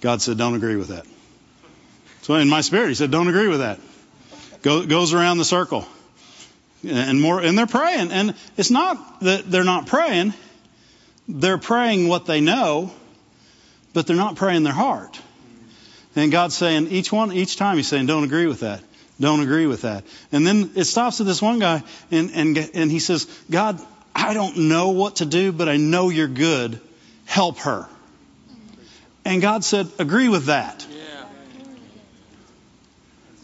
God 0.01 0.21
said, 0.21 0.37
don't 0.37 0.55
agree 0.55 0.75
with 0.75 0.89
that. 0.89 1.05
So 2.21 2.35
in 2.35 2.49
my 2.49 2.61
spirit, 2.61 2.89
He 2.89 2.95
said, 2.95 3.11
don't 3.11 3.27
agree 3.27 3.47
with 3.47 3.59
that. 3.59 3.79
Go, 4.61 4.85
goes 4.85 5.13
around 5.13 5.37
the 5.37 5.45
circle. 5.45 5.85
And 6.87 7.19
more, 7.19 7.41
and 7.41 7.57
they're 7.57 7.65
praying. 7.65 8.11
And 8.11 8.35
it's 8.57 8.69
not 8.69 9.21
that 9.21 9.49
they're 9.49 9.63
not 9.63 9.87
praying. 9.87 10.33
They're 11.27 11.57
praying 11.57 12.07
what 12.07 12.27
they 12.27 12.41
know 12.41 12.91
but 13.95 14.05
they're 14.05 14.15
not 14.15 14.35
praying 14.35 14.63
their 14.63 14.73
heart. 14.73 15.19
And 16.17 16.31
God's 16.31 16.55
saying 16.55 16.89
each 16.89 17.11
one, 17.11 17.31
each 17.31 17.55
time 17.55 17.77
He's 17.77 17.87
saying, 17.87 18.05
don't 18.05 18.25
agree 18.25 18.45
with 18.45 18.59
that. 18.59 18.83
Don't 19.19 19.39
agree 19.39 19.65
with 19.65 19.83
that. 19.83 20.03
And 20.33 20.45
then 20.45 20.71
it 20.75 20.83
stops 20.83 21.21
at 21.21 21.25
this 21.25 21.41
one 21.41 21.59
guy 21.59 21.81
and, 22.11 22.29
and, 22.33 22.57
and 22.73 22.91
he 22.91 22.99
says, 22.99 23.25
God, 23.49 23.79
I 24.15 24.33
don't 24.33 24.55
know 24.69 24.89
what 24.89 25.17
to 25.17 25.25
do, 25.25 25.51
but 25.51 25.67
I 25.67 25.75
know 25.75 26.09
you're 26.09 26.27
good. 26.27 26.79
Help 27.25 27.57
her. 27.59 27.87
And 29.25 29.41
God 29.41 29.63
said, 29.65 29.91
agree 29.99 30.29
with 30.29 30.45
that. 30.45 30.85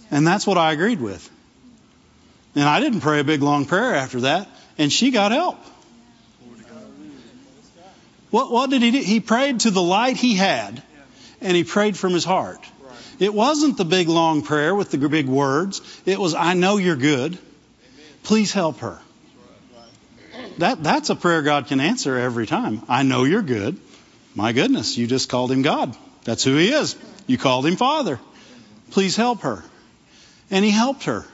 And 0.10 0.26
that's 0.26 0.48
what 0.48 0.58
I 0.58 0.72
agreed 0.72 1.02
with. 1.02 1.30
And 2.56 2.64
I 2.64 2.80
didn't 2.80 3.02
pray 3.02 3.20
a 3.20 3.24
big 3.24 3.42
long 3.42 3.66
prayer 3.66 3.96
after 3.96 4.22
that, 4.22 4.48
and 4.78 4.92
she 4.92 5.12
got 5.12 5.32
help. 5.32 5.58
What, 8.30 8.52
what 8.52 8.70
did 8.70 8.82
he 8.82 8.92
do? 8.92 9.00
He 9.00 9.20
prayed 9.20 9.62
to 9.62 9.72
the 9.72 9.82
light 9.82 10.16
he 10.16 10.36
had, 10.36 10.82
and 11.42 11.56
he 11.56 11.66
prayed 11.66 11.98
from 11.98 12.14
his 12.14 12.24
heart. 12.24 12.66
It 13.20 13.34
wasn't 13.34 13.78
the 13.78 13.86
big 13.86 14.08
long 14.08 14.42
prayer 14.42 14.74
with 14.74 14.92
the 14.92 14.98
big 15.10 15.28
words. 15.28 15.82
It 16.06 16.20
was, 16.20 16.34
I 16.34 16.54
know 16.54 16.78
you're 16.78 16.96
good. 16.96 17.38
Please 18.24 18.52
help 18.54 18.80
her. 18.80 19.00
That, 20.60 20.84
that's 20.84 21.10
a 21.10 21.16
prayer 21.16 21.42
God 21.42 21.68
can 21.68 21.80
answer 21.80 22.18
every 22.18 22.46
time. 22.48 22.82
I 22.88 23.04
know 23.04 23.24
you're 23.24 23.42
good. 23.42 23.78
My 24.36 24.54
goodness, 24.54 24.98
you 24.98 25.08
just 25.08 25.30
called 25.30 25.52
him 25.52 25.62
God. 25.62 25.96
That's 26.24 26.44
who 26.44 26.56
he 26.56 26.72
is. 26.72 26.96
You 27.28 27.38
called 27.38 27.66
him 27.66 27.76
Father. 27.76 28.20
Please 28.92 29.16
help 29.16 29.42
her. 29.42 29.64
And 30.50 30.64
he 30.64 30.72
helped 30.72 31.06
her. 31.06 31.26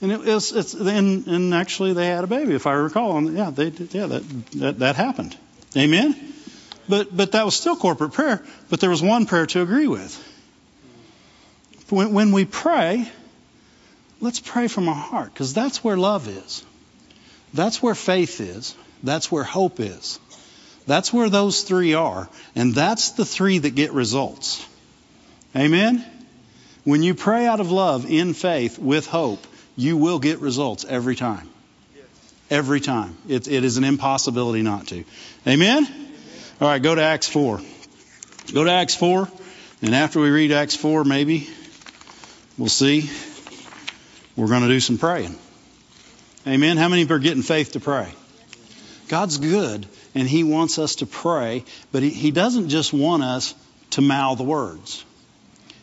And 0.00 0.10
it 0.10 0.20
was, 0.20 0.52
it's, 0.52 0.74
and, 0.74 1.26
and 1.26 1.54
actually 1.54 1.92
they 1.92 2.06
had 2.06 2.24
a 2.24 2.26
baby, 2.26 2.54
if 2.54 2.66
I 2.66 2.72
recall. 2.72 3.18
And 3.18 3.36
yeah, 3.36 3.50
they, 3.50 3.68
yeah, 3.68 4.06
that, 4.06 4.22
that, 4.54 4.78
that 4.80 4.96
happened. 4.96 5.36
Amen? 5.76 6.34
But, 6.88 7.16
but 7.16 7.32
that 7.32 7.44
was 7.44 7.54
still 7.54 7.76
corporate 7.76 8.12
prayer, 8.12 8.42
but 8.68 8.80
there 8.80 8.90
was 8.90 9.02
one 9.02 9.26
prayer 9.26 9.46
to 9.46 9.62
agree 9.62 9.86
with. 9.86 10.16
When, 11.88 12.12
when 12.12 12.32
we 12.32 12.44
pray, 12.44 13.08
let's 14.20 14.40
pray 14.40 14.66
from 14.66 14.88
our 14.88 14.94
heart, 14.94 15.32
because 15.32 15.54
that's 15.54 15.84
where 15.84 15.96
love 15.96 16.26
is. 16.26 16.64
That's 17.54 17.82
where 17.82 17.94
faith 17.94 18.40
is. 18.40 18.74
That's 19.02 19.30
where 19.30 19.44
hope 19.44 19.80
is. 19.80 20.18
That's 20.86 21.12
where 21.12 21.28
those 21.28 21.62
three 21.62 21.94
are. 21.94 22.28
And 22.54 22.74
that's 22.74 23.10
the 23.10 23.24
three 23.24 23.58
that 23.58 23.74
get 23.74 23.92
results. 23.92 24.66
Amen? 25.54 26.04
When 26.84 27.02
you 27.02 27.14
pray 27.14 27.46
out 27.46 27.60
of 27.60 27.70
love, 27.70 28.10
in 28.10 28.34
faith, 28.34 28.78
with 28.78 29.06
hope, 29.06 29.46
you 29.76 29.96
will 29.96 30.18
get 30.18 30.40
results 30.40 30.84
every 30.84 31.14
time. 31.14 31.48
Every 32.50 32.80
time. 32.80 33.16
It, 33.28 33.48
it 33.48 33.64
is 33.64 33.76
an 33.76 33.84
impossibility 33.84 34.62
not 34.62 34.88
to. 34.88 35.04
Amen? 35.46 35.86
All 36.60 36.68
right, 36.68 36.82
go 36.82 36.94
to 36.94 37.02
Acts 37.02 37.28
4. 37.28 37.60
Go 38.52 38.64
to 38.64 38.70
Acts 38.70 38.94
4, 38.96 39.28
and 39.82 39.94
after 39.94 40.20
we 40.20 40.30
read 40.30 40.52
Acts 40.52 40.74
4, 40.74 41.04
maybe 41.04 41.48
we'll 42.58 42.68
see. 42.68 43.08
We're 44.36 44.48
going 44.48 44.62
to 44.62 44.68
do 44.68 44.80
some 44.80 44.98
praying. 44.98 45.38
Amen? 46.46 46.76
How 46.76 46.88
many 46.88 47.08
are 47.08 47.18
getting 47.20 47.42
faith 47.42 47.72
to 47.72 47.80
pray? 47.80 48.08
God's 49.08 49.38
good, 49.38 49.86
and 50.14 50.28
He 50.28 50.42
wants 50.42 50.78
us 50.78 50.96
to 50.96 51.06
pray, 51.06 51.64
but 51.92 52.02
He, 52.02 52.10
he 52.10 52.30
doesn't 52.32 52.68
just 52.68 52.92
want 52.92 53.22
us 53.22 53.54
to 53.90 54.00
mouth 54.00 54.38
the 54.38 54.44
words. 54.44 55.04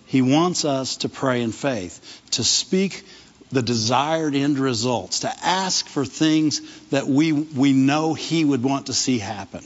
He 0.05 0.21
wants 0.21 0.65
us 0.65 0.97
to 0.97 1.09
pray 1.09 1.43
in 1.43 1.51
faith, 1.51 2.21
to 2.31 2.43
speak 2.43 3.05
the 3.51 3.61
desired 3.61 4.35
end 4.35 4.59
results, 4.59 5.21
to 5.21 5.31
ask 5.43 5.87
for 5.87 6.03
things 6.03 6.61
that 6.89 7.07
we, 7.07 7.31
we 7.31 7.71
know 7.71 8.13
He 8.13 8.43
would 8.43 8.63
want 8.63 8.87
to 8.87 8.93
see 8.93 9.17
happen. 9.17 9.63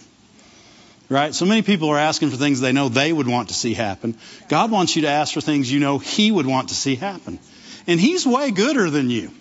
Right? 1.10 1.34
So 1.34 1.46
many 1.46 1.64
people 1.64 1.90
are 1.90 1.98
asking 1.98 2.30
for 2.30 2.38
things 2.38 2.62
they 2.62 2.72
know 2.72 2.90
they 2.90 3.12
would 3.12 3.28
want 3.28 3.50
to 3.50 3.56
see 3.56 3.74
happen. 3.74 4.16
God 4.48 4.70
wants 4.70 4.96
you 4.96 5.04
to 5.04 5.10
ask 5.10 5.34
for 5.34 5.42
things 5.42 5.72
you 5.72 5.80
know 5.80 5.98
He 5.98 6.32
would 6.32 6.46
want 6.46 6.70
to 6.70 6.76
see 6.76 6.96
happen. 6.96 7.40
And 7.88 8.00
He's 8.00 8.28
way 8.28 8.52
gooder 8.52 8.92
than 8.92 9.10
you. 9.10 9.32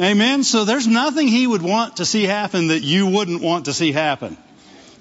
Amen? 0.00 0.42
So 0.42 0.64
there's 0.64 0.86
nothing 0.86 1.28
He 1.28 1.46
would 1.46 1.62
want 1.62 1.98
to 1.98 2.04
see 2.04 2.24
happen 2.24 2.68
that 2.68 2.82
you 2.82 3.06
wouldn't 3.06 3.42
want 3.42 3.66
to 3.66 3.72
see 3.72 3.92
happen. 3.92 4.36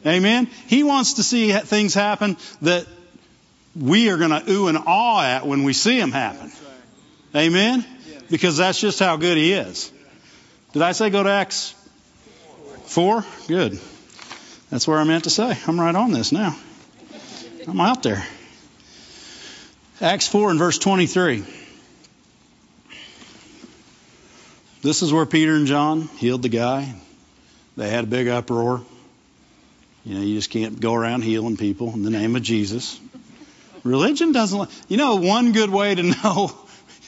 Amen? 0.05 0.49
He 0.67 0.83
wants 0.83 1.13
to 1.13 1.23
see 1.23 1.51
things 1.51 1.93
happen 1.93 2.37
that 2.61 2.85
we 3.75 4.09
are 4.09 4.17
going 4.17 4.31
to 4.31 4.51
ooh 4.51 4.67
and 4.67 4.77
awe 4.85 5.23
at 5.23 5.47
when 5.47 5.63
we 5.63 5.73
see 5.73 5.99
them 5.99 6.11
happen. 6.11 6.51
Amen? 7.35 7.85
because 8.33 8.57
that's 8.57 8.79
just 8.79 8.99
how 8.99 9.15
good 9.17 9.37
He 9.37 9.53
is. 9.53 9.91
Did 10.71 10.81
I 10.81 10.93
say 10.93 11.11
go 11.11 11.21
to 11.21 11.29
Acts 11.29 11.75
4? 12.85 13.23
Good. 13.47 13.79
That's 14.71 14.87
where 14.87 14.97
I 14.97 15.03
meant 15.03 15.25
to 15.25 15.29
say. 15.29 15.55
I'm 15.67 15.79
right 15.79 15.93
on 15.93 16.11
this 16.11 16.31
now. 16.31 16.57
I'm 17.67 17.79
out 17.79 18.01
there. 18.01 18.25
Acts 20.01 20.27
4 20.27 20.49
and 20.49 20.57
verse 20.57 20.79
23. 20.79 21.43
This 24.83 25.01
is 25.01 25.13
where 25.13 25.25
Peter 25.25 25.55
and 25.55 25.65
John 25.65 26.01
healed 26.01 26.41
the 26.41 26.49
guy. 26.49 26.93
They 27.77 27.89
had 27.89 28.03
a 28.03 28.07
big 28.07 28.27
uproar. 28.27 28.81
You 30.03 30.15
know, 30.15 30.21
you 30.21 30.35
just 30.35 30.49
can't 30.49 30.77
go 30.77 30.93
around 30.93 31.21
healing 31.21 31.55
people 31.55 31.93
in 31.93 32.03
the 32.03 32.09
name 32.09 32.35
of 32.35 32.41
Jesus. 32.41 32.99
Religion 33.83 34.33
doesn't, 34.33 34.69
you 34.89 34.97
know, 34.97 35.15
one 35.15 35.53
good 35.53 35.69
way 35.69 35.95
to 35.95 36.03
know 36.23 36.51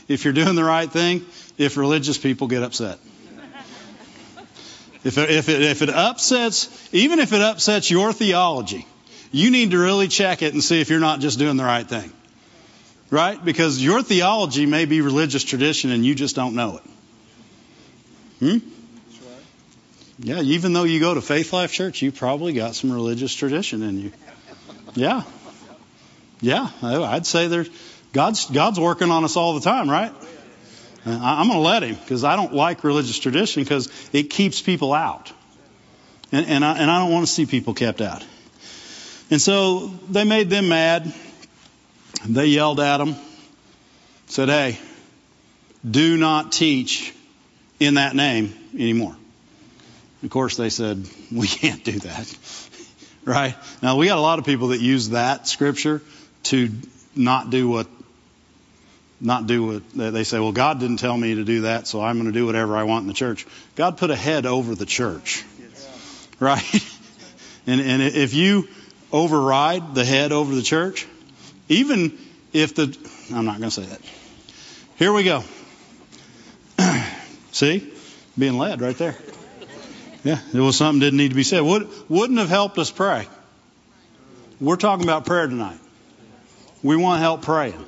if 0.08 0.24
you're 0.24 0.34
doing 0.34 0.56
the 0.56 0.64
right 0.64 0.90
thing 0.90 1.26
if 1.58 1.76
religious 1.76 2.18
people 2.18 2.48
get 2.48 2.64
upset. 2.64 2.98
If 5.04 5.18
it, 5.18 5.30
if 5.30 5.50
it, 5.50 5.62
if 5.62 5.82
it 5.82 5.90
upsets, 5.90 6.90
even 6.94 7.20
if 7.20 7.34
it 7.34 7.42
upsets 7.42 7.92
your 7.92 8.14
theology, 8.14 8.88
you 9.32 9.52
need 9.52 9.72
to 9.72 9.78
really 9.78 10.08
check 10.08 10.42
it 10.42 10.54
and 10.54 10.64
see 10.64 10.80
if 10.80 10.90
you're 10.90 11.02
not 11.02 11.20
just 11.20 11.38
doing 11.38 11.58
the 11.58 11.66
right 11.66 11.88
thing. 11.88 12.12
Right? 13.12 13.44
Because 13.44 13.84
your 13.84 14.02
theology 14.02 14.66
may 14.66 14.86
be 14.86 15.02
religious 15.02 15.44
tradition 15.44 15.92
and 15.92 16.06
you 16.06 16.16
just 16.16 16.36
don't 16.38 16.56
know 16.56 16.78
it. 16.78 16.95
Hmm? 18.40 18.58
Yeah, 20.20 20.42
even 20.42 20.74
though 20.74 20.84
you 20.84 21.00
go 21.00 21.14
to 21.14 21.22
Faith 21.22 21.52
Life 21.52 21.74
Church, 21.74 22.02
you 22.02 22.12
probably 22.12 22.54
got 22.54 22.76
some 22.76 22.92
religious 22.92 23.34
tradition 23.34 23.84
in 23.84 24.00
you. 24.00 24.12
Yeah. 24.94 25.24
Yeah, 26.42 26.70
I'd 26.82 27.26
say 27.26 27.48
there's 27.48 27.70
God's 28.14 28.50
God's 28.50 28.80
working 28.80 29.12
on 29.12 29.24
us 29.24 29.36
all 29.36 29.56
the 29.56 29.62
time, 29.62 29.90
right? 29.90 30.14
I'm 31.06 31.48
going 31.48 31.60
to 31.60 31.64
let 31.66 31.84
him 31.84 31.96
because 31.96 32.24
I 32.24 32.36
don't 32.36 32.54
like 32.54 32.84
religious 32.84 33.20
tradition 33.20 33.64
because 33.64 33.92
it 34.12 34.24
keeps 34.30 34.62
people 34.62 34.92
out. 34.94 35.32
And, 36.32 36.48
and, 36.48 36.66
I, 36.66 36.78
and 36.78 36.90
I 36.90 37.00
don't 37.00 37.12
want 37.12 37.28
to 37.28 37.32
see 37.32 37.46
people 37.46 37.76
kept 37.76 38.02
out. 38.02 38.26
And 39.30 39.40
so 39.40 39.88
they 40.10 40.24
made 40.24 40.50
them 40.50 40.68
mad. 40.70 41.14
They 42.28 42.48
yelled 42.48 42.80
at 42.80 42.98
them, 42.98 43.16
said, 44.28 44.50
hey, 44.50 44.80
do 45.90 46.18
not 46.18 46.52
teach 46.52 47.14
in 47.80 47.96
that 47.96 48.16
name 48.16 48.54
anymore. 48.74 49.16
Of 50.24 50.30
course, 50.30 50.58
they 50.58 50.70
said, 50.70 51.08
we 51.32 51.48
can't 51.48 51.84
do 51.84 52.00
that. 52.00 52.38
right? 53.26 53.56
Now, 53.82 53.98
we 53.98 54.08
got 54.08 54.18
a 54.18 54.22
lot 54.22 54.40
of 54.40 54.46
people 54.46 54.70
that 54.70 54.82
use 54.82 55.10
that 55.10 55.48
scripture 55.48 56.02
to 56.44 56.70
not 57.16 57.50
do 57.50 57.68
what 57.68 57.88
not 59.22 59.48
do 59.48 59.66
what 59.66 59.94
they 59.94 60.24
say, 60.24 60.40
well, 60.40 60.52
God 60.52 60.80
didn't 60.80 60.98
tell 60.98 61.18
me 61.18 61.36
to 61.36 61.44
do 61.44 61.62
that, 61.62 61.88
so 61.88 62.02
I'm 62.02 62.16
going 62.16 62.32
to 62.32 62.38
do 62.38 62.46
whatever 62.46 62.76
I 62.76 62.84
want 62.84 63.04
in 63.04 63.08
the 63.08 63.14
church. 63.14 63.48
God 63.76 63.98
put 63.98 64.12
a 64.12 64.16
head 64.16 64.46
over 64.46 64.76
the 64.76 64.86
church. 64.86 65.44
Right? 66.38 66.86
And, 67.66 67.80
and 67.80 68.02
if 68.02 68.34
you 68.34 68.68
override 69.10 69.96
the 69.96 70.04
head 70.04 70.34
over 70.34 70.54
the 70.54 70.62
church, 70.62 71.08
even 71.70 72.18
if 72.52 72.76
the, 72.76 72.96
I'm 73.34 73.46
not 73.46 73.60
going 73.60 73.70
to 73.70 73.82
say 73.82 73.86
that. 73.86 74.02
Here 74.98 75.14
we 75.14 75.24
go. 75.24 75.46
See? 77.56 77.90
Being 78.38 78.58
led 78.58 78.82
right 78.82 78.98
there. 78.98 79.16
Yeah, 80.26 80.40
it 80.54 80.60
was 80.60 80.76
something 80.76 81.00
didn't 81.00 81.16
need 81.16 81.30
to 81.30 81.36
be 81.36 81.44
said. 81.44 81.62
Would, 81.62 81.88
wouldn't 82.10 82.38
have 82.38 82.50
helped 82.50 82.78
us 82.78 82.92
pray. 82.92 83.30
We're 84.60 84.76
talking 84.76 85.06
about 85.06 85.26
prayer 85.26 85.48
tonight. 85.48 85.80
We 86.84 86.98
want 86.98 87.22
help 87.22 87.44
praying. 87.44 87.82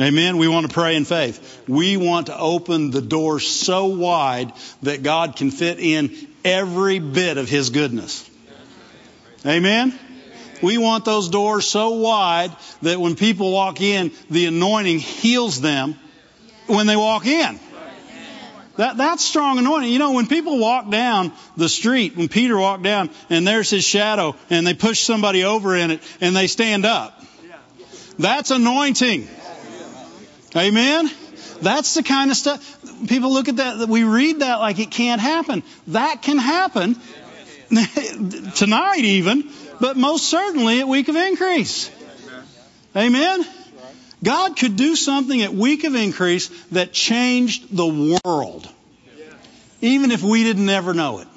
Amen. 0.00 0.38
We 0.38 0.48
want 0.48 0.66
to 0.66 0.72
pray 0.72 0.96
in 0.96 1.04
faith. 1.04 1.62
We 1.68 1.98
want 1.98 2.28
to 2.28 2.38
open 2.38 2.90
the 2.90 3.02
door 3.02 3.38
so 3.38 3.84
wide 3.86 4.50
that 4.82 5.02
God 5.02 5.36
can 5.36 5.50
fit 5.50 5.78
in 5.78 6.16
every 6.42 7.00
bit 7.00 7.36
of 7.36 7.50
His 7.50 7.68
goodness. 7.68 8.28
Amen. 9.44 9.92
We 10.62 10.78
want 10.78 11.04
those 11.04 11.28
doors 11.28 11.66
so 11.66 11.90
wide 11.96 12.56
that 12.80 12.98
when 12.98 13.14
people 13.14 13.52
walk 13.52 13.82
in, 13.82 14.12
the 14.30 14.46
anointing 14.46 15.00
heals 15.00 15.60
them 15.60 15.96
when 16.66 16.86
they 16.86 16.96
walk 16.96 17.26
in. 17.26 17.60
That, 18.80 18.96
that's 18.96 19.22
strong 19.22 19.58
anointing. 19.58 19.92
You 19.92 19.98
know, 19.98 20.12
when 20.12 20.26
people 20.26 20.58
walk 20.58 20.88
down 20.88 21.32
the 21.54 21.68
street, 21.68 22.16
when 22.16 22.28
Peter 22.28 22.56
walked 22.56 22.82
down 22.82 23.10
and 23.28 23.46
there's 23.46 23.68
his 23.68 23.84
shadow 23.84 24.34
and 24.48 24.66
they 24.66 24.72
push 24.72 25.00
somebody 25.00 25.44
over 25.44 25.76
in 25.76 25.90
it 25.90 26.00
and 26.22 26.34
they 26.34 26.46
stand 26.46 26.86
up, 26.86 27.22
that's 28.18 28.50
anointing. 28.50 29.28
Amen? 30.56 31.10
That's 31.60 31.92
the 31.92 32.02
kind 32.02 32.30
of 32.30 32.38
stuff. 32.38 33.06
People 33.06 33.34
look 33.34 33.48
at 33.48 33.56
that, 33.56 33.86
we 33.86 34.04
read 34.04 34.40
that 34.40 34.60
like 34.60 34.78
it 34.78 34.90
can't 34.90 35.20
happen. 35.20 35.62
That 35.88 36.22
can 36.22 36.38
happen 36.38 36.96
tonight, 38.54 39.04
even, 39.04 39.50
but 39.78 39.98
most 39.98 40.26
certainly 40.26 40.80
at 40.80 40.88
week 40.88 41.08
of 41.08 41.16
increase. 41.16 41.90
Amen? 42.96 43.44
God 44.22 44.56
could 44.56 44.76
do 44.76 44.96
something 44.96 45.40
at 45.42 45.54
week 45.54 45.84
of 45.84 45.94
increase 45.94 46.48
that 46.72 46.92
changed 46.92 47.74
the 47.74 48.20
world, 48.24 48.68
even 49.80 50.10
if 50.10 50.22
we 50.22 50.44
didn't 50.44 50.68
ever 50.68 50.92
know 50.92 51.20
it 51.20 51.28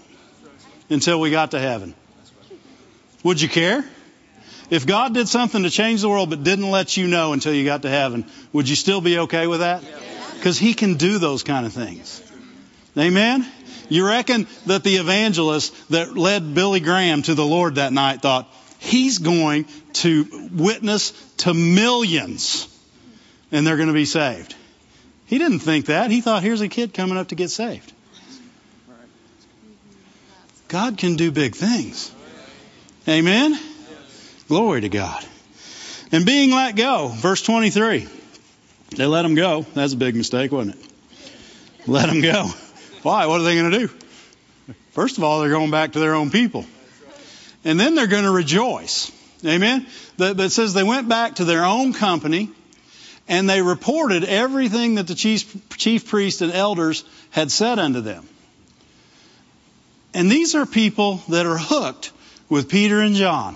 until 0.90 1.20
we 1.20 1.32
got 1.32 1.52
to 1.52 1.60
heaven. 1.60 1.96
Would 3.24 3.42
you 3.42 3.48
care? 3.48 3.86
If 4.70 4.86
God 4.86 5.14
did 5.14 5.28
something 5.28 5.64
to 5.64 5.70
change 5.70 6.02
the 6.02 6.10
world 6.10 6.30
but 6.30 6.44
didn't 6.44 6.70
let 6.70 6.98
you 6.98 7.08
know 7.08 7.32
until 7.32 7.54
you 7.54 7.64
got 7.64 7.84
to 7.84 7.90
heaven, 7.90 8.26
would 8.52 8.68
you 8.68 8.76
still 8.76 9.02
be 9.02 9.20
okay 9.20 9.48
with 9.48 9.62
that? 9.62 9.84
Because 10.36 10.58
He 10.58 10.74
can 10.74 10.96
do 10.96 11.20
those 11.20 11.44
kind 11.44 11.66
of 11.66 11.72
things. 11.72 12.22
Amen? 12.98 13.46
You 13.88 14.06
reckon 14.06 14.48
that 14.66 14.84
the 14.84 14.96
evangelist 14.96 15.90
that 15.90 16.18
led 16.18 16.54
Billy 16.54 16.80
Graham 16.80 17.22
to 17.24 17.36
the 17.36 17.46
Lord 17.46 17.76
that 17.76 17.94
night 17.94 18.22
thought, 18.22 18.52
he's 18.80 19.20
going 19.20 19.66
to 19.94 20.50
witness 20.52 21.12
to 21.38 21.54
millions 21.54 22.73
and 23.54 23.66
they're 23.66 23.78
going 23.78 23.88
to 23.88 23.94
be 23.94 24.06
saved. 24.06 24.56
He 25.28 25.38
didn't 25.38 25.60
think 25.60 25.86
that. 25.86 26.12
He 26.12 26.20
thought, 26.20 26.44
here's 26.44 26.60
a 26.60 26.68
kid 26.68 26.94
coming 26.94 27.18
up 27.18 27.30
to 27.30 27.36
get 27.36 27.50
saved. 27.50 27.94
God 30.68 30.98
can 30.98 31.16
do 31.16 31.32
big 31.32 31.56
things. 31.56 32.12
Amen? 33.08 33.58
Glory 34.48 34.82
to 34.82 34.90
God. 34.90 35.24
And 36.12 36.26
being 36.26 36.52
let 36.52 36.76
go, 36.76 37.08
verse 37.08 37.44
23. 37.44 38.08
They 38.96 39.06
let 39.06 39.24
him 39.24 39.36
go. 39.36 39.66
That's 39.74 39.94
a 39.94 39.98
big 39.98 40.16
mistake, 40.16 40.52
wasn't 40.52 40.76
it? 40.76 40.92
Let 41.88 42.10
him 42.10 42.22
go. 42.22 42.50
Why? 43.04 43.28
What 43.28 43.40
are 43.40 43.44
they 43.44 43.56
going 43.56 43.72
to 43.72 43.80
do? 43.80 44.74
First 44.92 45.18
of 45.18 45.24
all, 45.24 45.42
they're 45.42 45.50
going 45.50 45.72
back 45.72 45.94
to 45.94 46.00
their 46.00 46.16
own 46.16 46.32
people. 46.32 46.66
And 47.64 47.80
then 47.80 47.94
they're 47.94 48.08
going 48.08 48.24
to 48.24 48.32
rejoice. 48.32 49.12
Amen? 49.46 49.86
That 50.18 50.52
says 50.52 50.74
they 50.74 50.84
went 50.84 51.08
back 51.08 51.36
to 51.36 51.46
their 51.46 51.66
own 51.66 51.94
company 51.94 52.50
and 53.28 53.50
they 53.50 53.62
reported 53.62 54.24
everything 54.24 54.96
that 54.96 55.08
the 55.08 55.16
chief, 55.16 55.56
chief 55.78 56.08
priest 56.08 56.42
and 56.42 56.52
elders 56.52 57.04
had 57.32 57.52
said 57.52 57.80
unto 57.80 58.02
them. 58.02 58.28
And 60.14 60.32
these 60.32 60.56
are 60.56 60.66
people 60.66 61.24
that 61.30 61.46
are 61.46 61.58
hooked 61.58 62.12
with 62.50 62.70
Peter 62.70 63.00
and 63.00 63.16
John. 63.16 63.56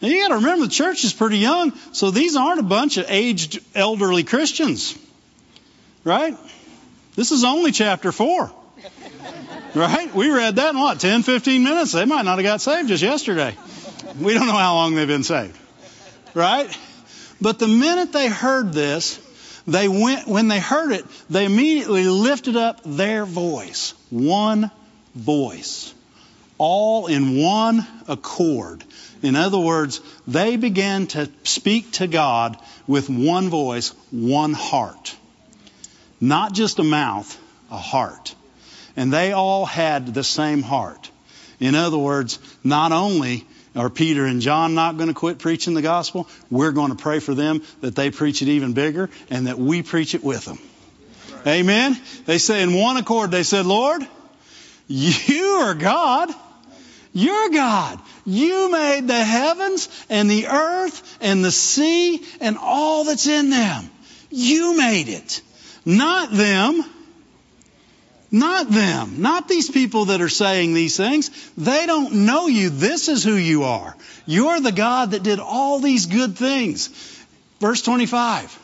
Now 0.00 0.08
you 0.08 0.22
got 0.22 0.28
to 0.28 0.34
remember 0.36 0.66
the 0.66 0.70
church 0.70 1.04
is 1.04 1.12
pretty 1.12 1.38
young, 1.38 1.72
so 1.92 2.10
these 2.10 2.36
aren't 2.36 2.60
a 2.60 2.64
bunch 2.64 2.96
of 2.96 3.06
aged 3.08 3.60
elderly 3.74 4.24
Christians. 4.24 4.98
Right? 6.04 6.36
This 7.16 7.32
is 7.32 7.44
only 7.44 7.72
chapter 7.72 8.12
4. 8.12 8.50
Right? 9.74 10.14
We 10.14 10.30
read 10.30 10.54
that 10.54 10.70
in 10.70 10.78
what, 10.78 11.00
10, 11.00 11.24
15 11.24 11.64
minutes? 11.64 11.90
They 11.90 12.04
might 12.04 12.24
not 12.24 12.38
have 12.38 12.44
got 12.44 12.60
saved 12.60 12.86
just 12.86 13.02
yesterday. 13.02 13.56
We 14.20 14.32
don't 14.32 14.46
know 14.46 14.52
how 14.52 14.74
long 14.74 14.94
they've 14.94 15.08
been 15.08 15.24
saved. 15.24 15.58
Right? 16.32 16.78
But 17.44 17.58
the 17.58 17.68
minute 17.68 18.10
they 18.10 18.28
heard 18.28 18.72
this, 18.72 19.20
they 19.66 19.86
went, 19.86 20.26
when 20.26 20.48
they 20.48 20.60
heard 20.60 20.92
it, 20.92 21.04
they 21.28 21.44
immediately 21.44 22.04
lifted 22.04 22.56
up 22.56 22.80
their 22.86 23.26
voice. 23.26 23.92
One 24.08 24.70
voice. 25.14 25.92
All 26.56 27.06
in 27.06 27.36
one 27.36 27.86
accord. 28.08 28.82
In 29.22 29.36
other 29.36 29.58
words, 29.58 30.00
they 30.26 30.56
began 30.56 31.06
to 31.08 31.30
speak 31.42 31.92
to 31.92 32.06
God 32.06 32.56
with 32.86 33.10
one 33.10 33.50
voice, 33.50 33.90
one 34.10 34.54
heart. 34.54 35.14
Not 36.22 36.54
just 36.54 36.78
a 36.78 36.82
mouth, 36.82 37.38
a 37.70 37.76
heart. 37.76 38.34
And 38.96 39.12
they 39.12 39.32
all 39.32 39.66
had 39.66 40.14
the 40.14 40.24
same 40.24 40.62
heart. 40.62 41.10
In 41.60 41.74
other 41.74 41.98
words, 41.98 42.38
not 42.64 42.92
only 42.92 43.46
are 43.74 43.90
Peter 43.90 44.24
and 44.24 44.40
John 44.40 44.74
not 44.74 44.96
going 44.96 45.08
to 45.08 45.14
quit 45.14 45.38
preaching 45.38 45.74
the 45.74 45.82
gospel, 45.82 46.28
we're 46.50 46.72
going 46.72 46.90
to 46.90 47.02
pray 47.02 47.18
for 47.18 47.34
them 47.34 47.62
that 47.80 47.96
they 47.96 48.10
preach 48.10 48.42
it 48.42 48.48
even 48.48 48.72
bigger 48.72 49.10
and 49.30 49.46
that 49.46 49.58
we 49.58 49.82
preach 49.82 50.14
it 50.14 50.22
with 50.22 50.44
them. 50.44 50.58
Amen. 51.46 52.00
They 52.24 52.38
say 52.38 52.62
in 52.62 52.72
one 52.72 52.96
accord, 52.96 53.30
they 53.30 53.42
said, 53.42 53.66
Lord, 53.66 54.06
you 54.86 55.44
are 55.62 55.74
God. 55.74 56.30
You're 57.12 57.50
God. 57.50 58.00
You 58.24 58.70
made 58.70 59.06
the 59.06 59.22
heavens 59.24 59.88
and 60.08 60.30
the 60.30 60.48
earth 60.48 61.18
and 61.20 61.44
the 61.44 61.52
sea 61.52 62.24
and 62.40 62.56
all 62.58 63.04
that's 63.04 63.26
in 63.26 63.50
them. 63.50 63.90
You 64.30 64.76
made 64.76 65.08
it. 65.08 65.42
Not 65.84 66.32
them. 66.32 66.84
Not 68.34 68.68
them. 68.68 69.22
Not 69.22 69.46
these 69.46 69.70
people 69.70 70.06
that 70.06 70.20
are 70.20 70.28
saying 70.28 70.74
these 70.74 70.96
things. 70.96 71.30
They 71.56 71.86
don't 71.86 72.26
know 72.26 72.48
you. 72.48 72.68
This 72.68 73.08
is 73.08 73.22
who 73.22 73.34
you 73.36 73.62
are. 73.62 73.96
You're 74.26 74.58
the 74.58 74.72
God 74.72 75.12
that 75.12 75.22
did 75.22 75.38
all 75.38 75.78
these 75.78 76.06
good 76.06 76.36
things. 76.36 76.88
Verse 77.60 77.80
25 77.82 78.60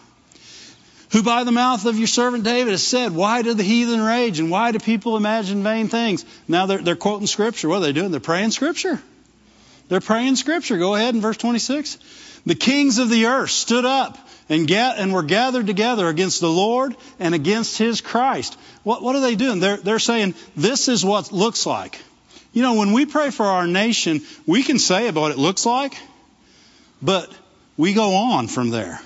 who 1.13 1.23
by 1.25 1.43
the 1.43 1.53
mouth 1.53 1.87
of 1.87 1.99
your 1.99 2.07
servant 2.07 2.45
David 2.45 2.71
has 2.71 2.87
said, 2.87 3.13
Why 3.13 3.43
do 3.43 3.55
the 3.55 3.65
heathen 3.65 4.01
rage 4.01 4.39
and 4.39 4.51
why 4.51 4.73
do 4.73 4.79
people 4.79 5.17
imagine 5.17 5.63
vain 5.63 5.89
things? 5.89 6.25
Now 6.47 6.67
they're, 6.67 6.79
they're 6.79 6.97
quoting 6.97 7.27
Scripture. 7.27 7.69
What 7.69 7.79
are 7.79 7.81
they 7.81 7.93
doing? 7.93 8.11
They're 8.13 8.21
praying 8.21 8.53
Scripture. 8.53 9.01
They're 9.89 10.01
praying 10.01 10.37
Scripture. 10.37 10.79
Go 10.79 10.95
ahead 10.95 11.15
in 11.15 11.21
verse 11.21 11.37
26. 11.37 11.99
The 12.51 12.57
kings 12.57 12.99
of 12.99 13.09
the 13.09 13.27
earth 13.27 13.51
stood 13.51 13.85
up 13.85 14.19
and, 14.49 14.67
get, 14.67 14.99
and 14.99 15.13
were 15.13 15.23
gathered 15.23 15.69
together 15.69 16.09
against 16.09 16.41
the 16.41 16.51
Lord 16.51 16.97
and 17.21 17.33
against 17.33 17.79
his 17.79 18.01
Christ. 18.01 18.59
What, 18.83 19.05
what 19.05 19.15
are 19.15 19.21
they 19.21 19.37
doing? 19.37 19.61
They're, 19.61 19.77
they're 19.77 20.01
saying, 20.01 20.35
This 20.57 20.89
is 20.89 21.05
what 21.05 21.31
looks 21.31 21.65
like. 21.65 22.01
You 22.53 22.63
know, 22.63 22.75
when 22.75 22.91
we 22.93 23.07
pray 23.07 23.31
for 23.31 23.47
our 23.47 23.69
nation, 23.69 24.23
we 24.49 24.65
can 24.65 24.81
say 24.81 25.07
about 25.07 25.21
what 25.21 25.31
it 25.31 25.39
looks 25.39 25.65
like, 25.65 25.97
but 27.01 27.33
we 27.77 27.95
go 27.95 28.17
on 28.17 28.49
from 28.49 28.71
there. 28.71 29.01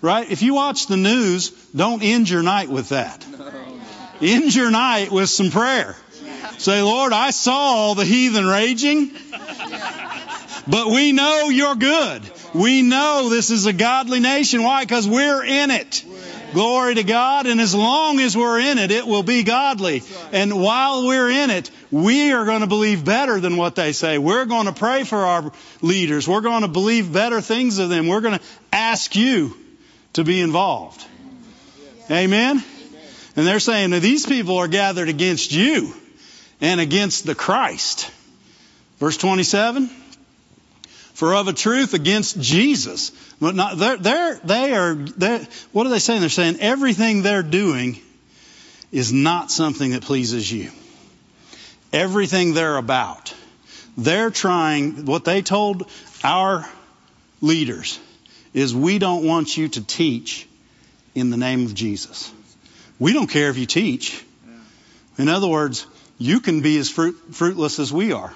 Right? 0.00 0.30
If 0.30 0.42
you 0.42 0.54
watch 0.54 0.86
the 0.86 0.96
news, 0.96 1.50
don't 1.74 2.04
end 2.04 2.30
your 2.30 2.44
night 2.44 2.68
with 2.68 2.90
that. 2.90 3.26
End 4.20 4.54
your 4.54 4.70
night 4.70 5.10
with 5.10 5.28
some 5.28 5.50
prayer. 5.50 5.96
Say, 6.58 6.82
Lord, 6.82 7.12
I 7.12 7.30
saw 7.30 7.52
all 7.52 7.94
the 7.96 8.04
heathen 8.04 8.46
raging, 8.46 9.10
but 10.68 10.86
we 10.86 11.10
know 11.10 11.48
you're 11.48 11.74
good. 11.74 12.22
We 12.54 12.82
know 12.82 13.28
this 13.28 13.50
is 13.50 13.66
a 13.66 13.72
godly 13.72 14.20
nation. 14.20 14.62
Why? 14.62 14.84
Because 14.84 15.08
we're 15.08 15.44
in 15.44 15.70
it. 15.72 16.04
Glory 16.52 16.94
to 16.94 17.02
God. 17.02 17.46
And 17.46 17.60
as 17.60 17.74
long 17.74 18.20
as 18.20 18.36
we're 18.36 18.60
in 18.60 18.78
it, 18.78 18.92
it 18.92 19.06
will 19.06 19.24
be 19.24 19.42
godly. 19.42 20.02
And 20.32 20.62
while 20.62 21.04
we're 21.04 21.28
in 21.28 21.50
it, 21.50 21.70
we 21.90 22.32
are 22.32 22.44
going 22.44 22.60
to 22.60 22.68
believe 22.68 23.04
better 23.04 23.40
than 23.40 23.56
what 23.56 23.74
they 23.74 23.90
say. 23.90 24.18
We're 24.18 24.44
going 24.44 24.66
to 24.66 24.72
pray 24.72 25.02
for 25.02 25.18
our 25.18 25.52
leaders. 25.82 26.28
We're 26.28 26.42
going 26.42 26.62
to 26.62 26.68
believe 26.68 27.12
better 27.12 27.40
things 27.40 27.80
of 27.80 27.88
them. 27.88 28.06
We're 28.06 28.20
going 28.20 28.38
to 28.38 28.44
ask 28.72 29.16
you 29.16 29.56
to 30.12 30.22
be 30.22 30.40
involved. 30.40 31.04
Amen? 32.08 32.62
And 33.34 33.46
they're 33.46 33.58
saying 33.58 33.90
that 33.90 34.00
these 34.00 34.26
people 34.26 34.58
are 34.58 34.68
gathered 34.68 35.08
against 35.08 35.50
you 35.50 35.92
and 36.60 36.80
against 36.80 37.26
the 37.26 37.34
Christ. 37.34 38.12
Verse 38.98 39.16
27. 39.16 39.90
For 41.14 41.34
of 41.34 41.46
a 41.46 41.52
truth 41.52 41.94
against 41.94 42.40
Jesus. 42.40 43.12
But 43.40 43.54
not, 43.54 43.78
they're, 43.78 43.96
they're, 43.96 44.34
they 44.44 44.74
are, 44.74 44.94
they're, 44.94 45.46
what 45.72 45.86
are 45.86 45.90
they 45.90 46.00
saying? 46.00 46.20
They're 46.20 46.28
saying 46.28 46.58
everything 46.60 47.22
they're 47.22 47.42
doing 47.42 48.00
is 48.90 49.12
not 49.12 49.50
something 49.50 49.92
that 49.92 50.02
pleases 50.02 50.50
you. 50.50 50.70
Everything 51.92 52.54
they're 52.54 52.76
about. 52.76 53.32
They're 53.96 54.30
trying, 54.30 55.06
what 55.06 55.24
they 55.24 55.40
told 55.40 55.88
our 56.24 56.68
leaders 57.40 58.00
is 58.52 58.74
we 58.74 58.98
don't 58.98 59.24
want 59.24 59.56
you 59.56 59.68
to 59.68 59.84
teach 59.84 60.48
in 61.14 61.30
the 61.30 61.36
name 61.36 61.66
of 61.66 61.74
Jesus. 61.74 62.32
We 62.98 63.12
don't 63.12 63.28
care 63.28 63.50
if 63.50 63.58
you 63.58 63.66
teach. 63.66 64.24
In 65.16 65.28
other 65.28 65.48
words, 65.48 65.86
you 66.18 66.40
can 66.40 66.60
be 66.60 66.76
as 66.78 66.90
fruit, 66.90 67.16
fruitless 67.32 67.78
as 67.78 67.92
we 67.92 68.12
are. 68.12 68.32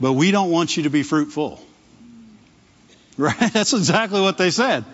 But 0.00 0.12
we 0.12 0.30
don't 0.30 0.50
want 0.50 0.76
you 0.76 0.84
to 0.84 0.90
be 0.90 1.02
fruitful. 1.02 1.60
Right? 3.16 3.36
That's 3.52 3.72
exactly 3.72 4.20
what 4.20 4.38
they 4.38 4.50
said. 4.50 4.84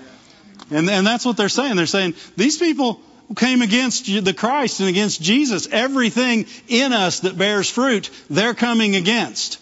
And, 0.70 0.88
and 0.88 1.06
that's 1.06 1.24
what 1.26 1.36
they're 1.36 1.50
saying. 1.50 1.76
They're 1.76 1.86
saying, 1.86 2.14
these 2.36 2.56
people 2.56 3.00
came 3.36 3.60
against 3.62 4.06
the 4.06 4.32
Christ 4.32 4.80
and 4.80 4.88
against 4.88 5.20
Jesus. 5.20 5.68
Everything 5.70 6.46
in 6.68 6.92
us 6.92 7.20
that 7.20 7.36
bears 7.36 7.68
fruit, 7.68 8.10
they're 8.30 8.54
coming 8.54 8.96
against. 8.96 9.58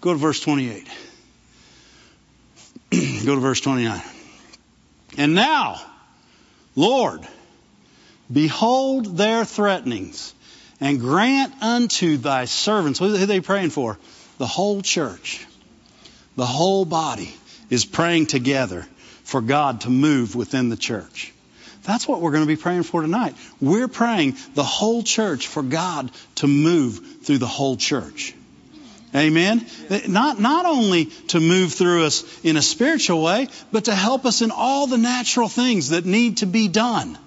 Go 0.00 0.12
to 0.12 0.18
verse 0.18 0.40
28. 0.40 0.86
Go 3.24 3.34
to 3.34 3.40
verse 3.40 3.60
29. 3.60 4.02
And 5.16 5.34
now, 5.34 5.80
Lord, 6.76 7.26
behold 8.30 9.16
their 9.16 9.44
threatenings 9.44 10.34
and 10.80 11.00
grant 11.00 11.62
unto 11.62 12.16
thy 12.16 12.44
servants, 12.44 12.98
who 12.98 13.14
are 13.14 13.26
they 13.26 13.40
praying 13.40 13.70
for? 13.70 13.98
The 14.38 14.46
whole 14.46 14.82
church, 14.82 15.46
the 16.36 16.46
whole 16.46 16.84
body 16.84 17.34
is 17.70 17.84
praying 17.84 18.26
together 18.26 18.86
for 19.24 19.40
God 19.40 19.82
to 19.82 19.90
move 19.90 20.34
within 20.34 20.68
the 20.68 20.76
church. 20.76 21.32
That's 21.82 22.06
what 22.06 22.20
we're 22.20 22.32
going 22.32 22.44
to 22.44 22.48
be 22.48 22.60
praying 22.60 22.82
for 22.82 23.02
tonight. 23.02 23.34
We're 23.60 23.88
praying 23.88 24.36
the 24.54 24.64
whole 24.64 25.02
church 25.02 25.46
for 25.46 25.62
God 25.62 26.10
to 26.36 26.46
move 26.46 27.22
through 27.22 27.38
the 27.38 27.46
whole 27.46 27.76
church. 27.76 28.34
Amen. 29.14 29.64
Not, 30.06 30.38
not 30.38 30.66
only 30.66 31.06
to 31.28 31.40
move 31.40 31.72
through 31.72 32.04
us 32.04 32.44
in 32.44 32.58
a 32.58 32.62
spiritual 32.62 33.22
way, 33.22 33.48
but 33.72 33.86
to 33.86 33.94
help 33.94 34.26
us 34.26 34.42
in 34.42 34.50
all 34.50 34.86
the 34.86 34.98
natural 34.98 35.48
things 35.48 35.90
that 35.90 36.04
need 36.04 36.38
to 36.38 36.46
be 36.46 36.68
done. 36.68 37.18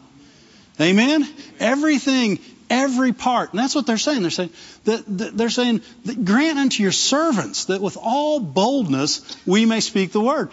Amen. 0.80 1.28
Everything 1.60 2.40
every 2.72 3.12
part. 3.12 3.52
And 3.52 3.60
that's 3.60 3.76
what 3.76 3.86
they're 3.86 3.98
saying. 3.98 4.22
They're 4.22 4.32
saying 4.32 4.50
that, 4.86 5.04
that 5.18 5.38
they're 5.38 5.50
saying 5.50 5.82
that 6.06 6.24
grant 6.26 6.58
unto 6.58 6.82
your 6.82 6.94
servants 6.94 7.66
that 7.66 7.82
with 7.82 7.98
all 8.02 8.40
boldness 8.40 9.38
we 9.46 9.66
may 9.66 9.82
speak 9.82 10.14
the 10.14 10.22
word. 10.22 10.50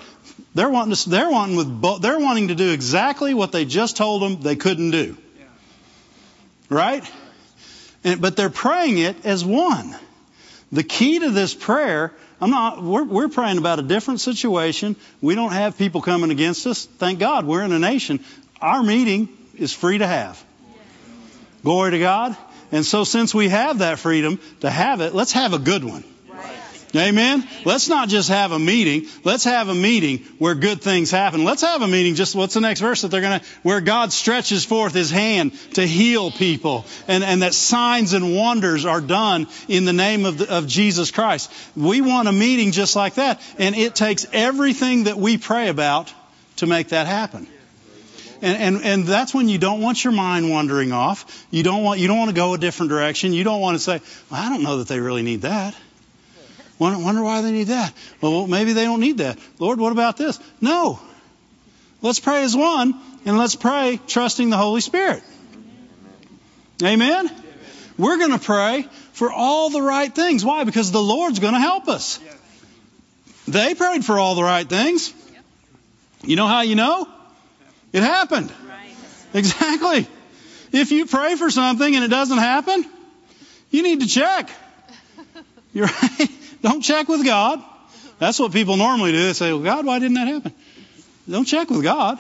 They're 0.55 0.69
wanting 0.69 0.95
to, 0.95 1.09
they're 1.09 1.31
wanting 1.31 1.57
with 1.57 2.03
they're 2.03 2.19
wanting 2.19 2.49
to 2.49 2.57
do 2.57 2.73
exactly 2.73 3.33
what 3.33 3.53
they 3.53 3.65
just 3.65 3.97
told 3.97 4.23
them 4.23 4.43
they 4.43 4.57
couldn't 4.57 4.91
do. 4.91 5.17
Right? 6.69 7.09
And, 8.05 8.21
but 8.21 8.37
they're 8.37 8.51
praying 8.51 8.99
it 8.99 9.25
as 9.25 9.45
one. 9.45 9.97
The 10.71 10.83
key 10.83 11.21
to 11.21 11.31
this 11.31 11.55
prayer, 11.55 12.13
I'm 12.41 12.51
not, 12.51 12.83
we're, 12.83 13.05
we're 13.05 13.29
praying 13.29 13.59
about 13.59 13.79
a 13.79 13.83
different 13.83 14.21
situation. 14.21 14.97
We 15.23 15.35
don't 15.35 15.53
have 15.53 15.79
people 15.79 16.03
coming 16.03 16.31
against 16.31 16.67
us. 16.67 16.85
Thank 16.85 17.21
God 17.21 17.47
we're 17.47 17.63
in 17.63 17.73
a 17.73 17.79
nation. 17.79 18.23
Our 18.61 18.83
meeting 18.83 19.29
is 19.55 19.73
free 19.73 19.99
to 19.99 20.07
have. 20.07 20.45
Glory 21.63 21.93
to 21.93 21.99
God. 21.99 22.37
And 22.71 22.85
so 22.85 23.05
since 23.05 23.35
we 23.35 23.49
have 23.49 23.79
that 23.79 23.99
freedom 23.99 24.39
to 24.61 24.71
have 24.71 25.01
it, 25.01 25.15
let's 25.15 25.33
have 25.33 25.53
a 25.53 25.59
good 25.59 25.85
one. 25.85 26.05
Amen. 26.97 27.47
Let's 27.67 27.89
not 27.89 28.09
just 28.09 28.31
have 28.31 28.53
a 28.53 28.59
meeting. 28.59 29.09
Let's 29.23 29.45
have 29.45 29.69
a 29.69 29.75
meeting 29.75 30.21
where 30.39 30.55
good 30.55 30.81
things 30.81 31.11
happen. 31.11 31.45
Let's 31.45 31.63
have 31.63 31.83
a 31.83 31.87
meeting. 31.87 32.15
Just 32.15 32.35
what's 32.35 32.55
the 32.55 32.61
next 32.61 32.81
verse 32.81 33.03
that 33.03 33.09
they're 33.09 33.21
going 33.21 33.41
to, 33.41 33.47
where 33.63 33.81
God 33.81 34.11
stretches 34.11 34.65
forth 34.65 34.95
His 34.95 35.11
hand 35.11 35.53
to 35.75 35.87
heal 35.87 36.31
people, 36.31 36.87
and 37.07 37.23
and 37.23 37.43
that 37.43 37.53
signs 37.53 38.15
and 38.15 38.35
wonders 38.35 38.87
are 38.87 39.03
done 39.03 39.49
in 39.69 39.85
the 39.85 39.93
name 39.93 40.25
of 40.25 40.39
the, 40.39 40.57
of 40.57 40.67
Jesus 40.67 41.11
Christ. 41.11 41.53
We 41.77 42.01
want 42.01 42.29
a 42.29 42.33
meeting 42.33 42.73
just 42.73 42.97
like 42.97 43.15
that, 43.15 43.41
and 43.59 43.77
it 43.77 43.95
takes 43.95 44.27
everything 44.33 45.05
that 45.05 45.19
we 45.19 45.37
pray 45.37 45.69
about 45.69 46.13
to 46.57 46.67
make 46.67 46.89
that 46.89 47.07
happen. 47.07 47.47
And, 48.41 48.77
and, 48.77 48.85
and 48.85 49.05
that's 49.05 49.35
when 49.35 49.49
you 49.49 49.59
don't 49.59 49.81
want 49.81 50.05
your 50.05 50.13
mind 50.13 50.51
wandering 50.51 50.93
off. 50.93 51.47
You 51.51 51.63
don't 51.63 51.83
want, 51.83 51.99
you 51.99 52.07
don't 52.07 52.19
want 52.19 52.31
to 52.31 52.37
go 52.37 52.55
a 52.55 52.59
different 52.59 52.91
direction. 52.91 53.33
You 53.33 53.45
don't 53.45 53.61
want 53.61 53.77
to 53.77 53.83
say, 53.83 54.01
well, 54.31 54.41
I 54.41 54.49
don't 54.49 54.63
know 54.63 54.79
that 54.79 54.89
they 54.89 55.01
really 55.01 55.23
need 55.23 55.43
that. 55.43 55.75
Wonder, 56.79 57.05
wonder 57.05 57.23
why 57.23 57.43
they 57.43 57.51
need 57.51 57.69
that. 57.69 57.93
Well, 58.21 58.47
maybe 58.47 58.73
they 58.73 58.85
don't 58.85 59.01
need 59.01 59.19
that. 59.19 59.39
Lord, 59.59 59.81
what 59.81 59.91
about 59.91 60.17
this? 60.17 60.39
No. 60.61 61.01
Let's 62.01 62.21
pray 62.21 62.45
as 62.45 62.57
one 62.57 62.95
and 63.25 63.37
let's 63.37 63.57
pray 63.57 63.99
trusting 64.07 64.51
the 64.51 64.57
Holy 64.57 64.81
Spirit. 64.81 65.23
Amen? 66.83 67.29
We're 67.97 68.19
going 68.19 68.31
to 68.31 68.39
pray 68.39 68.87
for 69.13 69.33
all 69.33 69.71
the 69.71 69.83
right 69.83 70.15
things. 70.15 70.45
Why? 70.45 70.63
Because 70.63 70.93
the 70.93 71.03
Lord's 71.03 71.41
going 71.41 71.55
to 71.55 71.61
help 71.61 71.89
us. 71.89 72.21
They 73.49 73.75
prayed 73.75 74.05
for 74.05 74.17
all 74.17 74.37
the 74.37 74.45
right 74.45 74.69
things. 74.69 75.13
You 76.23 76.37
know 76.37 76.47
how 76.47 76.61
you 76.61 76.77
know? 76.77 77.09
It 77.93 78.03
happened. 78.03 78.53
Right. 78.69 78.95
Exactly. 79.35 80.07
If 80.73 80.91
you 80.93 81.07
pray 81.07 81.37
for 81.37 81.51
something 81.51 81.95
and 81.95 82.05
it 82.05 82.09
doesn't 82.09 82.39
happen, 82.39 82.85
you 83.71 83.83
need 83.83 84.01
to 84.01 84.07
check. 84.07 84.51
You're 85.73 85.87
right. 85.87 86.29
Don't 86.63 86.83
check 86.83 87.09
with 87.09 87.25
God. 87.25 87.63
That's 88.19 88.39
what 88.39 88.53
people 88.53 88.77
normally 88.77 89.13
do. 89.13 89.27
They 89.27 89.33
say, 89.33 89.53
well, 89.53 89.63
God, 89.63 89.87
why 89.87 89.99
didn't 89.99 90.15
that 90.15 90.29
happen? 90.29 90.53
Don't 91.31 91.45
check 91.45 91.71
with 91.71 91.83
God. 91.83 92.19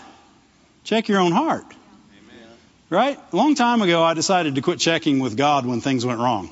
Check 0.84 1.08
your 1.08 1.18
own 1.18 1.32
heart. 1.32 1.64
Amen. 1.64 2.48
Right? 2.88 3.18
A 3.32 3.36
long 3.36 3.54
time 3.54 3.82
ago, 3.82 4.02
I 4.02 4.14
decided 4.14 4.54
to 4.54 4.62
quit 4.62 4.78
checking 4.78 5.18
with 5.18 5.36
God 5.36 5.66
when 5.66 5.80
things 5.80 6.06
went 6.06 6.20
wrong. 6.20 6.50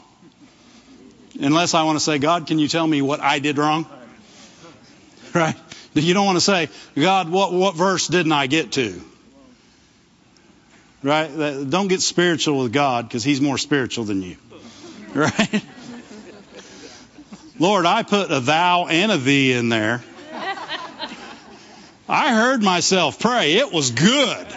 Unless 1.40 1.74
I 1.74 1.84
want 1.84 1.96
to 1.96 2.04
say, 2.04 2.18
God, 2.18 2.46
can 2.46 2.58
you 2.58 2.66
tell 2.66 2.86
me 2.86 3.02
what 3.02 3.20
I 3.20 3.38
did 3.38 3.58
wrong? 3.58 3.86
Right? 5.34 5.56
You 6.04 6.14
don't 6.14 6.26
want 6.26 6.36
to 6.36 6.44
say, 6.44 6.68
God, 6.94 7.28
what, 7.30 7.52
what 7.52 7.74
verse 7.74 8.06
didn't 8.06 8.32
I 8.32 8.46
get 8.46 8.72
to? 8.72 9.00
Right? 11.02 11.28
Don't 11.68 11.88
get 11.88 12.02
spiritual 12.02 12.58
with 12.58 12.72
God 12.72 13.08
because 13.08 13.24
He's 13.24 13.40
more 13.40 13.58
spiritual 13.58 14.04
than 14.04 14.22
you. 14.22 14.36
Right? 15.14 15.64
Lord, 17.58 17.86
I 17.86 18.02
put 18.02 18.30
a 18.30 18.40
thou 18.40 18.86
and 18.86 19.10
a 19.10 19.16
thee 19.16 19.52
in 19.52 19.70
there. 19.70 20.04
I 22.06 22.34
heard 22.34 22.62
myself 22.62 23.18
pray. 23.18 23.54
It 23.54 23.72
was 23.72 23.90
good. 23.92 24.46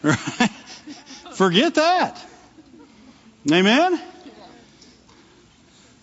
Right? 0.00 0.50
Forget 1.32 1.74
that. 1.74 2.24
Amen? 3.50 4.00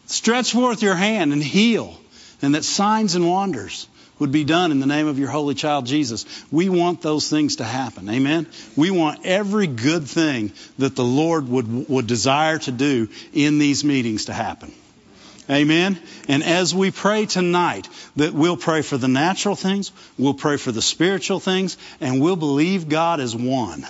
Stretch 0.08 0.52
forth 0.52 0.82
your 0.82 0.96
hand 0.96 1.32
and 1.32 1.42
heal 1.44 1.98
and 2.42 2.56
that 2.56 2.64
signs 2.64 3.16
and 3.16 3.30
wonders 3.30 3.88
would 4.20 4.32
be 4.32 4.44
done 4.44 4.72
in 4.72 4.80
the 4.80 4.86
name 4.86 5.08
of 5.08 5.20
your 5.20 5.30
holy 5.30 5.56
child 5.56 5.86
Jesus. 5.86 6.26
We 6.52 6.70
want 6.70 7.02
those 7.02 7.30
things 7.30 7.58
to 7.58 7.64
happen. 7.64 8.10
Amen. 8.10 8.48
We 8.76 8.92
want 8.92 9.26
every 9.26 9.68
good 9.68 10.08
thing 10.08 10.54
that 10.78 10.96
the 10.96 11.04
Lord 11.04 11.50
would, 11.50 11.90
would 11.90 12.08
desire 12.08 12.58
to 12.60 12.72
do 12.72 13.10
in 13.34 13.60
these 13.60 13.84
meetings 13.84 14.26
to 14.26 14.34
happen. 14.34 14.72
Amen. 15.50 16.00
And 16.28 16.44
as 16.44 16.74
we 16.74 16.90
pray 16.90 17.26
tonight, 17.28 17.88
that 18.16 18.34
we'll 18.34 18.58
pray 18.58 18.82
for 18.82 18.98
the 18.98 19.08
natural 19.08 19.56
things, 19.56 19.92
we'll 20.18 20.34
pray 20.34 20.58
for 20.58 20.72
the 20.72 20.82
spiritual 20.82 21.40
things, 21.40 21.78
and 22.02 22.20
we'll 22.20 22.36
believe 22.36 22.90
God 22.90 23.20
is 23.20 23.36
one. 23.36 23.86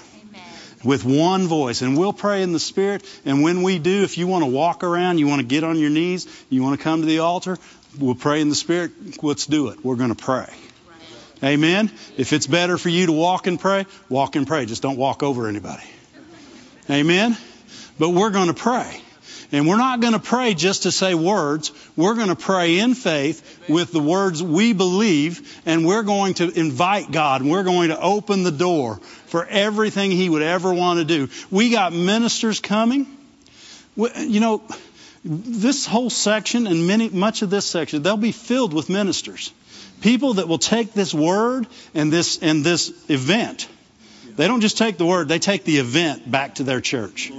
With 0.84 1.04
one 1.04 1.48
voice. 1.48 1.82
And 1.82 1.98
we'll 1.98 2.14
pray 2.14 2.44
in 2.44 2.52
the 2.52 2.60
Spirit. 2.60 3.04
And 3.26 3.42
when 3.42 3.64
we 3.64 3.80
do, 3.80 4.04
if 4.04 4.20
you 4.20 4.28
want 4.28 4.44
to 4.44 4.52
walk 4.52 4.84
around, 4.84 5.18
you 5.18 5.26
want 5.26 5.42
to 5.42 5.48
get 5.48 5.64
on 5.64 5.80
your 5.80 5.90
knees, 5.90 6.28
you 6.52 6.62
want 6.62 6.78
to 6.80 6.84
come 6.84 7.02
to 7.02 7.08
the 7.08 7.20
altar, 7.20 7.58
we'll 8.00 8.16
pray 8.16 8.42
in 8.42 8.50
the 8.50 8.56
Spirit. 8.56 8.92
Let's 9.24 9.46
do 9.46 9.70
it. 9.70 9.84
We're 9.84 9.96
going 9.96 10.14
to 10.14 10.24
pray. 10.24 10.54
Amen. 11.44 11.92
If 12.18 12.34
it's 12.34 12.48
better 12.48 12.78
for 12.78 12.90
you 12.90 13.08
to 13.08 13.12
walk 13.12 13.48
and 13.48 13.60
pray, 13.60 13.86
walk 14.10 14.36
and 14.36 14.48
pray. 14.48 14.66
Just 14.66 14.82
don't 14.82 14.98
walk 14.98 15.22
over 15.22 15.48
anybody. 15.48 15.84
Amen. 16.90 17.38
But 18.00 18.10
we're 18.10 18.32
going 18.32 18.48
to 18.48 18.54
pray. 18.54 19.02
And 19.52 19.68
we're 19.68 19.78
not 19.78 20.00
going 20.00 20.14
to 20.14 20.20
pray 20.20 20.54
just 20.54 20.84
to 20.84 20.92
say 20.92 21.14
words. 21.14 21.72
We're 21.96 22.16
going 22.16 22.30
to 22.30 22.36
pray 22.36 22.80
in 22.80 22.96
faith 22.96 23.70
with 23.70 23.92
the 23.92 24.00
words 24.00 24.42
we 24.42 24.74
believe, 24.74 25.62
and 25.66 25.86
we're 25.86 26.04
going 26.04 26.34
to 26.36 26.50
invite 26.50 27.12
God, 27.12 27.42
and 27.42 27.52
we're 27.52 27.64
going 27.64 27.90
to 27.90 28.00
open 28.00 28.44
the 28.44 28.52
door 28.52 28.98
for 29.28 29.46
everything 29.46 30.12
He 30.12 30.30
would 30.30 30.42
ever 30.42 30.74
want 30.74 31.00
to 31.00 31.06
do. 31.06 31.30
We 31.52 31.70
got 31.70 31.94
ministers 31.94 32.60
coming. 32.60 33.06
You 33.96 34.40
know, 34.40 34.64
this 35.26 35.88
whole 35.88 36.12
section 36.12 36.68
and 36.68 36.86
many, 36.86 37.10
much 37.10 37.42
of 37.42 37.50
this 37.50 37.66
section, 37.66 38.04
they'll 38.04 38.16
be 38.16 38.32
filled 38.32 38.74
with 38.74 38.90
ministers. 38.90 39.52
People 40.02 40.36
that 40.36 40.48
will 40.48 40.60
take 40.60 40.94
this 40.94 41.14
word 41.14 41.66
and 41.96 42.14
this, 42.14 42.38
and 42.44 42.64
this 42.64 42.94
event. 43.10 43.68
They 44.36 44.48
don't 44.48 44.62
just 44.62 44.78
take 44.78 44.98
the 44.98 45.06
word, 45.06 45.28
they 45.28 45.40
take 45.40 45.64
the 45.64 45.78
event 45.78 46.30
back 46.30 46.56
to 46.56 46.64
their 46.64 46.80
church. 46.80 47.32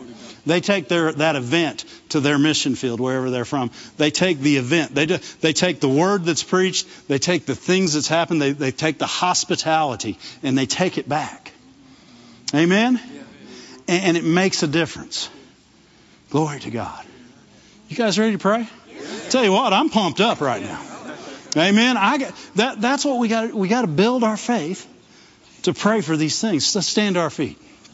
They 0.47 0.61
take 0.61 0.89
their, 0.89 1.13
that 1.13 1.37
event 1.37 1.85
to 2.11 2.21
their 2.21 2.39
mission 2.39 2.75
field, 2.77 3.01
wherever 3.01 3.31
they're 3.31 3.45
from. 3.45 3.71
They 3.97 4.11
take 4.11 4.39
the 4.39 4.57
event. 4.57 4.95
They, 4.95 5.07
do, 5.07 5.19
they 5.41 5.53
take 5.53 5.81
the 5.81 5.89
word 5.89 6.25
that's 6.25 6.43
preached. 6.43 6.87
They 7.09 7.19
take 7.19 7.47
the 7.47 7.57
things 7.57 7.95
that's 7.95 8.09
happened. 8.09 8.41
They, 8.41 8.53
they 8.53 8.71
take 8.71 8.99
the 8.99 9.07
hospitality 9.07 10.19
and 10.43 10.57
they 10.57 10.67
take 10.67 10.99
it 10.99 11.09
back. 11.09 11.53
Amen? 12.55 13.01
And, 13.89 14.05
and 14.05 14.17
it 14.17 14.25
makes 14.25 14.63
a 14.63 14.69
difference. 14.69 15.29
Glory 16.31 16.61
to 16.61 16.71
God. 16.71 17.05
You 17.89 17.97
guys 17.97 18.19
ready 18.19 18.33
to 18.33 18.39
pray? 18.39 18.69
Tell 19.31 19.45
you 19.45 19.53
what, 19.53 19.73
I'm 19.73 19.91
pumped 19.91 20.21
up 20.21 20.41
right 20.41 20.63
now. 20.63 20.83
Amen. 21.57 21.97
I 21.97 22.19
got, 22.19 22.35
that, 22.57 22.81
that's 22.81 23.05
what 23.05 23.19
we 23.19 23.29
got. 23.29 23.53
We 23.55 23.69
got 23.69 23.83
to 23.83 23.87
build 23.87 24.25
our 24.25 24.37
faith 24.37 24.87
to 25.63 25.73
pray 25.73 26.01
for 26.01 26.17
these 26.17 26.41
things. 26.41 26.75
Let's 26.75 26.87
stand 26.87 27.15
to 27.15 27.21
our 27.21 27.31
feet. 27.31 27.59